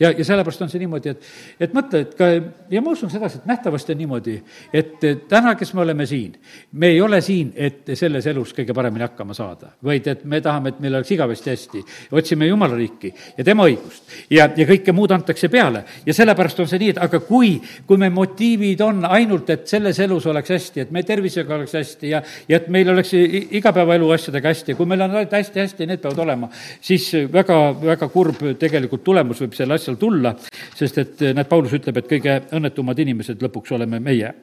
ja, 0.00 0.10
ja 0.10 0.24
sellepärast 0.24 0.62
on 0.64 0.70
see 0.72 0.80
niimoodi, 0.80 1.12
et, 1.12 1.26
et 1.66 1.74
mõtle, 1.76 2.02
et 2.04 2.14
ka, 2.16 2.28
ja 2.72 2.82
ma 2.82 2.94
usun 2.94 3.10
sedasi, 3.12 3.40
et 3.40 3.48
nähtavasti 3.50 3.94
on 3.94 4.00
niimoodi, 4.00 4.36
et 4.72 5.04
täna, 5.28 5.54
kes 5.60 5.74
me 5.76 5.84
oleme 5.84 6.06
siin, 6.08 6.36
me 6.72 6.92
ei 6.94 7.00
ole 7.04 7.20
siin, 7.24 7.52
et 7.56 7.92
selles 7.98 8.26
elus 8.30 8.54
kõige 8.56 8.74
paremini 8.76 9.04
hakkama 9.04 9.36
saada, 9.36 9.74
vaid 9.84 10.08
et 10.10 10.24
me 10.24 10.40
tahame, 10.44 10.72
et 10.72 10.80
meil 10.80 10.96
oleks 10.96 11.12
igavesti 11.16 11.52
hästi. 11.52 11.84
otsime 12.16 12.48
Jumala 12.48 12.78
riiki 12.78 13.12
ja 13.36 13.44
tema 13.44 13.66
õigust 13.68 14.16
ja, 14.30 14.48
ja 14.56 14.66
kõike 14.68 14.94
muud 14.96 15.12
antakse 15.12 15.48
peale. 15.48 15.84
ja 16.06 16.14
sellepärast 16.14 16.60
on 16.60 16.68
see 16.70 16.80
nii, 16.80 16.94
et 16.96 17.02
aga 17.02 17.20
kui, 17.20 17.52
kui 17.86 18.00
me 18.00 18.10
motiivid 18.10 18.80
on 18.80 19.04
ainult, 19.04 19.50
et 19.50 19.68
selles 19.68 19.98
elus 20.00 20.26
oleks 20.26 20.50
hästi, 20.56 20.80
et 20.80 20.90
meie 20.90 21.04
tervisega 21.04 21.54
oleks 21.54 21.76
hästi 21.76 22.14
ja, 22.14 22.22
ja 22.48 22.56
et 22.56 22.68
meil 22.72 22.88
oleks 22.88 23.12
igapäevaelu 23.14 24.10
asjadega 24.16 24.48
hästi, 24.48 24.74
kui 24.78 24.88
meil 24.88 25.04
on 25.04 25.18
hästi-hästi, 25.20 25.86
need 25.86 26.00
peavad 26.00 26.24
olema, 26.24 26.48
siis 26.80 27.10
väga, 27.32 27.60
väga 27.84 28.08
kurb 28.08 28.42
tegelikult 28.58 29.04
tulemus 29.04 29.40
võib 29.44 29.54
selle 29.56 29.76
asja 29.76 29.89
seal 29.90 29.98
tulla, 30.00 30.34
sest 30.76 31.02
et 31.02 31.22
eh, 31.22 31.34
näed, 31.34 31.48
Paulus 31.50 31.74
ütleb, 31.76 32.00
et 32.00 32.08
kõige 32.10 32.36
õnnetumad 32.56 32.98
inimesed 33.02 33.42
lõpuks 33.42 33.74
oleme 33.76 34.00
meie. 34.02 34.34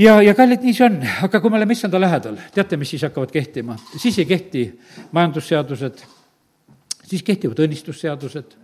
Ja, 0.00 0.16
ja 0.24 0.32
kallid, 0.34 0.64
nii 0.64 0.74
see 0.74 0.88
on, 0.88 0.98
aga 1.26 1.40
kui 1.40 1.52
me 1.52 1.60
oleme 1.60 1.76
issanda 1.76 2.00
lähedal, 2.00 2.40
teate, 2.54 2.78
mis 2.80 2.94
siis 2.94 3.04
hakkavad 3.06 3.30
kehtima? 3.32 3.76
siis 3.92 4.18
ei 4.18 4.26
kehti 4.26 4.64
majandusseadused, 5.12 6.02
siis 7.04 7.22
kehtivad 7.22 7.60
õnnistusseadused, 7.66 8.56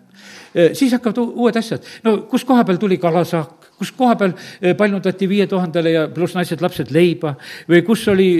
eh, 0.54 0.72
siis 0.72 0.96
hakkavad 0.96 1.20
uued 1.28 1.60
asjad. 1.60 1.84
no 2.04 2.16
kus 2.30 2.46
koha 2.48 2.64
peal 2.64 2.80
tuli 2.80 2.96
kalasaak, 2.98 3.68
kus 3.78 3.92
koha 3.92 4.16
peal 4.18 4.32
eh, 4.34 4.74
paljundati 4.74 5.28
viie 5.28 5.46
tuhandele 5.46 5.94
ja 5.94 6.06
pluss 6.08 6.34
naised-lapsed 6.34 6.90
leiba? 6.96 7.36
Või 7.68 7.84
kus 7.86 8.08
oli 8.08 8.30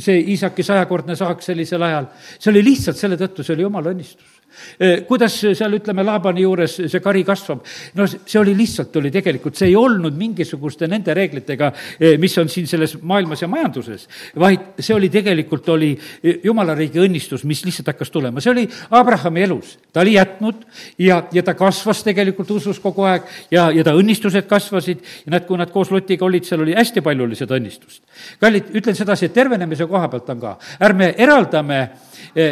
see 0.00 0.18
Iisaki 0.32 0.64
sajakordne 0.66 1.16
saak 1.16 1.44
sellisel 1.44 1.84
ajal, 1.84 2.08
see 2.38 2.50
oli 2.54 2.64
lihtsalt 2.72 2.96
selle 2.96 3.20
tõttu, 3.20 3.44
see 3.44 3.58
oli 3.58 3.68
jumala 3.68 3.92
õnnistus 3.92 4.41
kuidas 5.08 5.38
seal, 5.42 5.78
ütleme, 5.78 6.04
Laabani 6.06 6.44
juures 6.44 6.78
see 6.82 7.02
kari 7.02 7.24
kasvab, 7.26 7.62
no 7.98 8.06
see 8.08 8.38
oli 8.40 8.54
lihtsalt, 8.58 8.96
oli 9.00 9.12
tegelikult, 9.14 9.56
see 9.58 9.70
ei 9.70 9.76
olnud 9.78 10.16
mingisuguste 10.18 10.88
nende 10.90 11.14
reeglitega, 11.16 11.72
mis 12.20 12.36
on 12.40 12.50
siin 12.52 12.68
selles 12.70 12.96
maailmas 13.00 13.42
ja 13.44 13.50
majanduses, 13.50 14.08
vaid 14.38 14.82
see 14.82 14.94
oli 14.96 15.10
tegelikult, 15.12 15.68
oli 15.74 15.92
jumala 16.44 16.76
riigi 16.78 17.00
õnnistus, 17.02 17.46
mis 17.48 17.64
lihtsalt 17.66 17.92
hakkas 17.92 18.12
tulema, 18.12 18.42
see 18.42 18.52
oli 18.52 18.66
Abrahami 18.90 19.42
elus. 19.42 19.78
ta 19.92 20.00
oli 20.00 20.14
jätnud 20.14 20.64
ja, 20.98 21.22
ja 21.32 21.42
ta 21.42 21.54
kasvas 21.54 22.02
tegelikult 22.04 22.50
usus 22.50 22.80
kogu 22.80 23.06
aeg 23.08 23.28
ja, 23.50 23.68
ja 23.70 23.84
ta 23.84 23.94
õnnistused 23.96 24.46
kasvasid. 24.50 25.02
Ja 25.26 25.34
näed, 25.34 25.46
kui 25.48 25.58
nad 25.58 25.70
koos 25.72 25.90
Lotiga 25.92 26.26
olid, 26.26 26.46
seal 26.48 26.64
oli 26.64 26.76
hästi 26.76 27.02
palju 27.04 27.26
oli 27.26 27.38
seda 27.38 27.58
õnnistust. 27.58 28.02
kallid, 28.40 28.72
ütlen 28.76 28.96
sedasi, 28.98 29.28
et 29.28 29.36
tervenemise 29.36 29.86
koha 29.90 30.08
pealt 30.12 30.32
on 30.34 30.42
ka, 30.42 30.56
ärme 30.82 31.12
eraldame 31.18 31.82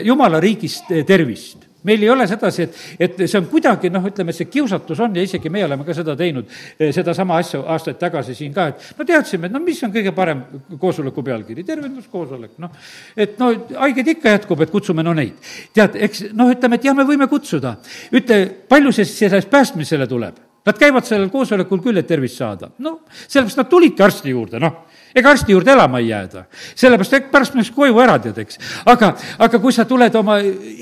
jumala 0.04 0.40
riigist 0.40 0.92
tervist 1.06 1.69
meil 1.84 2.02
ei 2.02 2.10
ole 2.10 2.26
sedasi, 2.28 2.66
et, 2.66 2.76
et 3.00 3.22
see 3.24 3.38
on 3.38 3.46
kuidagi 3.50 3.90
noh, 3.92 4.04
ütleme, 4.10 4.34
see 4.36 4.48
kiusatus 4.50 5.00
on 5.04 5.16
ja 5.16 5.24
isegi 5.24 5.52
meie 5.52 5.66
oleme 5.66 5.86
ka 5.86 5.94
seda 5.96 6.16
teinud, 6.18 6.50
sedasama 6.78 7.38
asja 7.40 7.62
aastaid 7.74 8.00
tagasi 8.00 8.36
siin 8.38 8.52
ka, 8.56 8.66
et 8.72 8.98
no 8.98 9.06
teadsime, 9.08 9.48
et 9.48 9.54
no 9.54 9.62
mis 9.64 9.80
on 9.86 9.94
kõige 9.94 10.12
parem 10.16 10.42
koosoleku 10.80 11.24
pealkiri, 11.26 11.64
tervenduskoosolek, 11.68 12.58
noh. 12.62 12.76
et 13.16 13.38
no 13.40 13.52
haigeid 13.80 14.14
ikka 14.16 14.36
jätkub, 14.36 14.60
et 14.64 14.74
kutsume 14.74 15.04
no 15.06 15.14
neid. 15.16 15.38
tead, 15.76 15.96
eks 16.08 16.28
noh, 16.36 16.52
ütleme, 16.52 16.80
et 16.80 16.90
jah, 16.90 16.96
me 16.96 17.08
võime 17.08 17.28
kutsuda. 17.30 17.76
ütle, 18.12 18.42
palju 18.68 18.94
see 18.94 19.08
sellest 19.08 19.50
päästmisele 19.50 20.08
tuleb? 20.10 20.46
Nad 20.60 20.76
käivad 20.76 21.06
sellel 21.08 21.30
koosolekul 21.32 21.80
küll, 21.80 21.96
et 21.96 22.06
tervist 22.06 22.36
saada. 22.36 22.68
noh, 22.84 23.00
sellepärast 23.26 23.62
nad 23.62 23.70
tulidki 23.70 24.04
arsti 24.04 24.36
juurde, 24.36 24.60
noh 24.60 24.89
ega 25.14 25.30
arsti 25.30 25.52
juurde 25.52 25.72
elama 25.72 25.98
ei 25.98 26.08
jääda. 26.08 26.44
sellepärast, 26.74 27.12
et 27.14 27.30
pärast 27.30 27.54
mineks 27.54 27.70
koju 27.74 27.98
ära 28.02 28.18
tead, 28.22 28.38
eks. 28.38 28.58
aga, 28.86 29.12
aga 29.38 29.60
kui 29.62 29.72
sa 29.72 29.84
tuled 29.84 30.14
oma 30.14 30.38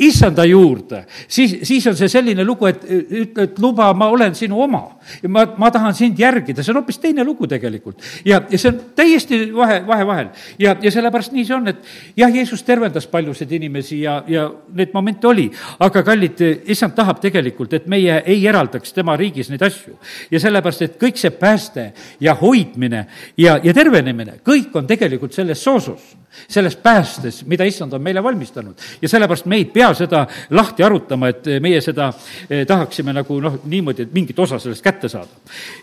issanda 0.08 0.44
juurde, 0.48 1.04
siis, 1.28 1.58
siis 1.68 1.86
on 1.86 1.96
see 1.96 2.08
selline 2.12 2.44
lugu, 2.44 2.66
et 2.68 2.84
ütle, 2.88 3.48
et 3.48 3.58
luba, 3.62 3.90
ma 3.94 4.10
olen 4.12 4.34
sinu 4.34 4.60
oma. 4.62 4.82
ma, 5.28 5.46
ma 5.58 5.70
tahan 5.70 5.94
sind 5.94 6.18
järgida, 6.18 6.62
see 6.62 6.72
on 6.74 6.82
hoopis 6.82 7.00
teine 7.02 7.24
lugu 7.24 7.46
tegelikult. 7.48 8.02
ja, 8.24 8.42
ja 8.50 8.58
see 8.58 8.72
on 8.72 8.80
täiesti 8.96 9.40
vahe, 9.54 9.80
vahe 9.86 10.06
vahel. 10.06 10.28
ja, 10.58 10.76
ja 10.82 10.92
sellepärast 10.92 11.32
nii 11.32 11.46
see 11.48 11.56
on, 11.56 11.68
et 11.72 11.82
jah, 12.16 12.32
Jeesus 12.34 12.62
tervendas 12.62 13.06
paljusid 13.06 13.52
inimesi 13.52 14.02
ja, 14.02 14.22
ja 14.28 14.48
neid 14.74 14.92
momente 14.94 15.26
oli, 15.28 15.48
aga 15.80 16.02
kallid, 16.06 16.42
issand 16.68 16.96
tahab 16.96 17.20
tegelikult, 17.22 17.72
et 17.78 17.88
meie 17.90 18.20
ei 18.26 18.46
eraldaks 18.46 18.92
tema 18.96 19.16
riigis 19.16 19.50
neid 19.52 19.62
asju. 19.66 19.96
ja 20.30 20.40
sellepärast, 20.42 20.84
et 20.84 20.98
kõik 21.00 21.20
see 21.20 21.32
pääste 21.34 21.92
ja 22.20 22.34
hoidmine 22.38 23.06
ja, 23.36 23.58
ja 23.62 23.74
tervenemine, 23.74 24.17
pääsemine, 24.18 24.40
kõik 24.44 24.74
on 24.76 24.86
tegelikult 24.86 25.32
selles 25.32 25.62
soosus, 25.62 26.16
selles 26.48 26.76
päästes, 26.76 27.44
mida 27.46 27.64
issand 27.64 27.92
on 27.92 28.02
meile 28.02 28.22
valmistanud. 28.22 28.74
ja 29.02 29.08
sellepärast 29.08 29.46
me 29.46 29.56
ei 29.56 29.64
pea 29.64 29.92
seda 29.94 30.26
lahti 30.50 30.82
arutama, 30.82 31.28
et 31.28 31.44
meie 31.60 31.80
seda 31.80 32.12
eh, 32.50 32.66
tahaksime 32.66 33.12
nagu 33.12 33.40
noh, 33.40 33.60
niimoodi, 33.64 34.02
et 34.02 34.12
mingit 34.12 34.38
osa 34.38 34.58
sellest 34.58 34.84
kätte 34.84 35.08
saada. 35.08 35.28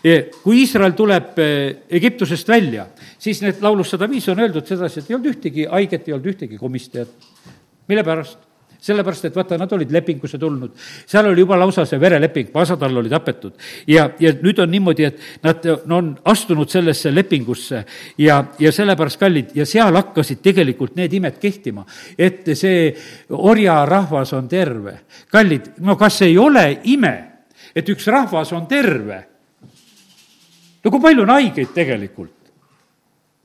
Eh, 0.04 0.30
kui 0.42 0.60
Iisrael 0.60 0.92
tuleb 0.92 1.38
eh, 1.38 1.76
Egiptusest 1.90 2.48
välja, 2.48 2.86
siis 3.18 3.42
need 3.42 3.62
laulus 3.62 3.90
sada 3.90 4.08
viis 4.08 4.28
on 4.28 4.40
öeldud 4.40 4.66
sedasi, 4.66 5.00
et 5.00 5.10
ei 5.10 5.16
olnud 5.16 5.32
ühtegi 5.34 5.66
haiget, 5.70 6.08
ei 6.08 6.14
olnud 6.14 6.34
ühtegi 6.34 6.58
komistajat. 6.58 7.08
mille 7.88 8.04
pärast? 8.04 8.38
Sellepärast, 8.80 9.24
et 9.28 9.36
vaata, 9.36 9.58
nad 9.58 9.72
olid 9.72 9.90
lepingusse 9.92 10.38
tulnud. 10.38 10.72
seal 11.06 11.26
oli 11.26 11.40
juba 11.40 11.58
lausa 11.58 11.84
see 11.86 12.00
vereleping, 12.00 12.50
Pasadal 12.52 12.96
oli 12.96 13.10
tapetud. 13.10 13.52
ja, 13.86 14.10
ja 14.18 14.32
nüüd 14.42 14.58
on 14.62 14.70
niimoodi, 14.70 15.04
et 15.04 15.20
nad 15.42 15.64
no, 15.86 15.96
on 15.96 16.12
astunud 16.24 16.70
sellesse 16.70 17.14
lepingusse 17.14 17.84
ja, 18.18 18.44
ja 18.58 18.72
sellepärast 18.72 19.20
kallid 19.20 19.54
ja 19.54 19.66
seal 19.66 19.96
hakkasid 19.96 20.42
tegelikult 20.42 20.96
need 20.96 21.12
imed 21.12 21.38
kehtima, 21.42 21.86
et 22.18 22.48
see 22.54 22.90
orjarahvas 23.30 24.32
on 24.36 24.48
terve. 24.48 25.00
kallid, 25.32 25.72
no 25.80 25.96
kas 25.96 26.22
ei 26.22 26.38
ole 26.38 26.68
ime, 26.84 27.14
et 27.74 27.88
üks 27.88 28.06
rahvas 28.12 28.52
on 28.52 28.66
terve? 28.66 29.22
no 30.84 30.90
kui 30.90 31.00
palju 31.00 31.22
on 31.26 31.36
haigeid 31.36 31.72
tegelikult? 31.74 32.32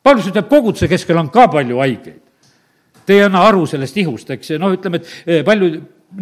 Paulus 0.01 0.31
ütleb, 0.31 0.47
koguduse 0.49 0.87
keskel 0.89 1.17
on 1.21 1.29
ka 1.29 1.45
palju 1.51 1.77
haigeid 1.77 2.20
Te 3.11 3.17
ei 3.17 3.25
anna 3.25 3.41
aru 3.43 3.65
sellest 3.67 3.97
ihust, 3.99 4.29
eks, 4.31 4.53
noh, 4.61 4.71
ütleme, 4.71 5.01
et 5.01 5.09
eh, 5.25 5.41
palju 5.43 5.67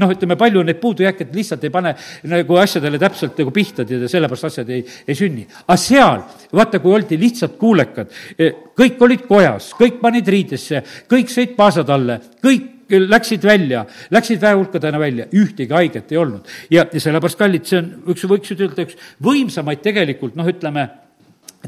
noh, 0.02 0.14
ütleme, 0.14 0.38
palju 0.40 0.64
neid 0.66 0.80
puudujääke, 0.82 1.28
et 1.28 1.36
lihtsalt 1.38 1.68
ei 1.68 1.74
pane 1.74 1.92
nagu 2.32 2.58
asjadele 2.62 2.98
täpselt 3.02 3.38
nagu 3.38 3.54
pihta, 3.54 3.86
ja 3.86 4.10
sellepärast 4.10 4.48
asjad 4.50 4.72
ei, 4.74 4.82
ei 5.06 5.18
sünni. 5.18 5.46
aga 5.68 5.78
seal, 5.78 6.24
vaata, 6.58 6.82
kui 6.82 6.96
oldi 6.98 7.20
lihtsalt 7.22 7.60
kuulekad, 7.62 8.18
eh, 8.38 8.58
kõik 8.78 9.06
olid 9.06 9.28
kojas, 9.30 9.70
kõik 9.78 10.00
panid 10.02 10.34
riidesse, 10.34 10.82
kõik 11.10 11.30
sõid 11.30 11.54
paasad 11.60 11.94
alla, 11.94 12.18
kõik 12.42 12.90
läksid 12.90 13.46
välja, 13.46 13.84
läksid 14.10 14.42
väehulkadena 14.42 15.00
välja, 15.00 15.28
ühtegi 15.30 15.78
haiget 15.78 16.10
ei 16.12 16.18
olnud. 16.18 16.50
ja, 16.74 16.88
ja 16.90 17.04
sellepärast, 17.06 17.38
kallid, 17.38 17.70
see 17.70 17.84
on 17.84 17.92
üks, 18.10 18.26
võiks 18.26 18.58
ütelda, 18.58 18.88
üks 18.90 18.98
võimsamaid 19.22 19.86
tegelikult, 19.86 20.34
noh, 20.42 20.50
ütleme, 20.50 20.90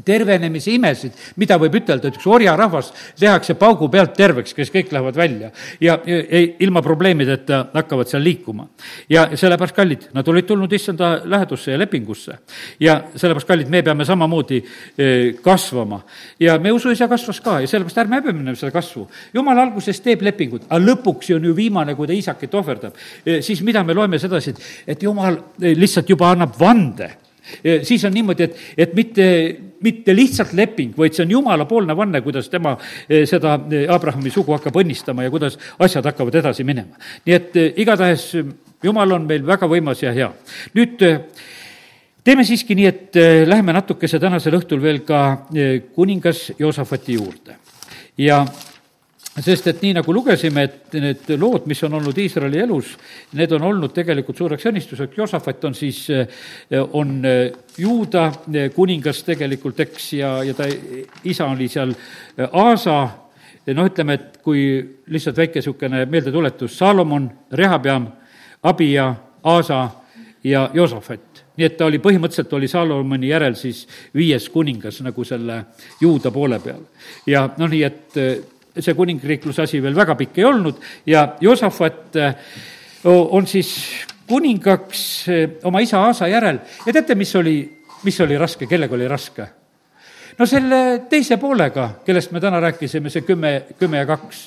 tervenemise 0.00 0.72
imesid, 0.72 1.16
mida 1.36 1.58
võib 1.60 1.76
ütelda, 1.82 2.08
et 2.08 2.16
üks 2.16 2.26
orjarahvas 2.30 2.88
tehakse 3.20 3.54
paugu 3.60 3.90
pealt 3.92 4.14
terveks, 4.16 4.54
kes 4.56 4.70
kõik 4.72 4.92
lähevad 4.94 5.16
välja 5.18 5.50
ja, 5.84 5.98
ja 6.06 6.40
ilma 6.64 6.80
probleemideta 6.82 7.66
hakkavad 7.74 8.08
seal 8.08 8.24
liikuma. 8.24 8.68
ja 9.12 9.26
sellepärast, 9.36 9.76
kallid, 9.76 10.08
nad 10.16 10.28
olid 10.28 10.48
tulnud 10.48 10.72
issanda 10.72 11.12
lähedusse 11.24 11.74
ja 11.74 11.78
lepingusse. 11.78 12.38
ja 12.80 13.02
sellepärast, 13.14 13.48
kallid, 13.48 13.68
me 13.68 13.82
peame 13.82 14.04
samamoodi 14.08 14.62
eh, 14.62 15.34
kasvama. 15.42 16.00
ja 16.40 16.56
meie 16.58 16.72
usuisa 16.72 17.08
kasvas 17.08 17.40
ka 17.40 17.60
ja 17.60 17.68
sellepärast 17.68 17.98
ärme 17.98 18.22
häbeme 18.22 18.56
seda 18.56 18.72
kasvu. 18.72 19.08
jumal 19.34 19.58
alguses 19.58 20.00
teeb 20.00 20.24
lepingud, 20.24 20.64
aga 20.70 20.80
lõpuks 20.86 21.34
on 21.36 21.44
ju 21.44 21.56
viimane, 21.56 21.94
kui 21.94 22.08
ta 22.08 22.16
isakit 22.16 22.54
ohverdab, 22.54 22.96
eh, 23.26 23.42
siis 23.42 23.60
mida 23.60 23.84
me 23.84 23.94
loeme 23.94 24.18
sedasi, 24.18 24.56
et, 24.56 24.64
et 24.96 25.02
jumal 25.02 25.36
eh, 25.60 25.76
lihtsalt 25.76 26.08
juba 26.08 26.32
annab 26.32 26.56
vande 26.58 27.10
siis 27.82 28.04
on 28.04 28.14
niimoodi, 28.14 28.46
et, 28.48 28.58
et 28.78 28.94
mitte, 28.94 29.26
mitte 29.82 30.14
lihtsalt 30.16 30.52
leping, 30.56 30.94
vaid 30.98 31.16
see 31.16 31.24
on 31.26 31.34
jumalapoolne 31.36 31.96
vanne, 31.96 32.22
kuidas 32.24 32.48
tema 32.52 32.74
eh, 33.08 33.24
seda 33.28 33.56
eh, 33.70 33.86
Abrahami 33.90 34.30
sugu 34.32 34.54
hakkab 34.56 34.78
õnnistama 34.82 35.26
ja 35.26 35.32
kuidas 35.32 35.58
asjad 35.82 36.06
hakkavad 36.10 36.38
edasi 36.42 36.66
minema. 36.66 36.98
nii 37.26 37.36
et 37.36 37.58
eh, 37.58 37.72
igatahes 37.82 38.28
jumal 38.82 39.18
on 39.18 39.26
meil 39.28 39.46
väga 39.46 39.68
võimas 39.70 40.02
ja 40.02 40.14
hea. 40.14 40.30
nüüd 40.78 41.02
teeme 42.24 42.44
siiski 42.46 42.76
nii, 42.78 42.86
et 42.86 43.18
läheme 43.46 43.74
natukese 43.74 44.20
tänasel 44.22 44.58
õhtul 44.58 44.82
veel 44.82 45.02
ka 45.06 45.48
kuningas 45.94 46.52
Joosafati 46.58 47.18
juurde 47.18 47.58
ja 48.18 48.44
sest 49.40 49.66
et 49.70 49.80
nii, 49.80 49.94
nagu 49.96 50.12
lugesime, 50.12 50.66
et 50.66 50.96
need 51.00 51.30
lood, 51.40 51.64
mis 51.70 51.80
on 51.86 51.96
olnud 51.96 52.18
Iisraeli 52.20 52.60
elus, 52.60 52.92
need 53.38 53.54
on 53.56 53.64
olnud 53.70 53.94
tegelikult 53.96 54.36
suureks 54.36 54.66
õnnistuseks, 54.68 55.16
Josafat 55.16 55.64
on 55.64 55.76
siis, 55.76 56.04
on 56.92 57.14
juuda 57.78 58.26
kuningas 58.74 59.22
tegelikult, 59.24 59.80
eks, 59.86 60.10
ja, 60.20 60.34
ja 60.44 60.56
ta 60.56 60.68
isa 61.24 61.48
oli 61.48 61.70
seal 61.72 61.94
Aasa, 62.50 62.98
noh, 63.72 63.88
ütleme, 63.88 64.18
et 64.18 64.38
kui 64.44 64.66
lihtsalt 65.08 65.40
väike 65.40 65.62
niisugune 65.62 66.04
meeldetuletus, 66.12 66.76
Saalomon, 66.76 67.30
Rehabeam, 67.56 68.10
Abia, 68.68 69.14
Aasa 69.48 69.86
ja 70.44 70.68
Josafat 70.74 71.32
nii 71.52 71.66
et 71.68 71.74
ta 71.76 71.84
oli, 71.84 71.98
põhimõtteliselt 72.00 72.52
oli 72.56 72.68
Saalomoni 72.68 73.28
järel 73.28 73.56
siis 73.60 73.82
viies 74.16 74.46
kuningas 74.48 75.02
nagu 75.04 75.24
selle 75.28 75.58
juuda 76.00 76.32
poole 76.32 76.58
peal. 76.64 76.80
ja 77.28 77.44
noh, 77.58 77.68
nii 77.68 77.82
et 77.84 78.16
see 78.80 78.94
kuningriikluse 78.96 79.62
asi 79.66 79.80
veel 79.82 79.96
väga 79.96 80.16
pikk 80.16 80.38
ei 80.40 80.44
olnud 80.48 80.78
ja 81.06 81.26
Joosafat 81.40 82.16
eh, 82.16 82.34
on 83.04 83.46
siis 83.46 83.72
kuningaks 84.28 85.02
eh, 85.28 85.48
oma 85.64 85.82
isa 85.84 86.00
Aasa 86.06 86.28
järel 86.30 86.62
ja 86.86 86.92
teate, 86.92 87.14
mis 87.18 87.34
oli, 87.36 87.56
mis 88.04 88.20
oli 88.20 88.38
raske, 88.38 88.66
kellega 88.66 88.96
oli 88.96 89.08
raske? 89.08 89.48
no 90.38 90.46
selle 90.48 91.02
teise 91.10 91.36
poolega, 91.36 91.88
kellest 92.06 92.32
me 92.32 92.40
täna 92.40 92.60
rääkisime, 92.64 93.10
see 93.12 93.24
kümme, 93.26 93.50
kümme 93.78 94.00
ja 94.00 94.06
kaks. 94.08 94.38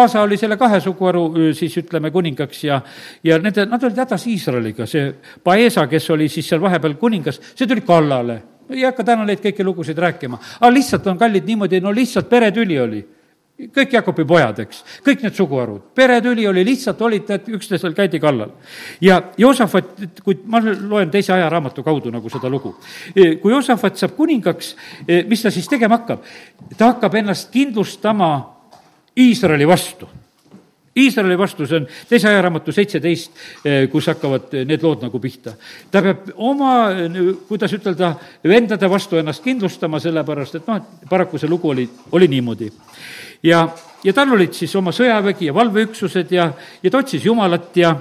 Aasa 0.00 0.22
oli 0.24 0.38
selle 0.40 0.56
kahe 0.56 0.80
suguharu 0.80 1.26
eh, 1.34 1.50
siis 1.56 1.76
ütleme 1.82 2.10
kuningaks 2.14 2.64
ja, 2.64 2.80
ja 3.24 3.38
nende, 3.42 3.66
nad 3.68 3.84
olid 3.84 4.00
hädas 4.00 4.24
Iisraeliga, 4.32 4.88
see 4.88 5.12
Paesa, 5.44 5.84
kes 5.90 6.08
oli 6.16 6.30
siis 6.32 6.48
seal 6.48 6.62
vahepeal 6.64 6.96
kuningas, 7.00 7.40
see 7.52 7.68
tuli 7.68 7.84
kallale. 7.84 8.40
ei 8.70 8.80
hakka 8.86 9.04
täna 9.04 9.26
neid 9.28 9.42
kõiki 9.44 9.64
lugusid 9.64 9.98
rääkima, 10.00 10.38
aga 10.56 10.70
lihtsalt 10.72 11.06
on 11.12 11.18
kallid 11.20 11.44
niimoodi, 11.44 11.82
no 11.84 11.92
lihtsalt 11.92 12.30
peretüli 12.30 12.78
oli 12.80 13.02
kõik 13.54 13.92
Jakobi 13.94 14.24
pojad, 14.26 14.58
eks, 14.64 14.80
kõik 15.06 15.22
need 15.22 15.36
suguharud, 15.36 15.82
peretüli 15.94 16.46
oli 16.50 16.64
lihtsalt, 16.66 17.02
olid, 17.06 17.28
et 17.30 17.46
üksteisel 17.54 17.94
käidi 17.94 18.18
kallal. 18.20 18.50
ja 19.00 19.20
Joosafat, 19.38 19.94
kui 20.24 20.40
ma 20.46 20.60
loen 20.64 21.10
teise 21.10 21.32
ajaraamatu 21.32 21.82
kaudu 21.82 22.10
nagu 22.10 22.30
seda 22.30 22.50
lugu, 22.50 22.74
kui 23.14 23.52
Joosafat 23.52 24.00
saab 24.00 24.16
kuningaks, 24.16 24.74
mis 25.28 25.42
ta 25.42 25.54
siis 25.54 25.68
tegema 25.70 26.00
hakkab? 26.00 26.26
ta 26.76 26.92
hakkab 26.94 27.14
ennast 27.14 27.50
kindlustama 27.54 28.34
Iisraeli 29.18 29.66
vastu 29.66 30.08
Iisraeli 30.94 31.38
vastu, 31.38 31.66
see 31.66 31.80
on 31.80 31.86
teise 32.06 32.28
ajaraamatu 32.30 32.72
seitseteist, 32.72 33.32
kus 33.90 34.06
hakkavad 34.12 34.52
need 34.62 34.82
lood 34.82 35.02
nagu 35.02 35.18
pihta. 35.18 35.56
ta 35.90 36.02
peab 36.02 36.28
oma, 36.36 36.74
kuidas 37.48 37.74
ütelda, 37.74 38.12
vendade 38.46 38.90
vastu 38.90 39.18
ennast 39.18 39.42
kindlustama, 39.42 39.98
sellepärast 39.98 40.60
et 40.60 40.68
noh, 40.70 40.84
paraku 41.10 41.38
see 41.38 41.50
lugu 41.50 41.72
oli, 41.74 41.88
oli 42.14 42.28
niimoodi 42.30 42.70
ja, 43.44 43.64
ja 44.04 44.12
tal 44.16 44.34
olid 44.36 44.54
siis 44.56 44.74
oma 44.76 44.92
sõjavägi 44.94 45.50
ja 45.50 45.54
valveüksused 45.54 46.32
ja, 46.32 46.50
ja 46.82 46.90
ta 46.90 47.00
otsis 47.00 47.24
Jumalat 47.24 47.76
ja, 47.76 47.94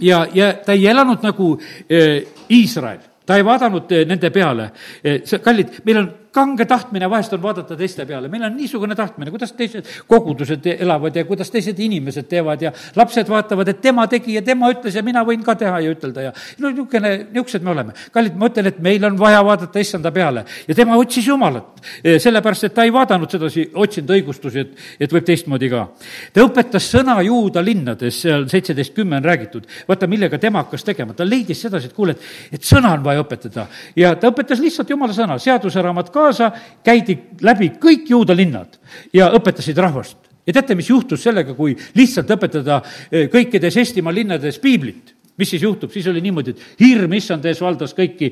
ja, 0.00 0.26
ja 0.34 0.52
ta 0.64 0.72
ei 0.72 0.86
elanud 0.90 1.24
nagu 1.24 1.54
äh, 1.56 2.22
Iisrael 2.50 3.02
ta 3.26 3.38
ei 3.38 3.44
vaadanud 3.44 3.92
nende 4.04 4.30
peale. 4.30 4.70
see, 5.02 5.38
kallid, 5.40 5.80
meil 5.84 6.02
on 6.02 6.10
kange 6.34 6.64
tahtmine 6.66 7.08
vahest 7.10 7.32
on 7.36 7.42
vaadata 7.42 7.76
teiste 7.78 8.06
peale, 8.06 8.28
meil 8.28 8.42
on 8.48 8.56
niisugune 8.56 8.96
tahtmine, 8.98 9.30
kuidas 9.30 9.52
teised 9.54 9.88
kogudused 10.10 10.66
elavad 10.74 11.16
ja 11.16 11.24
kuidas 11.28 11.50
teised 11.54 11.78
inimesed 11.78 12.26
teevad 12.30 12.62
ja 12.62 12.72
lapsed 12.96 13.28
vaatavad, 13.30 13.70
et 13.70 13.80
tema 13.84 14.06
tegi 14.10 14.34
ja 14.34 14.42
tema 14.42 14.70
ütles 14.74 14.96
ja 14.98 15.02
mina 15.06 15.22
võin 15.26 15.44
ka 15.46 15.54
teha 15.60 15.80
ja 15.84 15.92
ütelda 15.94 16.28
ja 16.28 16.32
no 16.58 16.70
niisugune, 16.70 17.14
niisugused 17.30 17.62
me 17.64 17.70
oleme. 17.70 17.94
kallid, 18.12 18.34
ma 18.40 18.50
ütlen, 18.50 18.70
et 18.70 18.80
meil 18.82 19.04
on 19.06 19.18
vaja 19.18 19.44
vaadata 19.46 19.82
issanda 19.82 20.10
peale 20.14 20.44
ja 20.68 20.74
tema 20.74 20.96
otsis 20.98 21.28
Jumalat, 21.28 21.80
e, 22.02 22.18
sellepärast 22.18 22.68
et 22.68 22.74
ta 22.74 22.84
ei 22.84 22.92
vaadanud 22.92 23.30
sedasi, 23.30 23.68
otsinud 23.74 24.10
õigustusi, 24.16 24.64
et, 24.64 24.74
et 25.06 25.14
võib 25.14 25.26
teistmoodi 25.26 25.70
ka. 25.70 25.86
ta 26.34 26.44
õpetas 26.44 26.90
sõna 26.96 27.16
juuda 27.22 27.62
linnades, 27.64 28.20
seal 28.24 28.48
seitseteist 28.50 28.94
kümme 28.96 29.20
on 29.20 29.24
räägitud, 29.24 29.70
vaata, 29.88 30.10
millega 30.10 30.38
tema 30.42 30.64
hakkas 30.64 30.84
tegema, 30.84 31.14
ta 31.14 31.26
leidis 31.28 31.62
sedasi, 31.66 31.90
et 31.90 31.96
kuule, 31.96 32.16
et, 32.16 32.58
et 32.58 32.66
sõna 32.66 32.92
on 32.98 33.04
vaja 33.06 33.22
õpetada. 33.22 33.66
Ja 33.96 34.14
ta 34.18 34.30
õpetas 34.32 34.62
lihtsalt 34.62 34.90
jumala 34.90 35.14
sõna, 35.16 35.38
seaduseraamat 35.42 36.10
kaasa, 36.24 36.50
käidi 36.84 37.18
läbi 37.44 37.72
kõik 37.80 38.08
juuda 38.10 38.36
linnad 38.36 38.78
ja 39.12 39.30
õpetasid 39.38 39.80
rahvast. 39.80 40.18
ja 40.46 40.52
teate, 40.52 40.74
mis 40.74 40.90
juhtus 40.90 41.22
sellega, 41.24 41.54
kui 41.54 41.76
lihtsalt 41.96 42.30
õpetada 42.30 42.80
eh, 43.10 43.28
kõikides 43.32 43.78
Eestimaa 43.80 44.14
linnades 44.14 44.58
piiblit? 44.58 45.14
mis 45.38 45.50
siis 45.50 45.62
juhtub, 45.62 45.90
siis 45.90 46.06
oli 46.06 46.20
niimoodi, 46.22 46.52
et 46.54 46.80
hirm 46.80 47.12
issand 47.18 47.44
ees 47.50 47.58
valdas 47.60 47.94
kõiki 47.96 48.28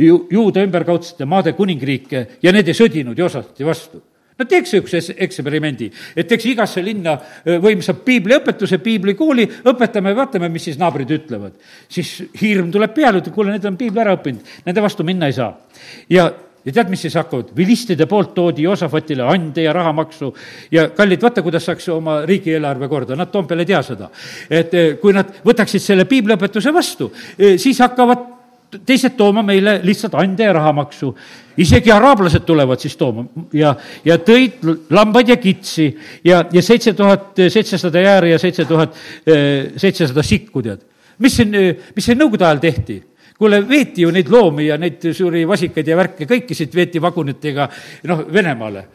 ju, 0.00 0.22
juuda 0.32 0.62
ümberkaudsete 0.64 1.28
maade 1.28 1.52
kuningriike 1.52 2.26
ja 2.42 2.52
need 2.52 2.70
ei 2.72 2.78
sõdinud 2.78 3.18
Joosati 3.18 3.66
vastu 3.66 4.00
no 4.36 4.44
teeks 4.44 4.74
niisuguse 4.74 5.16
eksperimendi, 5.26 5.88
et 6.16 6.28
teeks 6.28 6.46
igasse 6.50 6.82
linna 6.84 7.16
võimsa 7.62 7.94
piibliõpetuse, 7.96 8.78
piiblikooli, 8.84 9.46
õpetame, 9.72 10.12
vaatame, 10.16 10.50
mis 10.52 10.68
siis 10.68 10.80
naabrid 10.80 11.12
ütlevad. 11.16 11.54
siis 11.88 12.18
hirm 12.40 12.70
tuleb 12.72 12.94
peale, 12.94 13.22
ütleb, 13.22 13.34
kuule, 13.34 13.54
need 13.54 13.64
on 13.64 13.78
piibli 13.80 14.02
ära 14.02 14.16
õppinud, 14.18 14.56
nende 14.66 14.84
vastu 14.84 15.06
minna 15.08 15.30
ei 15.30 15.36
saa. 15.36 15.54
ja 16.10 16.28
ja 16.66 16.74
tead, 16.74 16.90
mis 16.90 17.06
siis 17.06 17.14
hakkavad? 17.18 17.52
vilistide 17.56 18.06
poolt 18.10 18.34
toodi 18.34 18.66
Josafatile 18.66 19.26
ande 19.26 19.66
ja 19.66 19.72
rahamaksu 19.72 20.32
ja 20.74 20.88
kallid, 20.96 21.22
vaata, 21.22 21.44
kuidas 21.46 21.66
saaks 21.68 21.88
oma 21.94 22.20
riigieelarve 22.26 22.88
korda, 22.88 23.16
nad 23.16 23.30
Toompeal 23.32 23.62
ei 23.62 23.72
tea 23.72 23.82
seda. 23.86 24.10
et 24.50 24.74
kui 25.00 25.14
nad 25.16 25.38
võtaksid 25.46 25.82
selle 25.82 26.04
piibliõpetuse 26.10 26.74
vastu, 26.74 27.12
siis 27.56 27.78
hakkavad 27.84 28.32
teised 28.86 29.14
tooma 29.16 29.42
meile 29.46 29.78
lihtsalt 29.84 30.14
ande 30.18 30.44
ja 30.44 30.52
rahamaksu. 30.56 31.14
isegi 31.56 31.92
araablased 31.92 32.44
tulevad 32.44 32.80
siis 32.82 32.96
tooma 32.96 33.24
ja, 33.52 33.74
ja 34.04 34.18
tõid 34.18 34.64
lambaid 34.90 35.28
ja 35.28 35.36
kitsi 35.40 35.86
ja, 36.24 36.44
ja 36.52 36.62
seitse 36.62 36.92
tuhat 36.92 37.38
seitsesada 37.48 38.00
jääri 38.00 38.30
ja 38.30 38.38
seitse 38.38 38.64
tuhat 38.64 38.96
eh, 39.26 39.72
seitsesada 39.76 40.22
sikku, 40.22 40.62
tead. 40.62 40.82
mis 41.18 41.36
siin, 41.36 41.54
mis 41.96 42.04
siin 42.04 42.18
nõukogude 42.18 42.44
ajal 42.44 42.60
tehti? 42.60 42.98
Kuule, 43.38 43.60
veeti 43.68 44.02
ju 44.06 44.10
neid 44.14 44.30
loomi 44.32 44.66
ja 44.68 44.78
neid 44.80 45.04
suuri 45.16 45.44
vasikaid 45.48 45.88
ja 45.88 45.96
värke, 45.98 46.28
kõiki 46.28 46.56
siit 46.56 46.74
veeti 46.74 47.02
vagunitega 47.02 47.68
noh, 48.10 48.24
Venemaale. 48.32 48.86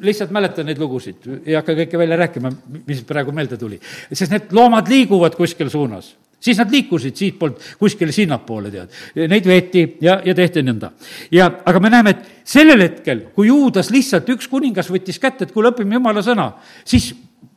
lihtsalt 0.00 0.32
mäletan 0.34 0.66
neid 0.66 0.80
lugusid, 0.80 1.28
ei 1.44 1.54
hakka 1.58 1.76
kõike 1.84 2.00
välja 2.00 2.20
rääkima, 2.24 2.52
mis 2.86 3.02
praegu 3.06 3.32
meelde 3.32 3.56
tuli. 3.60 3.80
sest 4.12 4.32
need 4.32 4.52
loomad 4.52 4.88
liiguvad 4.88 5.36
kuskil 5.36 5.70
suunas 5.70 6.14
siis 6.44 6.58
nad 6.60 6.72
liikusid 6.72 7.16
siitpoolt 7.16 7.60
kuskile 7.80 8.12
sinnapoole, 8.12 8.70
tead. 8.72 8.96
Neid 9.30 9.46
veeti 9.48 9.84
ja, 10.04 10.18
ja 10.24 10.34
tehti 10.36 10.64
nõnda. 10.64 10.90
ja, 11.32 11.48
aga 11.64 11.80
me 11.80 11.90
näeme, 11.92 12.10
et 12.10 12.42
sellel 12.44 12.82
hetkel, 12.84 13.22
kui 13.34 13.48
Juudas 13.48 13.90
lihtsalt 13.94 14.28
üks 14.34 14.48
kuningas 14.52 14.90
võttis 14.92 15.20
kätte, 15.22 15.46
et 15.46 15.54
kuule, 15.54 15.72
õpime 15.72 15.96
jumala 15.96 16.22
sõna, 16.24 16.50
siis 16.84 17.12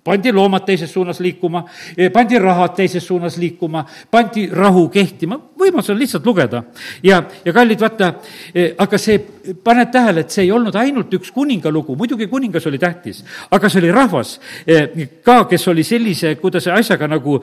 pandi 0.07 0.31
loomad 0.31 0.65
teises 0.67 0.91
suunas 0.91 1.19
liikuma, 1.23 1.63
pandi 2.13 2.39
rahad 2.39 2.75
teises 2.77 3.03
suunas 3.03 3.37
liikuma, 3.41 3.83
pandi 4.11 4.47
rahu 4.51 4.87
kehtima, 4.93 5.39
võimalus 5.59 5.91
on 5.91 5.99
lihtsalt 5.99 6.25
lugeda. 6.25 6.63
ja, 7.03 7.21
ja 7.45 7.53
kallid, 7.53 7.81
vaata, 7.81 8.13
aga 8.77 8.99
see, 9.01 9.19
paned 9.63 9.91
tähele, 9.91 10.23
et 10.23 10.31
see 10.31 10.45
ei 10.47 10.53
olnud 10.55 10.75
ainult 10.79 11.13
üks 11.19 11.33
kuninga 11.35 11.71
lugu, 11.73 11.95
muidugi 11.99 12.29
kuningas 12.31 12.67
oli 12.69 12.79
tähtis, 12.79 13.23
aga 13.51 13.69
see 13.69 13.83
oli 13.83 13.91
rahvas 13.91 14.37
ka, 15.23 15.43
kes 15.49 15.67
oli 15.73 15.83
sellise, 15.87 16.35
kuidas 16.41 16.69
asjaga 16.71 17.09
nagu 17.11 17.41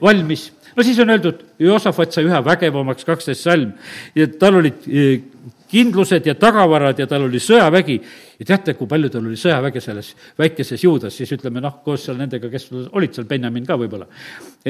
valmis. 0.00 0.50
No 0.76 0.84
siis 0.86 0.98
on 1.02 1.10
öeldud, 1.10 1.42
Joosafat 1.58 2.14
sai 2.14 2.28
üha 2.28 2.38
vägevamaks, 2.46 3.04
kaksteist 3.04 3.42
salm, 3.44 3.72
ja 4.14 4.28
tal 4.40 4.60
olid 4.60 4.86
eh, 4.86 5.24
kindlused 5.70 6.26
ja 6.26 6.34
tagavarad 6.34 6.98
ja 6.98 7.06
tal 7.10 7.26
oli 7.28 7.40
sõjavägi. 7.42 8.00
ja 8.40 8.46
teate, 8.52 8.74
kui 8.74 8.90
palju 8.90 9.10
tal 9.10 9.26
oli 9.26 9.38
sõjaväge 9.38 9.80
selles 9.80 10.14
väikeses 10.38 10.84
juudas, 10.84 11.16
siis 11.16 11.32
ütleme 11.36 11.62
noh, 11.62 11.80
koos 11.84 12.04
seal 12.04 12.18
nendega, 12.18 12.50
kes 12.50 12.70
olid 12.90 13.14
seal, 13.14 13.28
Benjamin 13.30 13.66
ka 13.66 13.78
võib-olla. 13.80 14.06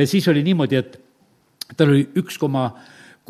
siis 0.04 0.28
oli 0.28 0.44
niimoodi, 0.46 0.76
et 0.76 0.98
tal 1.76 1.94
oli 1.94 2.06
üks 2.20 2.38
koma 2.38 2.68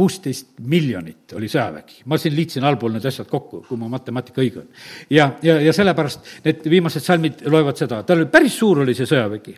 kuusteist 0.01 0.61
miljonit 0.71 1.35
oli 1.37 1.49
sõjavägi. 1.51 2.05
ma 2.09 2.19
siin 2.19 2.35
liitsin 2.37 2.65
allpool 2.65 2.95
need 2.95 3.07
asjad 3.07 3.29
kokku, 3.29 3.65
kui 3.69 3.79
mu 3.79 3.89
matemaatika 3.93 4.41
õige 4.41 4.63
on. 4.63 4.69
ja, 5.11 5.31
ja, 5.45 5.59
ja 5.61 5.73
sellepärast 5.77 6.45
need 6.45 6.69
viimased 6.73 7.05
salmid 7.05 7.45
loevad 7.51 7.81
seda, 7.81 8.03
tal 8.07 8.23
oli 8.23 8.31
päris 8.33 8.57
suur, 8.59 8.81
oli 8.85 8.95
see 8.97 9.09
sõjavägi. 9.11 9.57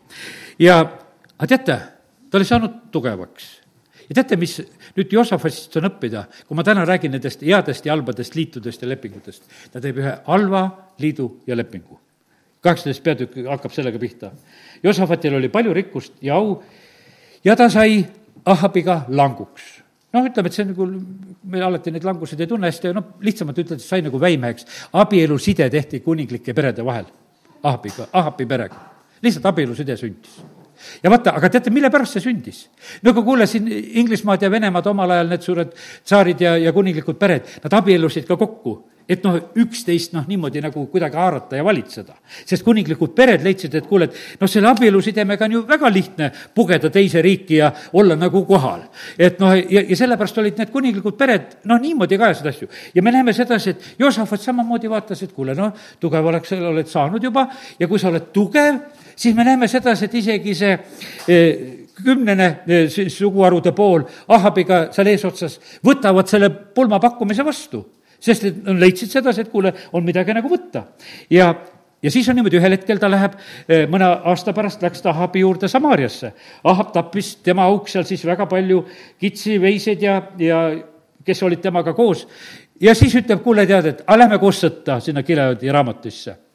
ja, 0.65 0.81
aga 1.37 1.51
teate, 1.55 1.79
ta 2.31 2.41
oli 2.41 2.49
saanud 2.49 2.79
tugevaks. 2.95 3.51
ja 4.09 4.19
teate, 4.19 4.41
mis 4.41 4.59
nüüd 4.97 5.13
Josafatist 5.13 5.77
on 5.81 5.89
õppida, 5.89 6.25
kui 6.47 6.59
ma 6.59 6.65
täna 6.67 6.85
räägin 6.89 7.15
nendest 7.15 7.43
headest 7.45 7.87
ja 7.87 7.95
halbadest 7.95 8.37
liitudest 8.37 8.83
ja 8.83 8.89
lepingutest, 8.89 9.45
ta 9.73 9.81
teeb 9.81 10.01
ühe 10.03 10.15
halva 10.27 10.65
liidu 11.03 11.29
ja 11.47 11.57
lepingu. 11.57 11.99
kaheksateist 12.63 13.03
peatükk 13.03 13.47
hakkab 13.49 13.73
sellega 13.75 13.99
pihta. 13.99 14.31
Josafatil 14.83 15.35
oli 15.35 15.49
palju 15.49 15.73
rikkust 15.75 16.13
ja 16.23 16.37
au 16.37 16.63
ja 17.45 17.57
ta 17.57 17.69
sai 17.71 18.05
Ahabiga 18.45 19.05
languks 19.09 19.83
noh, 20.13 20.27
ütleme, 20.29 20.47
et 20.47 20.57
see 20.57 20.67
nagu, 20.69 20.87
me 21.49 21.61
alati 21.63 21.91
neid 21.91 22.05
languseid 22.05 22.41
ei 22.41 22.47
tunne 22.47 22.69
hästi, 22.69 22.93
noh, 22.95 23.15
lihtsamalt 23.25 23.59
üteldes 23.59 23.89
sai 23.89 24.03
nagu 24.05 24.21
väimeheks. 24.21 24.67
abieluside 24.93 25.71
tehti 25.71 26.01
kuninglike 26.01 26.55
perede 26.55 26.85
vahel, 26.85 27.07
Ahabiga, 27.63 28.09
Ahabi 28.13 28.47
perega. 28.47 28.77
lihtsalt 29.23 29.47
abieluside 29.47 29.97
sündis 29.97 30.41
ja 31.03 31.11
vaata, 31.11 31.37
aga 31.39 31.51
teate, 31.57 31.73
mille 31.75 31.91
pärast 31.91 32.19
see 32.19 32.25
sündis? 32.29 32.65
no 33.03 33.15
kui 33.15 33.27
kuulasin 33.27 33.69
Inglismaad 34.03 34.43
ja 34.43 34.51
Venemaad 34.51 34.87
omal 34.93 35.17
ajal, 35.17 35.29
need 35.33 35.45
suured 35.47 35.77
tsaarid 35.77 36.41
ja, 36.41 36.57
ja 36.61 36.73
kuninglikud 36.73 37.19
pered, 37.21 37.49
nad 37.65 37.79
abiellusid 37.81 38.29
ka 38.29 38.39
kokku 38.41 38.79
et 39.09 39.23
noh, 39.25 39.37
üksteist 39.59 40.15
noh, 40.15 40.25
niimoodi 40.29 40.63
nagu 40.63 40.85
kuidagi 40.91 41.19
haarata 41.19 41.59
ja 41.59 41.65
valitseda. 41.65 42.15
sest 42.47 42.65
kuninglikud 42.65 43.15
pered 43.17 43.43
leidsid, 43.45 43.75
et 43.75 43.87
kuule, 43.87 44.09
et 44.09 44.41
noh, 44.41 44.51
selle 44.51 44.71
abielusidemega 44.71 45.45
on 45.49 45.57
ju 45.57 45.63
väga 45.69 45.91
lihtne 45.93 46.31
pugeda 46.55 46.91
teise 46.91 47.23
riiki 47.23 47.59
ja 47.59 47.73
olla 47.93 48.17
nagu 48.17 48.45
kohal. 48.47 48.83
et 49.19 49.41
noh, 49.41 49.55
ja, 49.57 49.85
ja 49.89 49.97
sellepärast 49.97 50.39
olid 50.39 50.59
need 50.59 50.73
kuninglikud 50.73 51.19
pered 51.19 51.59
noh, 51.65 51.81
niimoodi 51.83 52.19
ka 52.19 52.31
ajasid 52.31 52.51
asju. 52.53 52.69
ja 52.95 53.03
me 53.03 53.13
näeme 53.13 53.33
sedasi, 53.33 53.71
et 53.71 53.95
Joosafat 53.99 54.41
samamoodi 54.41 54.91
vaatas, 54.91 55.23
et 55.23 55.33
kuule, 55.33 55.55
noh, 55.55 55.73
tugev 56.01 56.27
oleks, 56.27 56.53
oled 56.53 56.89
saanud 56.89 57.23
juba 57.23 57.49
ja 57.79 57.89
kui 57.89 57.99
sa 57.99 58.09
oled 58.13 58.31
tugev, 58.33 58.81
siis 59.17 59.35
me 59.35 59.45
näeme 59.45 59.69
sedasi, 59.69 60.05
et 60.05 60.15
isegi 60.15 60.55
see 60.55 60.73
eh, 61.29 61.83
kümnene 62.05 62.47
eh, 62.67 62.89
suguharude 63.09 63.73
pool 63.77 64.05
Ahabiga 64.29 64.87
seal 64.95 65.11
eesotsas 65.13 65.59
võtavad 65.85 66.31
selle 66.31 66.51
pulma 66.51 67.01
pakkumise 67.03 67.45
vastu. 67.45 67.85
sest 68.23 68.45
et 68.45 68.59
nad 68.63 68.79
leidsid 68.79 69.11
sedasi, 69.11 69.41
et 69.43 69.51
kuule, 69.51 69.73
on 69.93 70.05
midagi 70.05 70.35
nagu 70.35 70.49
võtta. 70.49 70.85
ja, 71.31 71.55
ja 72.03 72.11
siis 72.11 72.29
on 72.29 72.39
niimoodi, 72.39 72.61
ühel 72.61 72.77
hetkel 72.77 72.99
ta 72.99 73.11
läheb, 73.11 73.35
eh, 73.69 73.87
mõne 73.91 74.07
aasta 74.31 74.53
pärast 74.53 74.83
läks 74.83 75.03
ta 75.03 75.11
Ahabi 75.11 75.41
juurde 75.41 75.69
Samaariasse. 75.69 76.33
Ahab 76.65 76.93
tappis 76.93 77.37
tema 77.43 77.67
auk 77.67 77.89
seal 77.89 78.05
siis 78.05 78.25
väga 78.27 78.47
palju 78.47 78.85
kitsi, 79.21 79.61
veiseid 79.61 80.03
ja, 80.03 80.23
ja 80.39 80.63
kes 81.25 81.43
olid 81.43 81.61
temaga 81.61 81.93
koos. 81.93 82.27
ja 82.81 82.95
siis 82.95 83.15
ütleb, 83.15 83.43
kuule, 83.43 83.67
tead, 83.67 83.87
et 83.87 84.01
aga 84.07 84.19
lähme 84.19 84.39
koos 84.39 84.63
sõtta 84.65 85.01
sinna 85.01 85.23
Gileadi 85.23 85.71
raamatusse 85.71 86.52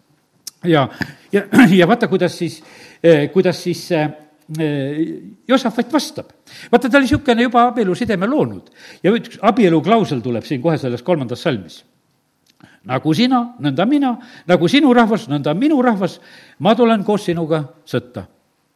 ja, 0.64 0.88
ja, 1.32 1.44
ja 1.80 1.88
vaata, 1.88 2.08
kuidas 2.08 2.38
siis, 2.38 2.62
eh, 3.04 3.30
kuidas 3.34 3.64
siis 3.64 3.92
eh, 3.92 4.10
Josafat 5.48 5.94
vastab. 5.94 6.32
vaata, 6.72 6.90
ta 6.90 6.98
oli 6.98 7.06
niisugune 7.06 7.44
juba 7.44 7.68
abielusideme 7.68 8.28
loonud 8.28 8.72
ja 9.04 9.12
üks 9.12 9.40
abieluklausel 9.42 10.22
tuleb 10.22 10.46
siin 10.48 10.62
kohe 10.62 10.78
selles 10.78 11.04
kolmandas 11.04 11.44
salmis. 11.44 11.84
nagu 12.88 13.14
sina, 13.14 13.44
nõnda 13.60 13.86
mina, 13.86 14.16
nagu 14.48 14.68
sinu 14.68 14.94
rahvas, 14.94 15.28
nõnda 15.28 15.54
minu 15.54 15.82
rahvas, 15.82 16.20
ma 16.60 16.76
tulen 16.76 17.04
koos 17.04 17.26
sinuga 17.28 17.64
sõtta 17.86 18.26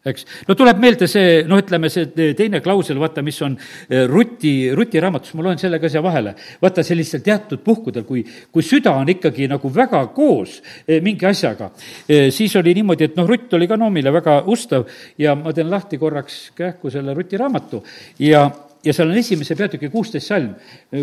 eks. 0.06 0.26
no 0.48 0.56
tuleb 0.58 0.80
meelde 0.82 1.08
see, 1.10 1.42
noh, 1.48 1.60
ütleme 1.62 1.90
see 1.92 2.34
teine 2.38 2.62
klausel, 2.64 3.00
vaata, 3.02 3.24
mis 3.26 3.38
on 3.46 3.56
eh, 3.58 4.06
Ruti, 4.10 4.54
Ruti 4.78 5.02
raamatus, 5.04 5.36
ma 5.38 5.46
loen 5.46 5.62
selle 5.62 5.80
ka 5.82 5.90
siia 5.92 6.02
vahele. 6.04 6.34
vaata, 6.62 6.84
sellistel 6.86 7.24
teatud 7.26 7.62
puhkudel, 7.66 8.06
kui, 8.08 8.24
kui 8.52 8.66
süda 8.66 8.96
on 8.98 9.12
ikkagi 9.14 9.50
nagu 9.52 9.72
väga 9.74 10.04
koos 10.16 10.58
eh, 10.88 11.00
mingi 11.04 11.28
asjaga, 11.30 11.72
eh, 12.08 12.30
siis 12.34 12.56
oli 12.60 12.76
niimoodi, 12.80 13.12
et 13.12 13.20
noh, 13.20 13.30
Rutt 13.30 13.54
oli 13.58 13.70
ka 13.70 13.78
Noomile 13.80 14.14
väga 14.14 14.42
ustav 14.52 14.88
ja 15.22 15.36
ma 15.38 15.54
teen 15.56 15.70
lahti 15.72 16.02
korraks 16.02 16.42
kähku 16.58 16.92
selle 16.94 17.16
Ruti 17.18 17.40
raamatu 17.40 17.84
ja, 18.26 18.48
ja 18.84 18.94
seal 18.96 19.12
on 19.12 19.22
esimese 19.22 19.56
peatüki 19.60 19.92
kuusteist 19.94 20.34
salm, 20.34 20.56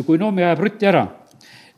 kui 0.06 0.18
Noomi 0.18 0.44
ajab 0.44 0.66
Rutti 0.66 0.90
ära 0.90 1.06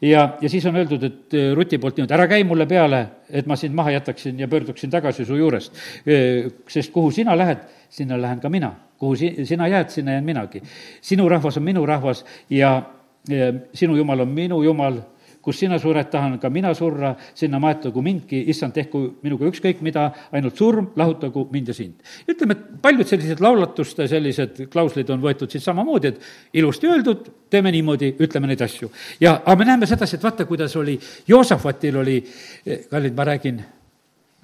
ja, 0.02 0.36
ja 0.40 0.48
siis 0.48 0.66
on 0.66 0.76
öeldud, 0.76 1.02
et 1.02 1.34
äh, 1.34 1.50
Ruti 1.56 1.78
poolt 1.78 1.98
niimoodi, 1.98 2.14
ära 2.16 2.26
käi 2.30 2.44
mulle 2.44 2.66
peale, 2.66 3.00
et 3.30 3.46
ma 3.46 3.56
sind 3.56 3.74
maha 3.76 3.90
jätaksin 3.96 4.38
ja 4.40 4.48
pöörduksin 4.48 4.90
tagasi 4.90 5.24
su 5.24 5.36
juurest. 5.36 5.76
Äh, 6.06 6.50
sest 6.68 6.92
kuhu 6.92 7.10
sina 7.10 7.36
lähed, 7.38 7.66
sinna 7.90 8.20
lähen 8.20 8.40
ka 8.40 8.48
mina. 8.48 8.74
kuhu 9.00 9.16
si-, 9.16 9.46
sina 9.48 9.68
jääd, 9.68 9.88
sinna 9.88 10.12
jään 10.12 10.24
minagi. 10.24 10.62
sinu 11.00 11.28
rahvas 11.28 11.56
on 11.56 11.62
minu 11.62 11.86
rahvas 11.86 12.24
ja, 12.50 12.82
ja 13.28 13.52
sinu 13.74 13.96
jumal 13.96 14.20
on 14.20 14.28
minu 14.28 14.62
jumal, 14.62 15.00
kus 15.42 15.58
sina 15.58 15.78
sured, 15.80 16.10
tahan 16.12 16.36
ka 16.40 16.50
mina 16.52 16.72
surra, 16.76 17.14
sinna 17.34 17.58
maetagu 17.62 18.02
mindki, 18.04 18.42
issand, 18.52 18.74
tehku 18.76 19.02
minuga 19.24 19.48
ükskõik 19.48 19.80
mida, 19.84 20.10
ainult 20.36 20.58
surm, 20.60 20.90
lahutagu 21.00 21.46
mind 21.52 21.72
ja 21.72 21.76
sind. 21.76 22.04
ütleme, 22.28 22.56
et 22.56 22.82
paljud 22.82 23.08
sellised 23.08 23.40
laulatuste 23.40 24.08
sellised 24.08 24.62
klauslid 24.72 25.10
on 25.10 25.22
võetud 25.24 25.50
siit 25.50 25.64
samamoodi, 25.64 26.12
et 26.12 26.60
ilusti 26.60 26.90
öeldud, 26.90 27.32
teeme 27.50 27.72
niimoodi, 27.72 28.12
ütleme 28.20 28.52
neid 28.52 28.60
asju. 28.60 28.90
ja, 29.20 29.40
aga 29.40 29.56
me 29.56 29.68
näeme 29.72 29.88
sedasi, 29.88 30.16
et 30.16 30.28
vaata, 30.28 30.44
kuidas 30.44 30.76
oli, 30.76 30.98
Joosafatil 31.28 31.96
oli, 31.96 32.20
eh, 32.66 32.86
kallid, 32.90 33.16
ma 33.16 33.28
räägin, 33.32 33.64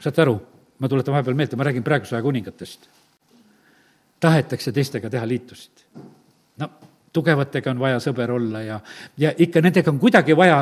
saate 0.01 0.24
aru, 0.24 0.40
ma 0.78 0.88
tuletan 0.88 1.12
vahepeal 1.12 1.36
meelde, 1.36 1.57
ma 1.57 1.68
räägin 1.68 1.84
praeguse 1.84 2.16
aja 2.16 2.22
kuningatest. 2.22 2.88
tahetakse 4.20 4.72
teistega 4.72 5.11
teha 5.11 5.28
liitusid. 5.28 5.84
no 6.57 6.70
tugevatega 7.17 7.73
on 7.73 7.81
vaja 7.81 8.03
sõber 8.05 8.35
olla 8.37 8.62
ja, 8.64 8.79
ja 9.19 9.33
ikka 9.33 9.64
nendega 9.64 9.93
on 9.93 9.99
kuidagi 10.03 10.37
vaja, 10.37 10.61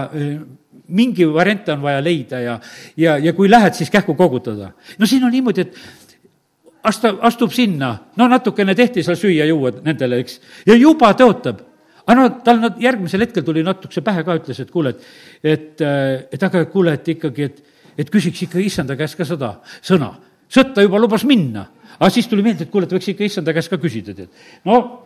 mingi 0.95 1.27
variante 1.35 1.75
on 1.75 1.83
vaja 1.83 2.01
leida 2.05 2.41
ja, 2.41 2.57
ja, 2.97 3.19
ja 3.19 3.35
kui 3.37 3.51
lähed, 3.51 3.75
siis 3.75 3.91
kähku 3.91 4.15
kogutada. 4.19 4.73
no 4.99 5.11
siin 5.11 5.25
on 5.27 5.35
niimoodi, 5.35 5.67
et 5.67 5.79
astu, 6.87 7.15
astub 7.21 7.53
sinna, 7.53 7.95
no 8.17 8.29
natukene 8.31 8.75
tehti 8.75 9.03
seal 9.03 9.19
süüa-juua 9.21 9.79
nendele, 9.85 10.23
eks, 10.25 10.41
ja 10.69 10.77
juba 10.79 11.13
tõotab 11.19 11.63
aga 12.05 12.17
no 12.19 12.27
tal 12.45 12.61
nad 12.61 12.81
järgmisel 12.81 13.25
hetkel 13.25 13.45
tuli 13.47 13.65
natukese 13.65 14.05
pähe 14.05 14.25
ka, 14.27 14.37
ütles, 14.41 14.61
et 14.61 14.71
kuule, 14.73 14.93
et, 14.93 15.07
et, 15.55 15.85
et 16.37 16.47
aga 16.49 16.65
kuule, 16.73 16.95
et 16.99 17.09
ikkagi, 17.15 17.49
et, 17.49 17.63
et 18.05 18.11
küsiks 18.13 18.45
ikka 18.47 18.61
issanda 18.61 18.97
käest 18.99 19.17
ka 19.17 19.27
seda 19.29 19.55
sõna. 19.81 20.13
sõtta 20.53 20.85
juba 20.85 21.01
lubas 21.01 21.25
minna, 21.25 21.65
aga 21.97 22.11
siis 22.13 22.29
tuli 22.29 22.45
meelde, 22.45 22.67
et 22.67 22.73
kuule, 22.73 22.85
et 22.85 22.93
võiks 22.93 23.09
ikka 23.15 23.25
issanda 23.25 23.55
käest 23.57 23.73
ka 23.73 23.81
küsida, 23.81 24.15
tead. 24.15 24.29
no 24.69 25.04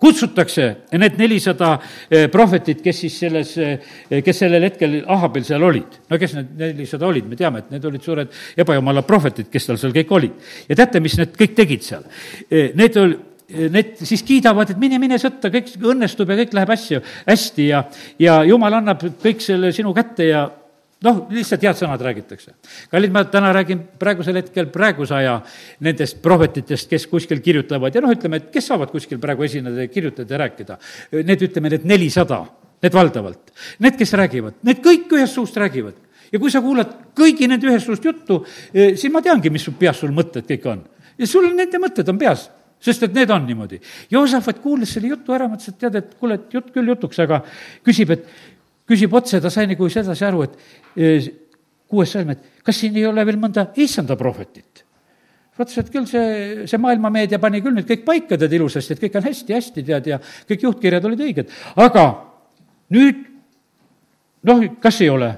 kutsutakse 0.00 0.66
need 0.96 1.18
nelisada 1.20 1.74
eh, 2.08 2.26
prohvetit, 2.32 2.80
kes 2.84 3.02
siis 3.04 3.16
selles, 3.24 3.54
eh, 3.60 4.20
kes 4.24 4.42
sellel 4.44 4.64
hetkel 4.68 5.00
Ahabil 5.06 5.44
seal 5.46 5.64
olid. 5.66 5.98
no 6.10 6.18
kes 6.18 6.36
need 6.38 6.54
nelisada 6.64 7.08
olid, 7.08 7.28
me 7.28 7.36
teame, 7.36 7.64
et 7.64 7.74
need 7.74 7.88
olid 7.90 8.04
suured 8.04 8.38
ebajumala 8.64 9.04
prohvetid, 9.06 9.50
kes 9.52 9.68
tal 9.68 9.80
seal 9.80 9.94
kõik 9.96 10.14
olid. 10.16 10.52
ja 10.68 10.78
teate, 10.80 11.02
mis 11.04 11.18
need 11.20 11.34
kõik 11.36 11.56
tegid 11.58 11.84
seal? 11.84 12.06
Eh, 12.48 12.72
need 12.78 12.96
ol-, 13.00 13.18
need 13.50 13.98
siis 14.06 14.22
kiidavad, 14.26 14.72
et 14.72 14.80
mine, 14.80 14.98
mine 15.02 15.18
sõtta, 15.20 15.50
kõik 15.52 15.74
õnnestub 15.92 16.30
ja 16.30 16.38
kõik 16.44 16.56
läheb 16.56 16.72
asju 16.76 17.02
hästi 17.26 17.68
ja, 17.68 17.84
ja 18.22 18.40
jumal 18.48 18.78
annab 18.80 19.04
kõik 19.22 19.42
selle 19.44 19.72
sinu 19.76 19.92
kätte 19.96 20.30
ja 20.30 20.46
noh, 21.04 21.20
lihtsalt 21.32 21.64
head 21.64 21.78
sõnad 21.78 22.02
räägitakse. 22.04 22.54
kallid, 22.90 23.12
ma 23.12 23.24
täna 23.24 23.52
räägin 23.56 23.80
praegusel 23.98 24.36
hetkel 24.40 24.68
praeguse 24.72 25.14
aja 25.16 25.38
nendest 25.80 26.20
prohvetitest, 26.22 26.90
kes 26.90 27.06
kuskil 27.10 27.40
kirjutavad 27.44 27.94
ja 27.94 28.02
noh, 28.04 28.12
ütleme, 28.12 28.40
et 28.40 28.50
kes 28.52 28.70
saavad 28.72 28.92
kuskil 28.92 29.20
praegu 29.22 29.46
esineda 29.48 29.86
ja 29.86 29.88
kirjutada 29.88 30.34
ja 30.34 30.42
rääkida. 30.44 30.78
Need, 31.24 31.48
ütleme, 31.48 31.72
need 31.72 31.88
nelisada, 31.88 32.42
need 32.82 32.94
valdavalt. 32.94 33.52
Need, 33.80 33.96
kes 34.00 34.14
räägivad, 34.20 34.60
need 34.66 34.84
kõik 34.84 35.12
ühest 35.16 35.38
suust 35.38 35.56
räägivad. 35.56 35.96
ja 36.30 36.38
kui 36.38 36.50
sa 36.50 36.60
kuulad 36.62 36.92
kõigi 37.16 37.48
nende 37.50 37.66
ühest 37.66 37.86
suust 37.86 38.04
juttu, 38.04 38.44
eh, 38.74 38.94
siis 38.96 39.12
ma 39.12 39.22
teangi, 39.22 39.50
mis 39.50 39.64
su 39.64 39.72
peas 39.72 39.98
sul 39.98 40.12
mõtted 40.14 40.46
kõik 40.46 40.66
on. 40.66 40.84
ja 41.18 41.26
sul 41.26 41.54
nende 41.54 41.78
mõtted 41.78 42.08
on 42.08 42.18
peas 42.18 42.50
sest 42.80 43.02
et 43.02 43.14
need 43.14 43.30
on 43.30 43.44
niimoodi. 43.44 43.80
Joosafat 44.10 44.58
kuulis 44.58 44.94
selle 44.94 45.08
jutu 45.08 45.34
ära, 45.36 45.48
mõtles, 45.48 45.68
et 45.68 45.78
tead, 45.78 45.94
et 46.00 46.14
kuule, 46.16 46.34
et 46.34 46.54
jutt 46.54 46.70
küll 46.72 46.88
jutuks, 46.88 47.18
aga 47.18 47.42
küsib, 47.84 48.10
et 48.10 48.24
küsib 48.90 49.14
otse, 49.14 49.40
ta 49.42 49.50
sai 49.52 49.68
nagu 49.70 49.88
sedasi 49.92 50.26
aru, 50.26 50.44
et 50.46 50.58
e, 50.96 51.10
kuues 51.90 52.12
salm, 52.12 52.34
et 52.34 52.62
kas 52.66 52.78
siin 52.82 52.96
ei 52.98 53.06
ole 53.08 53.24
veel 53.26 53.40
mõnda 53.40 53.70
issanda 53.80 54.18
prohvetit? 54.18 54.86
vaatas, 55.60 55.76
et 55.76 55.90
küll 55.92 56.06
see, 56.08 56.66
see 56.70 56.80
maailmameedia 56.80 57.36
pani 57.36 57.58
küll 57.60 57.74
nüüd 57.76 57.84
kõik 57.84 58.06
paika, 58.06 58.38
tead, 58.40 58.54
ilusasti, 58.56 58.94
et 58.94 59.02
kõik 59.02 59.18
on 59.20 59.26
hästi-hästi, 59.26 59.82
tead, 59.84 60.06
ja 60.08 60.16
kõik 60.48 60.62
juhtkirjad 60.64 61.04
olid 61.04 61.20
õiged, 61.26 61.50
aga 61.84 62.04
nüüd 62.96 63.18
noh, 64.48 64.62
kas 64.80 65.02
ei 65.04 65.10
ole? 65.12 65.34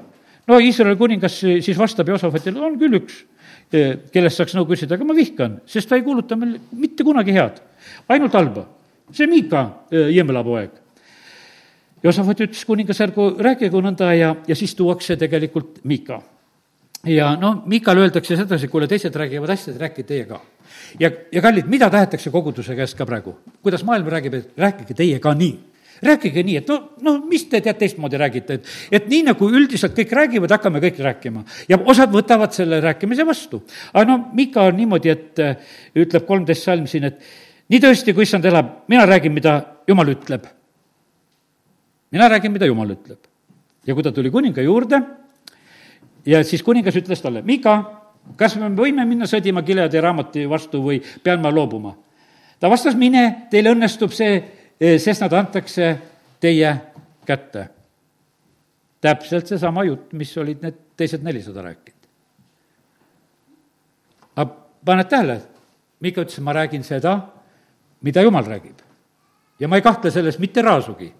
no 0.46 0.60
Iisraeli 0.62 0.98
kuningas 0.98 1.40
siis 1.42 1.78
vastab 1.78 2.12
Josafatile, 2.12 2.62
on 2.62 2.78
küll 2.78 3.00
üks, 3.00 3.18
e, 3.74 3.82
kellest 4.14 4.38
saaks 4.38 4.54
nõu 4.54 4.68
küsida, 4.70 4.94
aga 4.94 5.08
ma 5.08 5.16
vihkan, 5.18 5.58
sest 5.66 5.90
ta 5.90 5.98
ei 5.98 6.06
kuuluta 6.06 6.38
meil 6.38 6.54
mitte 6.78 7.06
kunagi 7.06 7.34
head, 7.34 7.58
ainult 8.14 8.38
halba. 8.38 8.68
see 9.10 9.26
Miika, 9.26 9.66
e, 9.90 10.06
Jemela 10.14 10.44
poeg 10.46 10.81
Josafat 12.02 12.40
ütles 12.42 12.64
kuningas, 12.66 12.98
ärgu 13.04 13.28
rääkigu 13.38 13.80
nõnda 13.82 14.10
ja, 14.16 14.32
ja 14.48 14.54
siis 14.58 14.74
tuuakse 14.74 15.16
tegelikult 15.16 15.82
Miika. 15.86 16.20
ja 17.06 17.36
no 17.38 17.62
Miikale 17.66 18.02
öeldakse 18.02 18.36
sedasi, 18.36 18.68
kuule, 18.68 18.88
teised 18.90 19.14
räägivad 19.14 19.50
hästi, 19.54 19.76
rääkige 19.78 20.06
teie 20.06 20.24
ka. 20.26 20.40
ja, 21.00 21.10
ja 21.32 21.42
kallid, 21.42 21.68
mida 21.70 21.90
tahetakse 21.90 22.30
koguduse 22.30 22.74
käest 22.76 22.98
ka 22.98 23.06
praegu? 23.06 23.36
kuidas 23.62 23.84
maailm 23.84 24.08
räägib, 24.10 24.34
et 24.34 24.58
rääkige 24.58 24.94
teie 24.94 25.18
ka 25.18 25.34
nii 25.34 25.58
rääkige 26.02 26.42
nii, 26.42 26.56
et 26.58 26.68
no, 26.68 26.78
no 27.00 27.12
mis 27.30 27.44
te 27.46 27.60
tead 27.62 27.78
teistmoodi 27.78 28.18
räägite, 28.18 28.54
et, 28.58 28.70
et 28.98 29.04
nii 29.06 29.22
nagu 29.28 29.46
üldiselt 29.46 29.94
kõik 29.94 30.14
räägivad, 30.18 30.50
hakkame 30.50 30.80
kõik 30.82 30.98
rääkima. 30.98 31.44
ja 31.68 31.78
osad 31.78 32.10
võtavad 32.10 32.50
selle 32.50 32.80
rääkimise 32.82 33.26
vastu. 33.26 33.62
aga 33.92 34.04
no 34.10 34.18
Mika 34.34 34.66
on 34.66 34.76
niimoodi, 34.76 35.14
et 35.14 35.38
ütleb 35.94 36.26
kolmteist 36.26 36.66
salm 36.66 36.90
siin, 36.90 37.06
et 37.12 37.22
nii 37.70 37.80
tõesti, 37.86 38.14
kui 38.14 38.26
issand 38.26 38.44
elab, 38.50 38.82
mina 38.90 39.06
räägin, 39.06 39.32
mida 39.38 39.60
jumal 39.86 40.10
ütleb 40.16 40.50
mina 42.12 42.28
räägin, 42.28 42.52
mida 42.52 42.66
jumal 42.66 42.90
ütleb. 42.92 43.18
ja 43.86 43.94
kui 43.94 44.02
ta 44.02 44.12
tuli 44.12 44.30
kuninga 44.30 44.62
juurde 44.62 45.00
ja 46.26 46.44
siis 46.44 46.62
kuningas 46.62 46.96
ütles 46.96 47.22
talle, 47.22 47.42
Mika, 47.42 47.74
kas 48.36 48.56
me 48.60 48.68
võime 48.76 49.06
minna 49.08 49.26
sõdima 49.26 49.64
Gileadi 49.66 50.00
raamati 50.00 50.46
vastu 50.48 50.82
või 50.84 51.00
pean 51.22 51.40
ma 51.42 51.50
loobuma? 51.50 51.96
ta 52.60 52.70
vastas, 52.70 52.94
mine, 52.94 53.48
teil 53.50 53.72
õnnestub 53.72 54.12
see, 54.14 54.42
sest 54.78 55.24
nad 55.24 55.32
antakse 55.32 55.96
teie 56.40 56.74
kätte. 57.26 57.68
täpselt 59.00 59.48
seesama 59.48 59.84
jutt, 59.84 60.12
mis 60.12 60.36
olid 60.38 60.62
need 60.62 60.76
teised 60.96 61.22
nelisada 61.22 61.62
rääkinud. 61.62 62.06
aga 64.36 64.50
paned 64.84 65.08
tähele, 65.08 65.40
Mika 66.00 66.20
ütles, 66.20 66.40
ma 66.40 66.52
räägin 66.52 66.84
seda, 66.84 67.18
mida 68.02 68.22
jumal 68.22 68.44
räägib. 68.44 68.78
ja 69.58 69.68
ma 69.68 69.76
ei 69.76 69.82
kahtle 69.82 70.10
selles 70.10 70.38
mitte 70.38 70.62
raasugi 70.62 71.12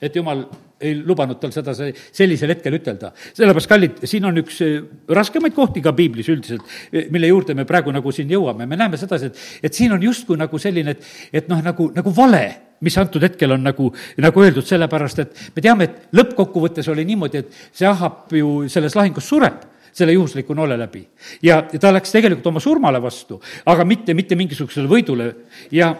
et 0.00 0.16
jumal 0.16 0.44
ei 0.80 0.92
lubanud 1.00 1.38
tal 1.40 1.52
seda 1.54 1.72
sellisel 1.72 2.52
hetkel 2.52 2.76
ütelda. 2.76 3.12
sellepärast, 3.16 3.68
kallid, 3.70 4.02
siin 4.04 4.26
on 4.28 4.42
üks 4.42 4.58
eh, 4.64 4.74
raskemaid 5.08 5.54
kohti 5.56 5.80
ka 5.84 5.94
piiblis 5.96 6.28
üldiselt, 6.32 6.66
eh, 6.92 7.06
mille 7.12 7.30
juurde 7.30 7.56
me 7.56 7.64
praegu 7.68 7.94
nagu 7.94 8.12
siin 8.12 8.28
jõuame, 8.30 8.66
me 8.68 8.76
näeme 8.76 9.00
sedasi, 9.00 9.30
et, 9.30 9.40
et 9.68 9.74
siin 9.74 9.94
on 9.96 10.02
justkui 10.04 10.36
nagu 10.36 10.60
selline, 10.60 10.92
et, 10.96 11.08
et 11.40 11.48
noh, 11.48 11.62
nagu, 11.64 11.88
nagu 11.96 12.12
vale, 12.16 12.44
mis 12.84 12.98
antud 13.00 13.24
hetkel 13.24 13.56
on 13.56 13.64
nagu, 13.64 13.88
nagu 14.20 14.44
öeldud, 14.44 14.66
sellepärast 14.68 15.24
et 15.24 15.40
me 15.56 15.64
teame, 15.64 15.88
et 15.88 16.16
lõppkokkuvõttes 16.16 16.92
oli 16.92 17.06
niimoodi, 17.08 17.40
et 17.40 17.56
see 17.72 17.88
Ahab 17.88 18.34
ju 18.36 18.66
selles 18.72 18.98
lahingus 18.98 19.32
sureb 19.32 19.64
selle 19.96 20.12
juhusliku 20.12 20.54
noole 20.54 20.76
läbi. 20.76 21.06
ja, 21.42 21.62
ja 21.72 21.78
ta 21.80 21.92
läks 21.94 22.12
tegelikult 22.12 22.52
oma 22.52 22.60
surmale 22.60 23.00
vastu, 23.02 23.40
aga 23.64 23.84
mitte, 23.88 24.12
mitte 24.14 24.36
mingisugusele 24.36 24.90
võidule 24.90 25.32
ja 25.72 25.94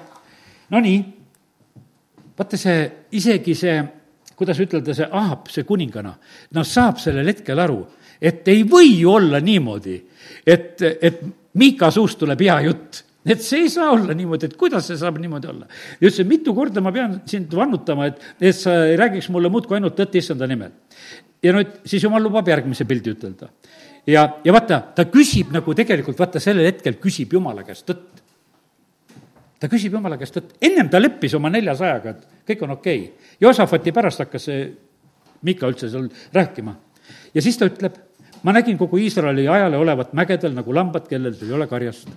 no 0.71 0.83
nii 0.85 0.99
vaata 2.39 2.59
see, 2.61 2.83
isegi 3.17 3.55
see, 3.57 3.77
kuidas 4.37 4.61
ütelda, 4.61 4.95
see 4.95 5.09
Ahab, 5.11 5.49
see 5.53 5.65
kuningana, 5.69 6.13
no 6.53 6.65
saab 6.67 7.01
sellel 7.03 7.33
hetkel 7.33 7.61
aru, 7.63 7.81
et 8.21 8.47
ei 8.53 8.63
või 8.69 8.99
olla 9.09 9.41
niimoodi, 9.41 9.97
et, 10.47 10.83
et 10.83 11.21
Miika 11.57 11.89
suust 11.89 12.19
tuleb 12.21 12.43
hea 12.45 12.57
jutt 12.67 13.03
et 13.27 13.43
see 13.43 13.65
ei 13.65 13.71
saa 13.73 13.91
olla 13.95 14.15
niimoodi, 14.15 14.51
et 14.51 14.57
kuidas 14.59 14.87
see 14.91 14.99
saab 15.01 15.19
niimoodi 15.19 15.49
olla. 15.51 15.67
ja 15.67 16.05
ütles, 16.05 16.21
et 16.23 16.29
mitu 16.31 16.55
korda 16.55 16.83
ma 16.85 16.93
pean 16.95 17.21
sind 17.27 17.53
vannutama, 17.55 18.11
et, 18.11 18.21
et 18.41 18.57
sa 18.57 18.77
ei 18.87 18.97
räägiks 18.99 19.31
mulle 19.35 19.51
muudkui 19.53 19.79
ainult 19.79 19.97
tõtt 19.99 20.15
issanda 20.21 20.47
nimel. 20.47 20.75
ja 21.43 21.55
nüüd 21.57 21.81
siis 21.89 22.05
jumal 22.05 22.23
lubab 22.23 22.49
järgmise 22.49 22.87
pildi 22.87 23.17
ütelda. 23.17 23.51
ja, 24.07 24.29
ja 24.45 24.55
vaata, 24.55 24.81
ta 24.95 25.09
küsib 25.11 25.51
nagu 25.55 25.75
tegelikult, 25.75 26.19
vaata 26.19 26.43
sellel 26.43 26.71
hetkel 26.71 27.01
küsib 27.03 27.35
jumala 27.35 27.67
käest 27.67 27.89
tõtt 27.91 28.23
ta 29.61 29.69
küsib 29.73 29.95
jumala 29.97 30.19
käest, 30.21 30.37
et 30.37 30.69
ennem 30.69 30.89
ta 30.93 31.01
leppis 31.01 31.35
oma 31.39 31.51
neljasajaga, 31.53 32.11
et 32.11 32.51
kõik 32.51 32.65
on 32.67 32.75
okei 32.77 32.99
okay.. 33.05 33.31
Joosafati 33.41 33.93
pärast 33.93 34.25
hakkas 34.25 34.49
see 34.49 34.67
Mika 35.47 35.69
üldse 35.69 35.89
seal 35.91 36.09
rääkima. 36.35 36.75
ja 37.35 37.43
siis 37.43 37.59
ta 37.59 37.69
ütleb, 37.69 37.97
ma 38.43 38.53
nägin 38.53 38.79
kogu 38.79 38.99
Iisraeli 38.99 39.49
ajale 39.49 39.77
olevat 39.77 40.13
mägedel 40.13 40.55
nagu 40.55 40.75
lambad, 40.75 41.09
kellel 41.09 41.35
ei 41.43 41.53
ole 41.53 41.67
karjast. 41.67 42.09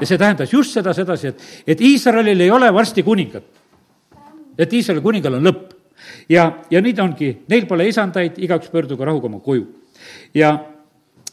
ja 0.00 0.06
see 0.06 0.18
tähendas 0.18 0.52
just 0.52 0.72
seda 0.72 0.94
sedasi, 0.94 1.28
et, 1.28 1.42
et 1.66 1.80
Iisraelil 1.80 2.40
ei 2.40 2.50
ole 2.50 2.72
varsti 2.74 3.02
kuningat. 3.02 3.44
et 4.58 4.72
Iisraeli 4.72 5.02
kuningal 5.02 5.40
on 5.40 5.50
lõpp. 5.50 5.72
ja, 6.28 6.50
ja 6.70 6.80
nüüd 6.80 6.98
ongi, 6.98 7.32
neil 7.48 7.66
pole 7.66 7.88
isandaid, 7.88 8.38
igaüks 8.38 8.70
pöördugu 8.70 9.04
rahuga 9.04 9.26
oma 9.26 9.40
koju. 9.40 9.66
ja 10.34 10.58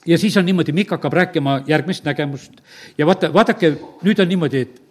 ja 0.05 0.17
siis 0.17 0.37
on 0.37 0.45
niimoodi, 0.45 0.71
Mikk 0.71 0.95
hakkab 0.95 1.13
rääkima 1.13 1.61
järgmist 1.67 2.05
nägemust 2.05 2.61
ja 2.97 3.05
vaata, 3.05 3.33
vaadake, 3.33 3.75
nüüd 4.01 4.19
on 4.19 4.27
niimoodi, 4.27 4.61
et 4.61 4.81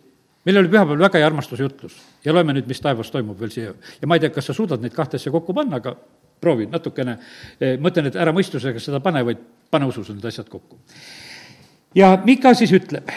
meil 0.44 0.58
oli 0.58 0.68
pühapäeval 0.72 1.04
väga 1.04 1.20
hea 1.20 1.26
armastusjutlus 1.26 1.96
ja 2.24 2.34
loeme 2.34 2.54
nüüd, 2.56 2.68
mis 2.68 2.80
taevas 2.80 3.10
toimub 3.12 3.40
veel 3.40 3.52
siia. 3.52 3.74
ja 4.00 4.08
ma 4.08 4.16
ei 4.16 4.24
tea, 4.24 4.32
kas 4.34 4.50
sa 4.50 4.56
suudad 4.56 4.80
neid 4.80 4.94
kahte 4.96 5.20
asja 5.20 5.32
kokku 5.32 5.54
panna, 5.56 5.80
aga 5.80 5.94
proovi 6.40 6.66
natukene, 6.70 7.18
eh, 7.60 7.76
mõtlen, 7.78 8.08
et 8.08 8.16
ära 8.16 8.32
mõistusega 8.32 8.80
seda 8.80 9.00
pane, 9.04 9.22
vaid 9.24 9.42
pane 9.70 9.88
usus 9.88 10.08
need 10.08 10.24
asjad 10.24 10.48
kokku. 10.48 10.78
ja 11.94 12.16
Mika 12.24 12.54
siis 12.54 12.72
ütleb, 12.72 13.08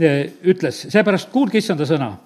eh, 0.00 0.32
ütles, 0.44 0.86
seepärast 0.92 1.30
kuulge 1.32 1.58
issanda 1.58 1.84
sõna. 1.84 2.16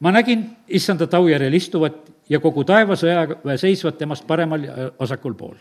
ma 0.00 0.10
nägin 0.10 0.56
issanda 0.68 1.06
taujärjel 1.06 1.54
istuvat 1.54 1.94
ja 2.28 2.40
kogu 2.40 2.64
taeva 2.64 2.96
sõjaväe 2.96 3.58
seisvat 3.58 3.98
temast 3.98 4.26
paremal 4.26 4.64
ja 4.64 4.90
vasakul 4.98 5.34
pool. 5.34 5.56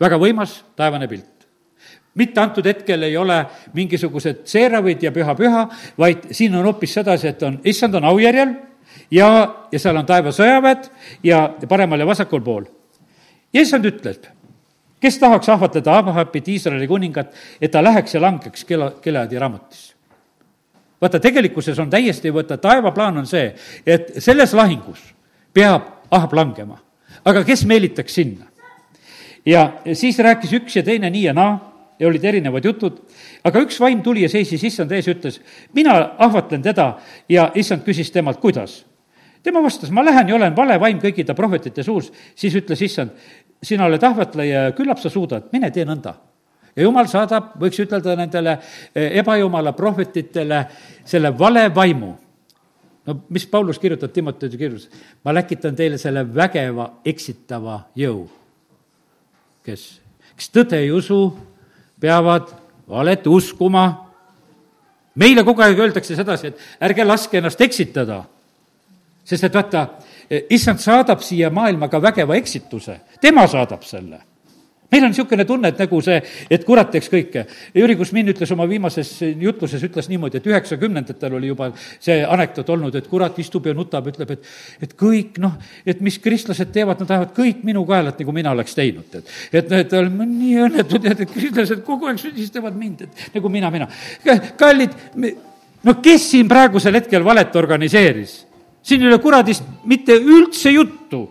väga 0.00 0.18
võimas 0.18 0.62
taevane 0.76 1.08
pilt 1.08 1.41
mitte 2.14 2.40
antud 2.40 2.66
hetkel 2.66 3.02
ei 3.02 3.16
ole 3.16 3.38
mingisugused 3.74 4.44
seeravid 4.48 5.02
ja 5.02 5.12
püha-püha, 5.12 5.64
vaid 5.98 6.28
siin 6.30 6.54
on 6.56 6.66
hoopis 6.68 6.94
sedasi, 6.98 7.32
et 7.32 7.42
on, 7.42 7.58
issand 7.64 7.94
on 7.94 8.04
aujärjel 8.10 8.52
ja, 9.10 9.28
ja 9.72 9.80
seal 9.80 9.96
on 9.96 10.06
taeva 10.08 10.32
sõjaväed 10.34 10.90
ja 11.24 11.46
paremal 11.68 12.00
ja 12.00 12.08
vasakul 12.08 12.44
pool. 12.44 12.68
ja 13.52 13.64
issand 13.64 13.88
ütleb, 13.88 14.28
kes 15.00 15.18
tahaks 15.18 15.48
ahvatleda 15.48 15.96
Abrahamit, 15.98 16.48
Iisraeli 16.48 16.88
kuningat, 16.88 17.32
et 17.60 17.72
ta 17.72 17.82
läheks 17.84 18.14
ja 18.14 18.20
langeks 18.20 18.64
kela, 18.64 18.92
Gileadi 19.02 19.38
raamatisse. 19.38 19.94
vaata, 21.00 21.20
tegelikkuses 21.20 21.78
on 21.78 21.90
täiesti, 21.90 22.34
vaata, 22.34 22.56
taevaplaan 22.56 23.18
on 23.18 23.26
see, 23.26 23.54
et 23.86 24.14
selles 24.18 24.54
lahingus 24.54 25.14
peab 25.54 25.90
Ahab 26.12 26.32
langema. 26.32 26.78
aga 27.24 27.44
kes 27.44 27.64
meelitaks 27.64 28.14
sinna? 28.14 28.46
ja 29.46 29.72
siis 29.92 30.18
rääkis 30.18 30.52
üks 30.52 30.76
ja 30.76 30.82
teine 30.82 31.10
nii 31.10 31.24
ja 31.24 31.32
naa 31.32 31.71
ja 32.02 32.08
olid 32.10 32.24
erinevad 32.26 32.64
jutud, 32.66 32.98
aga 33.46 33.62
üks 33.62 33.78
vaim 33.80 34.02
tuli 34.02 34.24
ja 34.26 34.30
seisis 34.32 34.64
issand 34.66 34.90
ees 34.92 35.06
ja 35.06 35.14
ütles, 35.14 35.38
mina 35.74 35.94
ahvatlen 36.18 36.64
teda. 36.64 36.96
Ja 37.30 37.52
issand 37.54 37.86
küsis 37.86 38.10
temalt, 38.10 38.40
kuidas? 38.42 38.82
tema 39.42 39.62
vastas, 39.62 39.90
ma 39.90 40.04
lähen 40.04 40.28
ja 40.28 40.36
olen 40.36 40.56
vale 40.56 40.76
vaim 40.80 41.00
kõikide 41.02 41.34
prohvetite 41.34 41.82
suus, 41.82 42.12
siis 42.38 42.54
ütles 42.54 42.82
issand, 42.86 43.10
sina 43.62 43.88
oled 43.88 44.02
ahvatleja 44.06 44.68
ja 44.68 44.74
küllap 44.76 45.00
sa 45.02 45.10
suudad, 45.10 45.48
mine 45.52 45.70
tee 45.74 45.86
nõnda. 45.86 46.14
Ja 46.76 46.86
jumal 46.86 47.08
saadab, 47.10 47.56
võiks 47.60 47.80
ütelda 47.82 48.14
nendele 48.16 48.54
eh, 48.54 49.18
ebajumala 49.20 49.74
prohvetitele 49.76 50.62
selle 51.04 51.34
vale 51.38 51.66
vaimu. 51.74 52.12
no 53.06 53.16
mis 53.28 53.46
Paulus 53.46 53.78
kirjutab 53.82 54.12
Timoteuse 54.12 54.56
kirjus, 54.56 54.88
ma 55.24 55.34
läkitan 55.34 55.76
teile 55.76 55.98
selle 55.98 56.22
vägeva 56.34 57.00
eksitava 57.04 57.80
jõu. 57.96 58.28
kes, 59.64 60.00
kes 60.36 60.50
tõde 60.50 60.78
ei 60.78 60.90
usu, 60.90 61.36
peavad 62.02 62.50
valet 62.88 63.26
uskuma. 63.26 64.08
meile 65.14 65.44
kogu 65.44 65.62
aeg 65.62 65.78
öeldakse 65.78 66.16
sedasi, 66.16 66.46
et 66.48 66.58
ärge 66.80 67.04
laske 67.04 67.38
ennast 67.38 67.60
eksitada. 67.60 68.24
sest 69.24 69.44
et 69.44 69.54
vaata, 69.54 69.86
issand 70.50 70.78
saadab 70.78 71.20
siia 71.22 71.50
maailma 71.50 71.88
ka 71.88 72.02
vägeva 72.02 72.34
eksituse, 72.34 73.00
tema 73.20 73.46
saadab 73.46 73.82
selle 73.82 74.31
meil 74.92 75.04
on 75.04 75.12
niisugune 75.12 75.44
tunne, 75.48 75.70
et 75.72 75.78
nagu 75.80 76.00
see, 76.04 76.18
et 76.52 76.64
kurat 76.68 76.90
teeks 76.92 77.08
kõike. 77.12 77.44
Jüri 77.76 77.96
Kusmin 77.96 78.28
ütles 78.32 78.50
oma 78.52 78.66
viimases 78.68 79.10
jutluses, 79.40 79.82
ütles 79.88 80.08
niimoodi, 80.10 80.38
et 80.38 80.48
üheksakümnendatel 80.50 81.36
oli 81.38 81.48
juba 81.48 81.70
see 81.76 82.18
anekdoot 82.22 82.72
olnud, 82.74 82.96
et 82.98 83.08
kurat 83.08 83.38
istub 83.40 83.66
ja 83.68 83.74
nutab, 83.76 84.10
ütleb, 84.12 84.34
et 84.36 84.50
et 84.84 84.94
kõik 84.98 85.38
noh, 85.42 85.56
et 85.88 86.00
mis 86.04 86.18
kristlased 86.20 86.72
teevad, 86.74 87.00
nad 87.00 87.14
ajavad 87.16 87.32
kõik 87.36 87.62
minu 87.64 87.86
kaelat, 87.88 88.20
nagu 88.20 88.34
mina 88.36 88.52
oleks 88.52 88.76
teinud, 88.76 89.16
et 89.16 89.62
et 89.62 89.72
need 89.72 89.96
oleme 89.96 90.28
nii 90.28 90.56
õnnetud, 90.66 91.08
et 91.08 91.24
kristlased 91.30 91.84
kogu 91.86 92.10
aeg 92.10 92.20
süüdistavad 92.20 92.76
mind, 92.76 93.06
et 93.06 93.36
nagu 93.38 93.52
mina, 93.52 93.70
mina. 93.72 93.88
kallid, 94.60 94.96
no 95.82 95.96
kes 96.04 96.30
siin 96.34 96.50
praegusel 96.50 97.00
hetkel 97.00 97.24
valet 97.24 97.56
organiseeris? 97.56 98.42
siin 98.82 99.04
ei 99.04 99.08
ole 99.08 99.20
kuradist 99.22 99.62
mitte 99.86 100.16
üldse 100.18 100.70
juttu. 100.74 101.28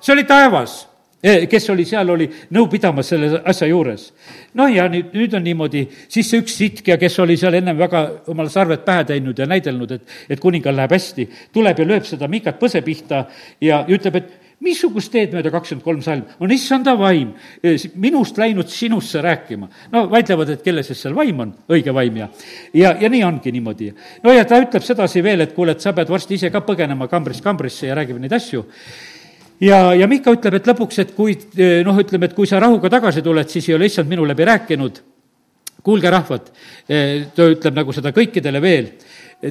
see 0.00 0.12
oli 0.12 0.24
taevas 0.28 0.84
kes 1.22 1.70
oli 1.70 1.84
seal, 1.88 2.10
oli 2.14 2.28
nõu 2.54 2.68
pidamas 2.70 3.08
selle 3.10 3.40
asja 3.44 3.66
juures. 3.66 4.12
noh, 4.54 4.70
ja 4.70 4.88
nüüd, 4.88 5.12
nüüd 5.14 5.34
on 5.34 5.44
niimoodi, 5.44 5.84
siis 6.08 6.30
see 6.30 6.42
üks 6.42 6.58
sitkja, 6.60 6.98
kes 6.98 7.18
oli 7.18 7.36
seal 7.36 7.58
ennem 7.58 7.78
väga 7.78 8.04
omale 8.30 8.50
sarved 8.50 8.84
pähe 8.86 9.04
teinud 9.04 9.38
ja 9.38 9.46
näidelnud, 9.46 9.96
et, 9.98 10.18
et 10.30 10.40
kuningal 10.40 10.76
läheb 10.76 10.94
hästi, 10.94 11.28
tuleb 11.52 11.78
ja 11.78 11.88
lööb 11.88 12.06
seda 12.06 12.28
Mikat 12.30 12.60
põse 12.60 12.82
pihta 12.86 13.24
ja 13.60 13.82
ütleb, 13.88 14.20
et 14.20 14.36
missugust 14.62 15.12
teed 15.14 15.34
mööda 15.34 15.52
kakskümmend 15.54 15.84
kolm 15.84 16.00
salm, 16.02 16.24
on 16.42 16.54
issanda 16.54 16.94
vaim 16.98 17.30
eh, 17.62 17.78
minust 17.98 18.38
läinud 18.38 18.70
sinusse 18.70 19.22
rääkima. 19.22 19.68
no 19.92 20.06
vaidlevad, 20.10 20.54
et 20.54 20.62
kelle 20.62 20.82
siis 20.86 21.02
seal 21.02 21.14
vaim 21.18 21.44
on, 21.44 21.52
õige 21.70 21.94
vaim 21.94 22.16
ja, 22.22 22.28
ja, 22.74 22.94
ja 23.00 23.10
nii 23.10 23.22
ongi 23.26 23.52
niimoodi. 23.54 23.92
no 24.22 24.34
ja 24.34 24.46
ta 24.46 24.58
ütleb 24.62 24.86
sedasi 24.86 25.22
veel, 25.22 25.46
et 25.46 25.54
kuule, 25.54 25.74
et 25.74 25.82
sa 25.82 25.92
pead 25.94 26.10
varsti 26.10 26.38
ise 26.38 26.50
ka 26.54 26.62
põgenema 26.66 27.10
kambrist 27.10 27.42
kambrisse 27.44 27.86
ja 27.90 27.98
räägib 27.98 28.18
neid 28.22 28.34
asju 28.34 28.66
ja, 29.60 29.78
ja 29.94 30.08
Mihka 30.10 30.32
ütleb, 30.36 30.58
et 30.58 30.70
lõpuks, 30.70 31.02
et 31.02 31.14
kui 31.16 31.36
noh, 31.86 32.00
ütleme, 32.02 32.28
et 32.28 32.34
kui 32.36 32.48
sa 32.48 32.60
rahuga 32.62 32.90
tagasi 32.92 33.22
tuled, 33.24 33.48
siis 33.50 33.68
ei 33.68 33.76
ole 33.76 33.88
issand 33.90 34.10
minu 34.10 34.26
läbi 34.28 34.46
rääkinud. 34.48 35.04
kuulge, 35.82 36.10
rahvad, 36.10 36.48
ta 37.34 37.44
ütleb 37.48 37.76
nagu 37.78 37.92
seda 37.96 38.10
kõikidele 38.12 38.60
veel, 38.60 38.88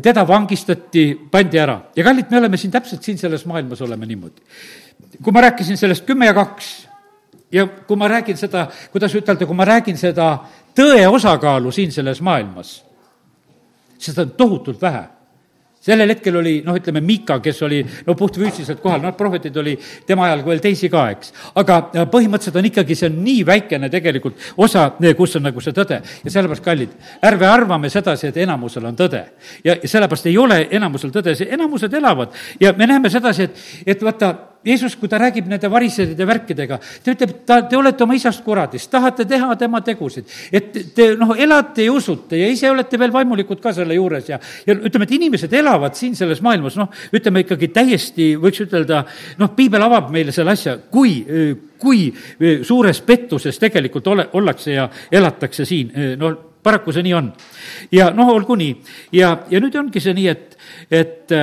teda 0.04 0.26
vangistati, 0.28 1.16
pandi 1.32 1.58
ära 1.58 1.78
ja 1.96 2.04
kallid, 2.04 2.28
me 2.30 2.38
oleme 2.38 2.58
siin 2.58 2.72
täpselt 2.72 3.04
siin 3.04 3.18
selles 3.18 3.46
maailmas 3.46 3.82
oleme 3.82 4.06
niimoodi. 4.06 4.42
kui 5.24 5.34
ma 5.34 5.42
rääkisin 5.42 5.78
sellest 5.78 6.06
kümme 6.06 6.26
ja 6.26 6.34
kaks 6.34 6.88
ja 7.52 7.68
kui 7.68 7.98
ma 7.98 8.08
räägin 8.08 8.38
seda, 8.38 8.68
kuidas 8.92 9.16
ütelda, 9.16 9.46
kui 9.46 9.56
ma 9.56 9.66
räägin 9.66 9.98
seda 9.98 10.38
tõe 10.76 11.08
osakaalu 11.08 11.72
siin 11.72 11.92
selles 11.92 12.22
maailmas, 12.22 12.84
seda 13.98 14.28
on 14.28 14.36
tohutult 14.38 14.82
vähe 14.82 15.06
sellel 15.88 16.12
hetkel 16.12 16.36
oli 16.40 16.56
noh, 16.66 16.76
ütleme 16.78 17.02
Miika, 17.04 17.40
kes 17.44 17.62
oli 17.68 17.80
no 18.08 18.16
puhtfüüsiliselt 18.18 18.82
kohal, 18.84 19.02
noh, 19.04 19.16
prohvetid 19.18 19.56
oli 19.62 19.76
tema 20.08 20.28
ajal 20.28 20.44
veel 20.46 20.62
teisi 20.64 20.90
ka, 20.92 21.06
eks. 21.16 21.34
aga 21.62 21.80
põhimõtteliselt 22.12 22.60
on 22.60 22.70
ikkagi, 22.72 22.98
see 22.98 23.10
on 23.12 23.20
nii 23.24 23.46
väikene 23.48 23.92
tegelikult 23.94 24.50
osa, 24.68 24.90
kus 25.18 25.38
on 25.40 25.48
nagu 25.48 25.64
see 25.64 25.76
tõde. 25.76 26.02
ja 26.24 26.34
sellepärast, 26.34 26.66
kallid, 26.66 26.98
ärme 27.30 27.48
arvame 27.50 27.92
sedasi, 27.94 28.32
et 28.32 28.42
enamusel 28.44 28.86
on 28.90 29.00
tõde. 29.00 29.24
ja, 29.64 29.76
ja 29.76 29.94
sellepärast 29.96 30.28
ei 30.28 30.38
ole 30.38 30.60
enamusel 30.72 31.14
tõde, 31.16 31.36
see 31.38 31.50
enamused 31.56 31.94
elavad 31.94 32.36
ja 32.60 32.74
me 32.78 32.88
näeme 32.88 33.10
sedasi, 33.14 33.48
et, 33.48 33.66
et 33.96 34.04
vaata, 34.04 34.34
Jeesus, 34.66 34.96
kui 35.00 35.10
ta 35.10 35.20
räägib 35.22 35.48
nende 35.48 35.70
variseride 35.72 36.26
värkidega, 36.28 36.80
ta 37.04 37.14
ütleb, 37.14 37.34
ta, 37.48 37.60
te 37.70 37.78
olete 37.78 38.04
oma 38.04 38.18
isast 38.18 38.44
kuradist, 38.46 38.90
tahate 38.92 39.26
teha 39.30 39.56
tema 39.60 39.82
tegusid. 39.86 40.26
et 40.52 40.74
te 40.96 41.10
noh, 41.20 41.36
elate 41.38 41.86
ja 41.86 41.94
usute 41.94 42.40
ja 42.40 42.50
ise 42.52 42.72
olete 42.72 43.00
veel 43.00 43.14
vaimulikud 43.14 43.62
ka 43.64 43.74
selle 43.74 43.96
juures 43.96 44.30
ja, 44.30 44.40
ja 44.68 44.76
ütleme, 44.76 45.08
et 45.08 45.16
inimesed 45.20 45.54
elavad 45.54 45.96
siin 45.96 46.16
selles 46.16 46.42
maailmas, 46.42 46.78
noh, 46.80 46.90
ütleme 47.14 47.46
ikkagi 47.46 47.72
täiesti, 47.76 48.34
võiks 48.42 48.66
ütelda, 48.66 49.04
noh, 49.38 49.54
piibel 49.56 49.88
avab 49.88 50.12
meile 50.12 50.36
selle 50.36 50.58
asja, 50.58 50.78
kui 50.92 51.22
kui 51.78 52.08
suures 52.66 53.00
pettuses 53.06 53.60
tegelikult 53.62 54.08
ole, 54.10 54.28
ollakse 54.34 54.74
ja 54.74 54.88
elatakse 55.14 55.66
siin, 55.66 55.92
no 56.18 56.32
paraku 56.64 56.94
see 56.96 57.06
nii 57.06 57.16
on. 57.16 57.32
ja 57.92 58.10
noh, 58.16 58.32
olgu 58.34 58.58
nii. 58.60 58.78
ja, 59.16 59.34
ja 59.50 59.62
nüüd 59.64 59.76
ongi 59.80 60.02
see 60.04 60.16
nii, 60.18 60.28
et, 60.34 60.58
et, 60.92 61.36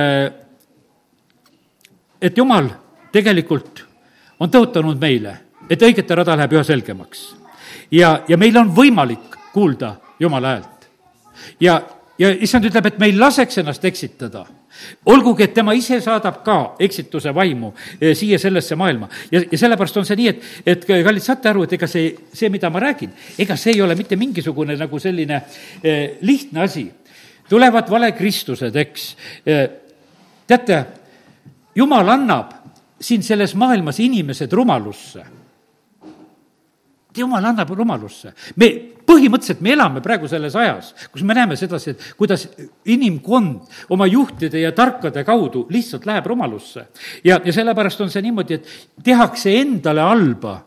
et 2.21 2.37
jumal 2.37 2.69
tegelikult 3.15 3.85
on 4.39 4.51
tõotanud 4.51 4.99
meile, 4.99 5.37
et 5.69 5.81
õigete 5.81 6.15
rada 6.19 6.35
läheb 6.35 6.57
üha 6.57 6.63
selgemaks. 6.67 7.35
ja, 7.91 8.21
ja 8.27 8.37
meil 8.37 8.57
on 8.57 8.73
võimalik 8.75 9.37
kuulda 9.53 9.95
Jumala 10.19 10.55
häält. 10.55 10.89
ja, 11.59 11.81
ja 12.19 12.31
issand 12.31 12.65
ütleb, 12.65 12.85
et 12.85 12.99
me 12.99 13.11
ei 13.11 13.17
laseks 13.17 13.57
ennast 13.63 13.85
eksitada 13.85 14.45
olgugi, 15.05 15.43
et 15.43 15.53
tema 15.53 15.73
ise 15.73 15.99
saadab 16.03 16.41
ka 16.43 16.57
eksituse 16.83 17.31
vaimu 17.35 17.71
eh, 17.99 18.11
siia 18.17 18.39
sellesse 18.39 18.75
maailma 18.75 19.07
ja, 19.31 19.41
ja 19.51 19.57
sellepärast 19.57 20.01
on 20.01 20.07
see 20.07 20.19
nii, 20.19 20.33
et, 20.33 20.43
et 20.65 20.85
kallid, 20.87 21.23
saate 21.23 21.49
aru, 21.51 21.63
et 21.63 21.77
ega 21.77 21.87
see, 21.87 22.11
see, 22.33 22.49
mida 22.51 22.69
ma 22.73 22.83
räägin, 22.83 23.13
ega 23.39 23.55
see 23.59 23.75
ei 23.75 23.81
ole 23.85 23.95
mitte 23.95 24.19
mingisugune 24.19 24.75
nagu 24.79 24.99
selline 24.99 25.41
eh, 25.83 26.17
lihtne 26.21 26.65
asi. 26.67 26.85
tulevad 27.49 27.89
valekristused, 27.89 28.75
eks 28.75 29.15
eh,. 29.45 29.65
teate, 30.47 30.83
jumal 31.75 32.09
annab 32.09 32.64
siin 33.01 33.23
selles 33.23 33.55
maailmas 33.55 33.99
inimesed 33.99 34.53
rumalusse. 34.53 35.25
jumal 37.17 37.45
annab 37.45 37.69
rumalusse. 37.69 38.33
me, 38.55 38.67
põhimõtteliselt 39.07 39.61
me 39.61 39.71
elame 39.71 40.01
praegu 40.03 40.27
selles 40.27 40.55
ajas, 40.55 40.93
kus 41.11 41.23
me 41.23 41.33
näeme 41.33 41.55
sedasi, 41.55 41.91
et 41.91 42.07
kuidas 42.17 42.47
inimkond 42.85 43.89
oma 43.89 44.07
juhtide 44.07 44.59
ja 44.59 44.71
tarkade 44.71 45.23
kaudu 45.23 45.67
lihtsalt 45.69 46.05
läheb 46.05 46.25
rumalusse. 46.25 46.87
ja, 47.23 47.39
ja 47.45 47.53
sellepärast 47.53 48.01
on 48.01 48.09
see 48.09 48.21
niimoodi, 48.21 48.53
et 48.53 49.03
tehakse 49.03 49.53
endale 49.59 50.01
halba, 50.01 50.57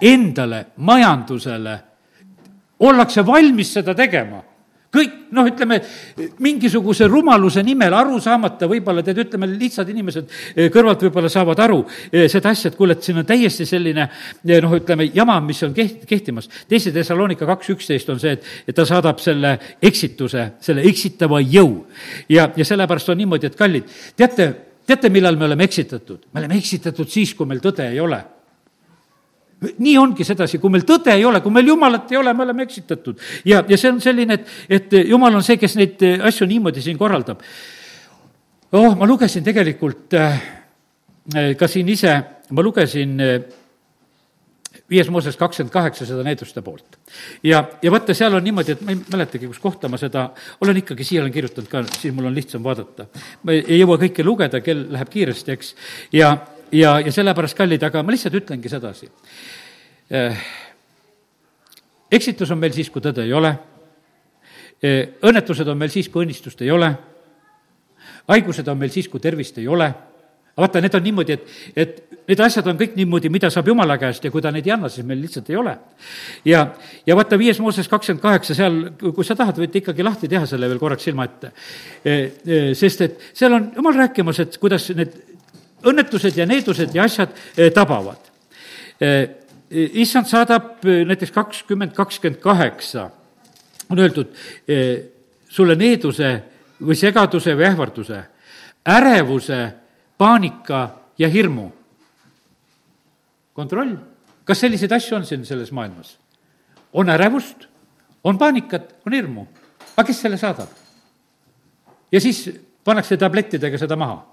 endale, 0.00 0.66
majandusele, 0.76 1.78
ollakse 2.78 3.26
valmis 3.26 3.72
seda 3.74 3.94
tegema 3.94 4.42
kõik 4.94 5.16
noh, 5.36 5.46
ütleme 5.48 5.78
mingisuguse 6.40 7.06
rumaluse 7.10 7.62
nimel 7.66 7.92
aru 7.96 8.16
saamata, 8.24 8.68
võib-olla 8.70 9.02
tead, 9.04 9.20
ütleme 9.26 9.48
lihtsad 9.50 9.88
inimesed 9.92 10.30
eh, 10.54 10.70
kõrvalt 10.72 11.02
võib-olla 11.04 11.28
saavad 11.32 11.60
aru 11.64 11.82
eh, 12.08 12.24
seda 12.32 12.54
asja, 12.54 12.72
et 12.72 12.78
kuule, 12.78 12.96
et 12.96 13.04
siin 13.04 13.20
on 13.20 13.26
täiesti 13.28 13.66
selline 13.68 14.06
eh, 14.06 14.62
noh, 14.64 14.72
ütleme 14.78 15.10
jama, 15.12 15.38
mis 15.44 15.60
on 15.66 15.74
keht-, 15.76 16.06
kehtimas. 16.08 16.48
teise 16.70 16.92
Thessalonika 16.94 17.48
kaks 17.50 17.74
üksteist 17.76 18.08
on 18.14 18.22
see, 18.22 18.38
et, 18.38 18.48
et 18.68 18.76
ta 18.76 18.86
saadab 18.88 19.20
selle 19.22 19.58
eksituse, 19.84 20.48
selle 20.64 20.86
eksitava 20.88 21.42
jõu. 21.44 21.84
ja, 22.32 22.48
ja 22.56 22.64
sellepärast 22.64 23.12
on 23.12 23.20
niimoodi, 23.20 23.52
et 23.52 23.60
kallid, 23.60 23.92
teate, 24.16 24.50
teate, 24.88 25.12
millal 25.12 25.36
me 25.36 25.50
oleme 25.50 25.68
eksitatud? 25.68 26.30
me 26.32 26.44
oleme 26.44 26.56
eksitatud 26.56 27.12
siis, 27.12 27.36
kui 27.36 27.48
meil 27.48 27.60
tõde 27.64 27.92
ei 27.92 28.00
ole 28.00 28.24
nii 29.78 29.96
ongi 29.98 30.24
sedasi, 30.26 30.60
kui 30.62 30.70
meil 30.70 30.84
tõde 30.86 31.12
ei 31.14 31.24
ole, 31.26 31.40
kui 31.42 31.54
meil 31.54 31.66
jumalat 31.72 32.12
ei 32.12 32.20
ole, 32.20 32.34
me 32.34 32.44
oleme 32.46 32.62
eksitatud. 32.66 33.18
ja, 33.44 33.64
ja 33.68 33.78
see 33.78 33.90
on 33.90 34.00
selline, 34.00 34.38
et, 34.38 34.52
et 34.68 34.98
jumal 35.08 35.34
on 35.34 35.44
see, 35.44 35.58
kes 35.58 35.76
neid 35.80 36.04
asju 36.30 36.46
niimoodi 36.46 36.84
siin 36.84 36.98
korraldab. 36.98 37.42
oh, 38.72 38.94
ma 38.96 39.06
lugesin 39.06 39.44
tegelikult 39.44 40.14
äh, 40.14 40.42
ka 41.58 41.68
siin 41.68 41.88
ise, 41.88 42.14
ma 42.50 42.62
lugesin 42.62 43.16
viies 44.90 45.08
Mooses 45.12 45.36
kakskümmend 45.36 45.72
kaheksa 45.72 46.06
seda 46.08 46.24
needuste 46.24 46.62
poolt. 46.64 46.98
ja, 47.42 47.64
ja 47.82 47.90
vaata, 47.92 48.14
seal 48.14 48.34
on 48.34 48.44
niimoodi, 48.44 48.76
et 48.76 48.84
ma 48.84 48.94
ei 48.94 49.00
mäletagi, 49.12 49.48
kus 49.50 49.60
kohta 49.62 49.88
ma 49.88 50.00
seda 50.00 50.28
olen 50.64 50.80
ikkagi, 50.80 51.04
siia 51.04 51.22
olen 51.22 51.32
kirjutanud 51.32 51.68
ka, 51.70 51.82
siis 51.98 52.14
mul 52.14 52.30
on 52.30 52.36
lihtsam 52.36 52.64
vaadata. 52.64 53.08
ma 53.42 53.56
ei 53.56 53.80
jõua 53.82 53.98
kõike 54.00 54.24
lugeda, 54.24 54.62
kell 54.64 54.86
läheb 54.94 55.10
kiiresti, 55.12 55.56
eks, 55.58 55.74
ja, 56.16 56.36
ja, 56.72 56.98
ja 57.00 57.12
sellepärast, 57.12 57.56
kallid, 57.56 57.82
aga 57.82 58.02
ma 58.02 58.14
lihtsalt 58.14 58.38
ütlengi 58.40 58.70
sedasi. 58.72 59.08
Eh, 60.10 60.42
eksitus 62.18 62.50
on 62.50 62.60
meil 62.60 62.74
siis, 62.76 62.90
kui 62.90 63.04
tõde 63.04 63.24
ei 63.26 63.32
ole, 63.32 63.54
eh, 64.82 65.18
õnnetused 65.22 65.68
on 65.68 65.78
meil 65.78 65.92
siis, 65.92 66.08
kui 66.08 66.24
õnnistust 66.24 66.62
ei 66.64 66.70
ole, 66.74 66.92
haigused 68.28 68.68
on 68.68 68.78
meil 68.78 68.92
siis, 68.92 69.08
kui 69.08 69.20
tervist 69.20 69.58
ei 69.58 69.68
ole 69.68 69.92
vaata, 70.58 70.80
need 70.82 70.94
on 70.94 71.04
niimoodi, 71.06 71.36
et, 71.36 71.50
et 71.76 72.20
need 72.28 72.40
asjad 72.42 72.66
on 72.70 72.78
kõik 72.78 72.96
niimoodi, 72.98 73.30
mida 73.32 73.50
saab 73.52 73.70
Jumala 73.70 73.98
käest 74.00 74.24
ja 74.26 74.32
kui 74.34 74.42
ta 74.44 74.50
neid 74.54 74.66
ei 74.66 74.74
anna, 74.74 74.90
siis 74.92 75.06
meil 75.06 75.20
lihtsalt 75.22 75.50
ei 75.52 75.58
ole. 75.58 75.74
ja, 76.48 76.64
ja 77.06 77.16
vaata, 77.18 77.38
viies 77.40 77.60
Mooses 77.62 77.88
kakskümmend 77.90 78.22
kaheksa, 78.22 78.56
seal, 78.58 78.80
kui 78.98 79.26
sa 79.26 79.36
tahad, 79.38 79.60
võite 79.62 79.82
ikkagi 79.82 80.06
lahti 80.06 80.30
teha 80.30 80.48
selle 80.50 80.70
veel 80.70 80.80
korraks 80.82 81.06
silma 81.08 81.28
ette. 81.28 81.52
E, 82.02 82.14
e, 82.44 82.60
sest 82.78 83.06
et 83.06 83.28
seal 83.32 83.54
on 83.54 83.70
Jumal 83.76 84.00
rääkimas, 84.02 84.42
et 84.44 84.58
kuidas 84.60 84.90
need 84.98 85.14
õnnetused 85.86 86.36
ja 86.36 86.46
needused 86.46 86.94
ja 86.94 87.04
asjad 87.04 87.34
e, 87.56 87.70
tabavad. 87.70 88.24
issand 89.70 90.26
saadab 90.26 90.82
näiteks 90.82 91.30
kakskümmend, 91.30 91.92
kakskümmend 91.94 92.40
kaheksa, 92.42 93.10
on 93.90 93.98
öeldud 93.98 94.32
sulle 95.48 95.76
needuse 95.78 96.30
või 96.82 96.96
segaduse 96.98 97.54
või 97.56 97.68
ähvarduse, 97.68 98.22
ärevuse 98.88 99.60
paanika 100.18 100.88
ja 101.18 101.28
hirmu. 101.28 101.72
kontroll, 103.52 103.96
kas 104.44 104.60
selliseid 104.60 104.92
asju 104.92 105.16
on 105.16 105.24
siin 105.26 105.44
selles 105.46 105.72
maailmas? 105.72 106.18
on 106.92 107.08
ärevust, 107.08 107.66
on 108.24 108.38
paanikat, 108.38 108.94
on 109.06 109.12
hirmu. 109.12 109.46
aga 109.96 110.06
kes 110.06 110.20
selle 110.20 110.36
saadab? 110.36 110.68
ja 112.12 112.20
siis 112.20 112.50
pannakse 112.84 113.16
tablettidega 113.16 113.78
seda 113.78 113.96
maha, 113.96 114.24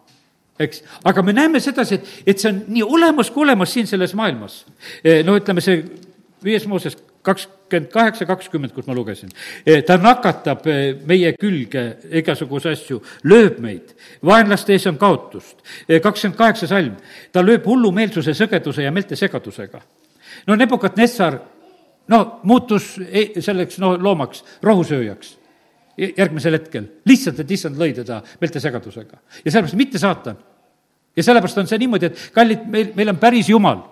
eks. 0.60 0.84
aga 1.04 1.22
me 1.22 1.34
näeme 1.34 1.60
sedasi, 1.60 1.96
et, 2.00 2.14
et 2.28 2.40
see 2.40 2.52
on 2.52 2.62
nii 2.68 2.84
olemas 2.84 3.32
kui 3.32 3.44
olemas 3.44 3.74
siin 3.74 3.88
selles 3.88 4.16
maailmas. 4.16 4.64
no 5.26 5.36
ütleme, 5.38 5.64
see 5.64 5.84
viies 6.46 6.68
Mooses 6.70 6.98
kakskümmend 7.26 7.90
kaheksa, 7.90 8.26
kakskümmend, 8.30 8.74
kus 8.76 8.86
ma 8.88 8.94
lugesin. 8.94 9.32
E, 9.66 9.80
ta 9.82 9.98
nakatab 9.98 10.68
e, 10.70 10.76
meie 11.10 11.32
külge 11.42 11.86
igasuguseid 12.22 12.78
asju, 12.78 13.00
lööb 13.26 13.58
meid, 13.64 13.96
vaenlaste 14.26 14.76
ees 14.76 14.86
on 14.92 15.00
kaotust. 15.02 15.64
E, 15.90 16.00
kakskümmend 16.04 16.38
kaheksa 16.38 16.70
salm, 16.70 16.94
ta 17.34 17.42
lööb 17.42 17.66
hullumeelsuse, 17.66 18.36
sõgeduse 18.38 18.86
ja 18.86 18.94
meelte 18.94 19.18
segadusega. 19.18 19.82
no 20.48 20.60
Nebukadnessar, 20.60 21.40
no 22.14 22.22
muutus 22.44 22.94
selleks, 23.40 23.82
no 23.82 23.96
loomaks, 23.98 24.46
rohusööjaks 24.64 25.34
järgmisel 25.98 26.60
hetkel, 26.60 26.88
lihtsalt, 27.08 27.40
et 27.40 27.52
issand 27.52 27.80
lõi 27.80 27.94
teda 27.96 28.22
meelte 28.42 28.60
segadusega. 28.60 29.20
ja 29.46 29.52
sellepärast 29.52 29.80
mitte 29.80 30.00
saatan. 30.00 30.38
ja 31.16 31.24
sellepärast 31.24 31.58
on 31.58 31.68
see 31.68 31.80
niimoodi, 31.80 32.12
et 32.12 32.32
kallid, 32.34 32.66
meil, 32.68 32.92
meil 32.96 33.14
on 33.16 33.20
päris 33.22 33.50
jumal 33.50 33.84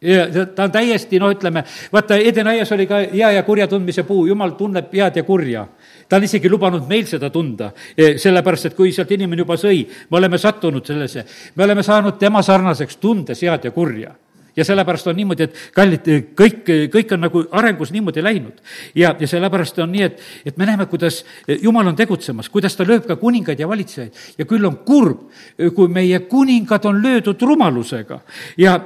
ja 0.00 0.46
ta 0.54 0.64
on 0.64 0.72
täiesti, 0.72 1.18
no 1.20 1.28
ütleme, 1.30 1.62
vaata, 1.92 2.16
Edenaias 2.16 2.72
oli 2.72 2.86
ka 2.88 3.02
hea 3.12 3.30
ja 3.36 3.42
kurja 3.42 3.66
tundmise 3.68 4.02
puu, 4.08 4.24
jumal 4.26 4.54
tunneb 4.56 4.92
head 4.92 5.16
ja 5.16 5.22
kurja. 5.22 5.66
ta 6.08 6.16
on 6.16 6.24
isegi 6.24 6.50
lubanud 6.50 6.88
meil 6.88 7.06
seda 7.06 7.30
tunda, 7.30 7.70
e, 7.96 8.16
sellepärast 8.18 8.70
et 8.70 8.74
kui 8.74 8.92
sealt 8.92 9.10
inimene 9.12 9.44
juba 9.44 9.58
sõi, 9.60 9.84
me 10.10 10.18
oleme 10.18 10.38
sattunud 10.38 10.86
sellesse, 10.86 11.24
me 11.54 11.64
oleme 11.64 11.82
saanud 11.82 12.18
tema 12.18 12.42
sarnaseks, 12.42 12.96
tundes 12.96 13.42
head 13.42 13.64
ja 13.64 13.70
kurja 13.70 14.14
ja 14.56 14.64
sellepärast 14.64 15.10
on 15.10 15.16
niimoodi, 15.16 15.48
et 15.48 15.58
kallid, 15.74 16.08
kõik, 16.38 16.62
kõik 16.92 17.14
on 17.16 17.24
nagu 17.26 17.44
arengus 17.50 17.92
niimoodi 17.94 18.22
läinud. 18.24 18.62
ja, 18.94 19.14
ja 19.20 19.28
sellepärast 19.28 19.78
on 19.78 19.92
nii, 19.92 20.02
et, 20.02 20.22
et 20.46 20.56
me 20.56 20.66
näeme, 20.68 20.86
kuidas 20.86 21.24
Jumal 21.62 21.86
on 21.86 21.96
tegutsemas, 21.96 22.48
kuidas 22.48 22.76
ta 22.76 22.86
lööb 22.86 23.06
ka 23.06 23.16
kuningaid 23.20 23.60
ja 23.60 23.68
valitsejaid 23.68 24.38
ja 24.38 24.46
küll 24.48 24.66
on 24.66 24.80
kurb, 24.86 25.28
kui 25.74 25.88
meie 25.88 26.24
kuningad 26.30 26.84
on 26.88 27.02
löödud 27.02 27.42
rumalusega 27.42 28.20
ja 28.58 28.78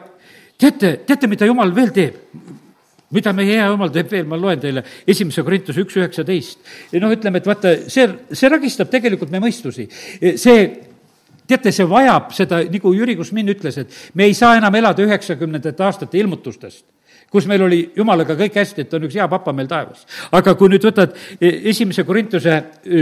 teate, 0.59 1.01
teate, 1.07 1.31
mida 1.31 1.47
jumal 1.47 1.75
veel 1.75 1.93
teeb? 1.95 2.21
mida 3.15 3.33
meie 3.37 3.59
hea 3.59 3.67
jumal 3.71 3.93
teeb 3.95 4.11
veel, 4.11 4.25
ma 4.27 4.39
loen 4.41 4.59
teile 4.59 4.83
esimese 5.07 5.45
Korintuse 5.47 5.85
üks 5.85 5.99
üheksateist. 6.01 6.59
noh, 6.99 7.13
ütleme, 7.15 7.39
et 7.39 7.47
vaata, 7.47 7.77
see, 7.87 8.09
see 8.33 8.51
ragistab 8.51 8.91
tegelikult 8.91 9.31
meie 9.31 9.45
mõistusi. 9.45 9.87
see 10.41 10.65
teate, 11.47 11.73
see 11.73 11.87
vajab 11.89 12.33
seda, 12.33 12.63
nagu 12.65 12.95
Jüri 12.95 13.17
Kusmin 13.17 13.53
ütles, 13.53 13.79
et 13.79 13.95
me 14.15 14.29
ei 14.29 14.35
saa 14.35 14.57
enam 14.57 14.75
elada 14.75 15.05
üheksakümnendate 15.05 15.85
aastate 15.85 16.19
ilmutustest 16.19 16.85
kus 17.35 17.49
meil 17.51 17.65
oli 17.67 17.81
jumalaga 17.97 18.37
kõik 18.39 18.55
hästi, 18.61 18.85
et 18.85 18.93
on 18.95 19.07
üks 19.09 19.17
hea 19.19 19.25
papa 19.31 19.53
meil 19.57 19.67
taevas. 19.67 20.05
aga 20.39 20.55
kui 20.55 20.71
nüüd 20.71 20.85
võtad 20.87 21.17
e, 21.41 21.51
esimese 21.73 22.05
Korintuse 22.07 22.53
e, 22.55 23.01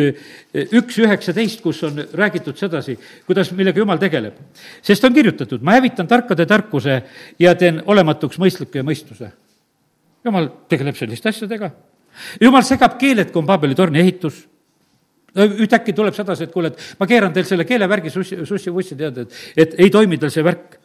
e, 0.54 0.64
üks 0.78 0.96
üheksateist, 1.04 1.60
kus 1.60 1.82
on 1.84 2.00
räägitud 2.16 2.56
sedasi, 2.56 2.96
kuidas, 3.28 3.52
millega 3.52 3.82
jumal 3.82 4.00
tegeleb. 4.00 4.38
sest 4.80 5.04
on 5.04 5.12
kirjutatud, 5.12 5.60
ma 5.60 5.76
hävitan 5.76 6.08
tarkade 6.08 6.46
tarkuse 6.48 7.02
ja 7.38 7.54
teen 7.60 7.82
olematuks 7.84 8.40
mõistliku 8.40 8.80
ja 8.80 8.86
mõistuse. 8.88 9.28
jumal 10.24 10.48
tegeleb 10.68 10.96
selliste 10.96 11.28
asjadega. 11.28 11.70
jumal 12.40 12.64
segab 12.64 12.96
keeled, 12.98 13.30
kui 13.32 13.44
on 13.44 13.52
Paabeli 13.52 13.76
torni 13.76 14.00
ehitus 14.00 14.46
ühtäkki 15.36 15.94
tuleb 15.96 16.14
sedasi, 16.16 16.44
et 16.44 16.52
kuule, 16.52 16.72
et 16.72 17.00
ma 17.00 17.08
keeran 17.08 17.32
teil 17.32 17.46
selle 17.48 17.64
keelevärgi 17.68 18.12
sussi, 18.12 18.38
sussi-vussi, 18.48 18.96
tead, 18.98 19.22
et, 19.24 19.36
et 19.56 19.76
ei 19.80 19.90
toimi 19.90 20.18
tal 20.20 20.32
see 20.32 20.44
värk. 20.44 20.78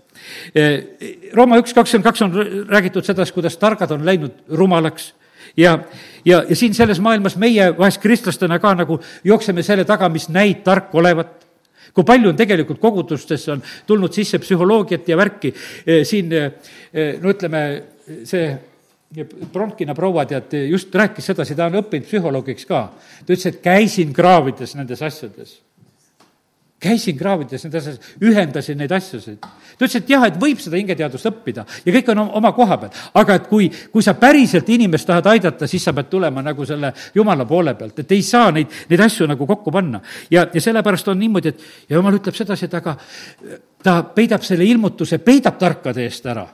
Rooma 1.38 1.60
üks 1.62 1.76
kakskümmend 1.78 2.08
kaks 2.08 2.24
on 2.26 2.38
räägitud 2.70 3.06
sedasi, 3.06 3.36
kuidas 3.36 3.58
targad 3.60 3.92
on 3.94 4.06
läinud 4.08 4.46
rumalaks. 4.50 5.12
Ja, 5.58 5.78
ja, 6.26 6.44
ja 6.50 6.56
siin 6.56 6.74
selles 6.76 7.00
maailmas 7.02 7.38
meie 7.40 7.70
vahest 7.78 8.02
kristlastena 8.04 8.60
ka 8.60 8.74
nagu 8.76 9.00
jookseme 9.24 9.64
selle 9.64 9.86
taga, 9.88 10.10
mis 10.10 10.30
näib 10.30 10.64
tark 10.66 10.96
olevat. 10.96 11.46
Kui 11.94 12.06
palju 12.06 12.30
on 12.30 12.38
tegelikult 12.38 12.80
kogudustesse 12.82 13.52
on 13.52 13.62
tulnud 13.88 14.14
sisse 14.14 14.38
psühholoogiat 14.40 15.08
ja 15.10 15.18
värki, 15.18 15.54
siin 16.06 16.30
no 16.30 17.32
ütleme, 17.32 17.62
see 18.28 18.52
Bronkina 19.54 19.96
proua, 19.96 20.26
tead, 20.28 20.52
just 20.68 20.96
rääkis 20.96 21.30
sedasi, 21.32 21.56
ta 21.56 21.70
on 21.70 21.80
õppinud 21.80 22.10
psühholoogiks 22.10 22.68
ka. 22.68 22.82
ta 23.24 23.32
ütles, 23.32 23.46
et 23.48 23.62
käisin 23.64 24.12
kraavides 24.14 24.76
nendes 24.76 25.02
asjades 25.02 25.62
käisin 26.80 27.18
kraavides 27.18 27.64
nendes 27.66 27.88
asjades, 27.88 28.10
ühendasin 28.22 28.78
neid 28.78 28.92
asjasid. 28.94 29.40
ta 29.42 29.86
ütles, 29.86 29.96
et 29.98 30.10
jah, 30.10 30.26
et 30.28 30.38
võib 30.40 30.60
seda 30.62 30.78
hingeteadust 30.78 31.30
õppida 31.30 31.66
ja 31.86 31.94
kõik 31.96 32.12
on 32.14 32.22
oma 32.26 32.52
koha 32.54 32.78
peal, 32.82 32.92
aga 33.18 33.38
et 33.40 33.48
kui, 33.50 33.70
kui 33.94 34.06
sa 34.06 34.14
päriselt 34.20 34.70
inimest 34.70 35.08
tahad 35.10 35.26
aidata, 35.34 35.68
siis 35.68 35.84
sa 35.84 35.94
pead 35.98 36.12
tulema 36.12 36.44
nagu 36.46 36.66
selle 36.66 36.94
jumala 37.16 37.48
poole 37.50 37.74
pealt, 37.80 38.04
et 38.04 38.12
ei 38.14 38.22
saa 38.22 38.52
neid, 38.54 38.74
neid 38.90 39.06
asju 39.08 39.28
nagu 39.28 39.48
kokku 39.48 39.74
panna. 39.74 40.02
ja, 40.30 40.48
ja 40.54 40.62
sellepärast 40.62 41.08
on 41.08 41.20
niimoodi, 41.20 41.50
et 41.56 41.90
ja 41.90 41.98
jumal 41.98 42.20
ütleb 42.20 42.38
sedasi, 42.38 42.70
et 42.70 42.78
aga 42.78 42.98
ta 43.84 44.02
peidab 44.14 44.46
selle 44.46 44.66
ilmutuse, 44.66 45.18
peidab 45.18 45.58
tarkade 45.58 46.06
eest 46.06 46.26
ära 46.30 46.46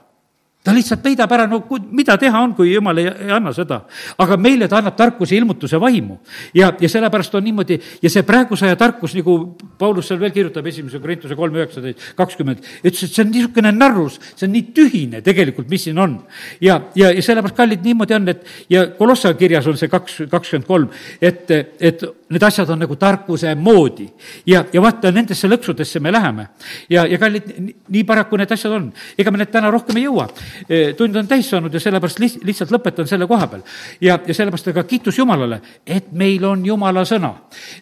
ta 0.64 0.72
lihtsalt 0.72 1.02
peidab 1.04 1.32
ära, 1.36 1.44
no 1.48 1.60
mida 1.92 2.16
teha 2.20 2.40
on, 2.40 2.54
kui 2.56 2.70
jumal 2.72 2.98
ei, 3.02 3.10
ei 3.26 3.32
anna 3.36 3.52
seda. 3.52 3.82
aga 4.18 4.38
meile 4.40 4.68
ta 4.68 4.78
annab 4.80 4.96
tarkuse 4.96 5.36
ilmutuse 5.36 5.80
vaimu. 5.80 6.18
ja, 6.54 6.72
ja 6.80 6.88
sellepärast 6.88 7.34
on 7.34 7.44
niimoodi 7.44 7.78
ja 8.02 8.10
see 8.10 8.22
praeguse 8.24 8.66
aja 8.66 8.78
tarkus, 8.80 9.14
nagu 9.18 9.36
Paulus 9.78 10.08
seal 10.08 10.20
veel 10.20 10.32
kirjutab, 10.32 10.66
esimese 10.66 11.00
Korintuse 11.00 11.36
kolm 11.36 11.58
üheksateist, 11.60 12.14
kakskümmend, 12.16 12.64
ütles, 12.80 13.04
et 13.04 13.12
see 13.12 13.24
on 13.26 13.32
niisugune 13.34 13.74
narrus, 13.76 14.18
see 14.32 14.48
on 14.48 14.54
nii 14.56 14.66
tühine 14.76 15.22
tegelikult, 15.26 15.68
mis 15.68 15.84
siin 15.84 16.00
on. 16.00 16.16
ja, 16.64 16.80
ja, 16.96 17.12
ja 17.12 17.22
sellepärast, 17.22 17.56
kallid, 17.60 17.84
niimoodi 17.84 18.16
on, 18.16 18.28
et 18.32 18.46
ja 18.72 18.86
Kolossa 18.98 19.34
kirjas 19.36 19.68
on 19.68 19.76
see 19.80 19.92
kaks, 19.92 20.22
kakskümmend 20.32 20.68
kolm, 20.68 20.88
et, 21.20 21.50
et 21.80 22.08
need 22.34 22.46
asjad 22.46 22.70
on 22.70 22.84
nagu 22.84 22.96
tarkuse 23.00 23.54
moodi. 23.54 24.08
ja, 24.46 24.64
ja 24.72 24.82
vaata, 24.82 25.12
nendesse 25.14 25.48
lõksudesse 25.48 26.00
me 26.00 26.12
läheme. 26.12 26.48
ja, 26.90 27.06
ja 27.06 27.18
kallid, 27.18 27.50
nii 27.88 28.04
paraku 28.04 28.36
need 28.36 28.52
asjad 28.52 28.72
on. 28.72 28.92
ega 29.18 29.30
me 29.30 29.42
need 29.42 29.52
täna 29.54 29.70
rohkem 29.70 29.96
ei 29.96 30.08
jõua 30.08 30.28
Eh, 30.68 30.94
tund 30.96 31.16
on 31.16 31.26
täis 31.28 31.48
saanud 31.50 31.74
ja 31.74 31.80
sellepärast 31.82 32.20
lihtsalt 32.20 32.72
lõpetan 32.72 33.08
selle 33.08 33.26
koha 33.28 33.46
peal. 33.50 33.62
ja, 34.00 34.18
ja 34.26 34.34
sellepärast 34.34 34.70
aga 34.72 34.84
kiitus 34.88 35.18
Jumalale, 35.18 35.60
et 35.86 36.12
meil 36.12 36.44
on 36.44 36.64
Jumala 36.66 37.04
sõna, 37.04 37.32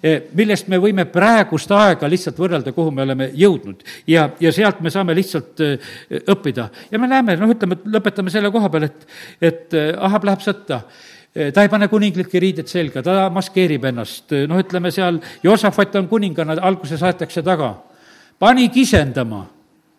eh, 0.02 0.28
millest 0.34 0.68
me 0.68 0.80
võime 0.82 1.04
praegust 1.10 1.70
aega 1.70 2.10
lihtsalt 2.10 2.38
võrrelda, 2.38 2.72
kuhu 2.72 2.90
me 2.90 3.02
oleme 3.02 3.30
jõudnud. 3.34 3.84
ja, 4.06 4.30
ja 4.40 4.52
sealt 4.52 4.80
me 4.80 4.90
saame 4.90 5.14
lihtsalt 5.14 5.60
eh, 5.60 5.78
õppida. 6.26 6.68
ja 6.90 6.98
me 6.98 7.08
näeme, 7.08 7.36
noh, 7.36 7.54
ütleme, 7.54 7.78
lõpetame 7.86 8.30
selle 8.30 8.50
koha 8.50 8.68
peal, 8.68 8.90
et, 8.90 9.08
et 9.40 9.80
Ahab 9.98 10.24
läheb 10.24 10.42
sõtta 10.42 10.82
ta 11.32 11.62
ei 11.64 11.70
pane 11.72 11.88
kuninglikke 11.88 12.40
riideid 12.40 12.68
selga, 12.68 13.02
ta 13.02 13.30
maskeerib 13.32 13.84
ennast, 13.88 14.34
noh, 14.48 14.60
ütleme 14.60 14.92
seal, 14.92 15.20
Joosafat 15.42 15.96
on 16.00 16.08
kuningana, 16.10 16.58
alguses 16.60 17.02
aetakse 17.02 17.42
taga. 17.42 17.74
pani 18.38 18.68
kisendama 18.68 19.46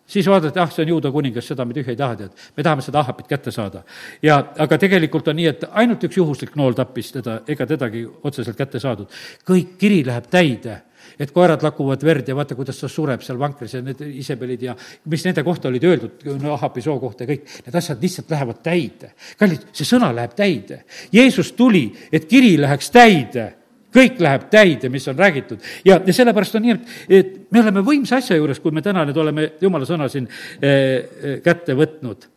siis 0.06 0.26
vaadati, 0.28 0.60
ah, 0.60 0.70
see 0.70 0.84
on 0.84 0.88
juuda 0.94 1.10
kuningas, 1.12 1.46
seda 1.48 1.64
me 1.64 1.74
tühja 1.74 1.92
ei 1.94 1.98
taha, 1.98 2.16
tead. 2.16 2.42
me 2.56 2.62
tahame 2.62 2.82
seda 2.84 3.00
Ahapit 3.00 3.28
kätte 3.28 3.50
saada. 3.50 3.82
ja, 4.22 4.38
aga 4.58 4.78
tegelikult 4.78 5.28
on 5.28 5.36
nii, 5.36 5.46
et 5.46 5.64
ainult 5.72 6.04
üks 6.04 6.18
juhuslik 6.20 6.56
nool 6.56 6.76
tappis 6.76 7.12
teda, 7.12 7.40
ega 7.48 7.66
tedagi 7.66 8.04
otseselt 8.22 8.56
kätte 8.56 8.80
saadud. 8.80 9.08
kõik 9.48 9.76
kiri 9.78 10.04
läheb 10.06 10.28
täide 10.30 10.82
et 11.18 11.32
koerad 11.34 11.62
lakuvad 11.64 12.04
verd 12.04 12.28
ja 12.28 12.36
vaata, 12.36 12.56
kuidas 12.58 12.78
ta 12.80 12.90
sureb 12.90 13.22
seal 13.24 13.38
vankris 13.40 13.76
ja 13.76 13.82
need 13.84 14.00
Isabelid 14.06 14.62
ja 14.68 14.76
mis 15.10 15.24
nende 15.26 15.44
kohta 15.46 15.70
olid 15.70 15.84
öeldud, 15.88 16.24
no 16.42 16.54
Ahabi 16.54 16.84
soo 16.84 16.96
kohta 17.02 17.24
ja 17.24 17.32
kõik, 17.34 17.44
need 17.66 17.80
asjad 17.80 18.02
lihtsalt 18.02 18.30
lähevad 18.34 18.62
täide. 18.64 19.12
kallid, 19.38 19.68
see 19.72 19.88
sõna 19.88 20.12
läheb 20.14 20.34
täide. 20.38 20.82
Jeesus 21.12 21.52
tuli, 21.58 21.86
et 22.12 22.26
kiri 22.30 22.56
läheks 22.60 22.90
täide 22.94 23.52
kõik 23.94 24.18
läheb 24.18 24.48
täide, 24.50 24.90
mis 24.90 25.06
on 25.08 25.18
räägitud. 25.18 25.62
ja, 25.86 26.00
ja 26.06 26.12
sellepärast 26.12 26.58
on 26.58 26.64
nii, 26.66 26.74
et, 26.74 26.94
et 27.08 27.34
me 27.54 27.62
oleme 27.62 27.84
võimsa 27.86 28.18
asja 28.18 28.36
juures, 28.36 28.60
kui 28.60 28.74
me 28.74 28.82
täna 28.82 29.04
nüüd 29.06 29.18
oleme 29.22 29.52
jumala 29.60 29.86
sõna 29.86 30.08
siin 30.10 30.26
äh, 30.26 31.38
kätte 31.44 31.76
võtnud 31.78 32.33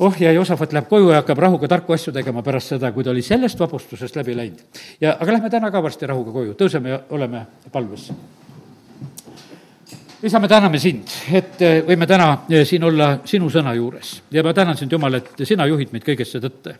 oh 0.00 0.20
ja 0.20 0.32
Joosafat 0.32 0.72
läheb 0.72 0.88
koju 0.88 1.10
ja 1.12 1.20
hakkab 1.20 1.38
rahuga 1.38 1.68
tarku 1.68 1.92
asju 1.92 2.12
tegema 2.12 2.42
pärast 2.42 2.74
seda, 2.74 2.92
kui 2.92 3.04
ta 3.04 3.12
oli 3.12 3.22
sellest 3.22 3.60
vapustusest 3.60 4.16
läbi 4.16 4.36
läinud. 4.36 4.82
ja, 5.00 5.16
aga 5.20 5.32
lähme 5.32 5.50
täna 5.50 5.70
ka 5.70 5.82
varsti 5.82 6.08
rahuga 6.08 6.32
koju, 6.32 6.56
tõuseme 6.58 6.94
ja 6.94 7.00
oleme 7.10 7.46
palves 7.72 8.10
isa, 10.22 10.38
me 10.38 10.48
täname 10.48 10.78
sind, 10.78 11.08
et 11.32 11.62
eh, 11.64 11.78
võime 11.86 12.04
täna 12.08 12.26
eh, 12.50 12.64
siin 12.68 12.84
olla 12.84 13.08
sinu 13.24 13.48
sõna 13.52 13.72
juures 13.76 14.18
ja 14.32 14.42
ma 14.44 14.52
tänan 14.56 14.76
sind, 14.76 14.92
Jumal, 14.92 15.16
et 15.16 15.44
sina 15.48 15.64
juhid 15.68 15.94
meid 15.94 16.04
kõigesse 16.04 16.40
tõtte. 16.42 16.74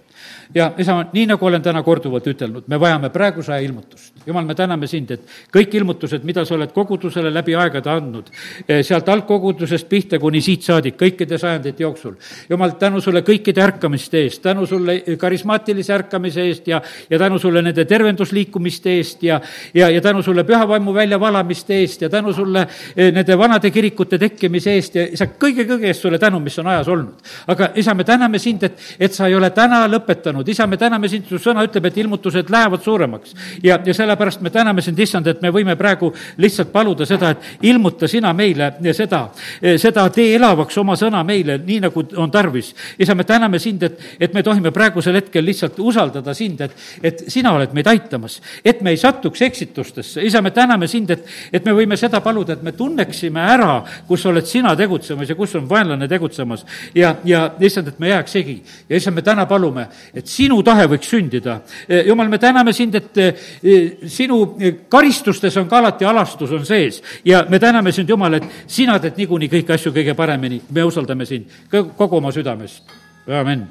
ja 0.55 0.67
isa, 0.79 0.99
nii 1.13 1.25
nagu 1.31 1.47
olen 1.47 1.63
täna 1.63 1.83
korduvalt 1.83 2.27
ütelnud, 2.29 2.67
me 2.69 2.77
vajame 2.81 3.09
praeguse 3.11 3.53
aja 3.55 3.65
ilmutust. 3.65 4.13
Jumal, 4.27 4.45
me 4.45 4.55
täname 4.55 4.87
sind, 4.87 5.11
et 5.11 5.23
kõik 5.53 5.75
ilmutused, 5.79 6.25
mida 6.25 6.45
sa 6.45 6.55
oled 6.55 6.73
kogudusele 6.75 7.31
läbi 7.33 7.55
aegade 7.57 7.91
andnud, 7.91 8.29
eh, 8.69 8.83
sealt 8.85 9.09
algkogudusest 9.09 9.89
pihta 9.89 10.19
kuni 10.21 10.43
siit 10.45 10.67
saadik, 10.67 10.99
kõikide 11.01 11.39
sajandite 11.41 11.83
jooksul. 11.83 12.19
Jumal, 12.51 12.77
tänu 12.79 13.01
sulle 13.01 13.25
kõikide 13.25 13.65
ärkamiste 13.65 14.21
eest, 14.27 14.43
tänu 14.43 14.67
sulle 14.67 15.01
karismaatilise 15.17 15.95
ärkamise 15.97 16.45
eest 16.51 16.69
ja, 16.69 16.83
ja 17.11 17.19
tänu 17.19 17.39
sulle 17.39 17.63
nende 17.63 17.85
tervendusliikumiste 17.85 18.99
eest 18.99 19.23
ja, 19.23 19.41
ja, 19.75 19.89
ja 19.89 20.01
tänu 20.01 20.23
sulle 20.23 20.45
püha 20.45 20.69
vaimu 20.69 20.95
väljavalamiste 20.95 21.81
eest 21.81 22.03
ja 22.03 22.11
tänu 22.13 22.33
sulle 22.37 22.67
nende 22.97 23.30
nende 23.31 23.39
vanade 23.39 23.71
kirikute 23.71 24.19
tekkimise 24.19 24.73
eest 24.75 24.97
ja 24.97 25.05
isa, 25.15 25.27
kõige-kõige 25.41 25.87
eest 25.91 26.03
sulle 26.03 26.19
tänu, 26.19 26.41
mis 26.43 26.57
on 26.59 26.67
ajas 26.67 26.89
olnud. 26.91 27.21
aga 27.47 27.71
isa, 27.79 27.95
me 27.95 28.05
täname 28.05 28.39
sind, 28.39 28.63
et, 28.63 28.79
et 28.99 29.15
sa 29.15 29.29
ei 29.29 29.35
ole 29.35 29.51
täna 29.55 29.85
lõpetanud, 29.89 30.49
isa, 30.49 30.67
me 30.67 30.77
täname 30.77 31.09
sind, 31.09 31.29
su 31.29 31.39
sõna 31.39 31.63
ütleb, 31.67 31.87
et 31.87 31.99
ilmutused 32.03 32.51
lähevad 32.51 32.83
suuremaks. 32.83 33.35
ja, 33.63 33.79
ja 33.87 33.95
sellepärast 33.95 34.41
me 34.41 34.51
täname 34.51 34.83
sind, 34.83 34.99
issand, 34.99 35.27
et 35.27 35.43
me 35.43 35.53
võime 35.55 35.77
praegu 35.79 36.13
lihtsalt 36.39 36.73
paluda 36.73 37.07
seda, 37.07 37.31
et 37.31 37.67
ilmuta 37.71 38.09
sina 38.09 38.33
meile 38.35 38.73
seda, 38.97 39.29
seda 39.79 40.09
tee 40.11 40.35
elavaks 40.35 40.79
oma 40.83 40.97
sõna 40.99 41.23
meile, 41.25 41.61
nii 41.67 41.81
nagu 41.87 42.05
on 42.17 42.31
tarvis. 42.31 42.75
isa, 42.99 43.15
me 43.15 43.25
täname 43.25 43.59
sind, 43.59 43.83
et, 43.83 44.01
et 44.21 44.35
me 44.35 44.43
tohime 44.43 44.75
praegusel 44.75 45.21
hetkel 45.21 45.45
lihtsalt 45.47 45.79
usaldada 45.79 46.35
sind, 46.35 46.61
et, 46.67 46.75
et 47.03 47.25
sina 47.29 47.55
oled 47.55 47.75
meid 47.77 47.87
aitamas, 47.87 48.41
et 48.65 48.83
me 48.83 48.91
ei 48.91 48.99
satuks 48.99 49.43
eksitustesse. 49.43 50.23
isa, 50.23 50.43
me 50.43 50.51
täname 50.51 50.89
sind, 50.89 51.11
et, 51.11 51.27
et 51.53 51.65
me 51.65 51.77
võime 51.77 51.97
seda 52.01 52.21
paluda, 52.25 52.59
et 52.59 52.63
me 52.67 52.73
tunneks 52.73 53.20
tunneksime 53.21 53.41
ära, 53.41 53.85
kus 54.09 54.25
oled 54.27 54.47
sina 54.47 54.75
tegutsemas 54.77 55.29
ja 55.29 55.37
kus 55.37 55.55
on 55.57 55.69
vaenlane 55.69 56.09
tegutsemas. 56.09 56.65
ja, 56.95 57.17
ja 57.25 57.51
issand, 57.61 57.89
et 57.89 57.99
me 57.99 58.09
jääks 58.09 58.33
segi. 58.33 58.63
ja 58.89 58.97
issand, 58.97 59.15
me 59.15 59.23
täna 59.23 59.47
palume, 59.47 59.87
et 60.15 60.27
sinu 60.27 60.63
tahe 60.63 60.87
võiks 60.87 61.11
sündida. 61.11 61.61
E, 61.89 62.03
jumal, 62.09 62.29
me 62.29 62.39
täname 62.39 62.73
sind, 62.73 62.95
et 62.95 63.19
e, 63.19 63.75
sinu 64.07 64.57
karistustes 64.89 65.57
on 65.57 65.69
ka 65.69 65.79
alati 65.79 66.05
alastus 66.05 66.53
on 66.53 66.67
sees 66.67 67.03
ja 67.25 67.45
me 67.49 67.59
täname 67.59 67.93
sind, 67.93 68.09
Jumal, 68.11 68.41
et 68.41 68.67
sina 68.67 68.99
teed 68.99 69.21
niikuinii 69.21 69.51
kõiki 69.53 69.75
asju 69.75 69.93
kõige 69.95 70.17
paremini. 70.19 70.61
me 70.71 70.85
usaldame 70.85 71.27
sind 71.27 71.47
kogu 71.71 72.17
oma 72.17 72.33
südamest. 72.33 72.83
amin 73.29 73.67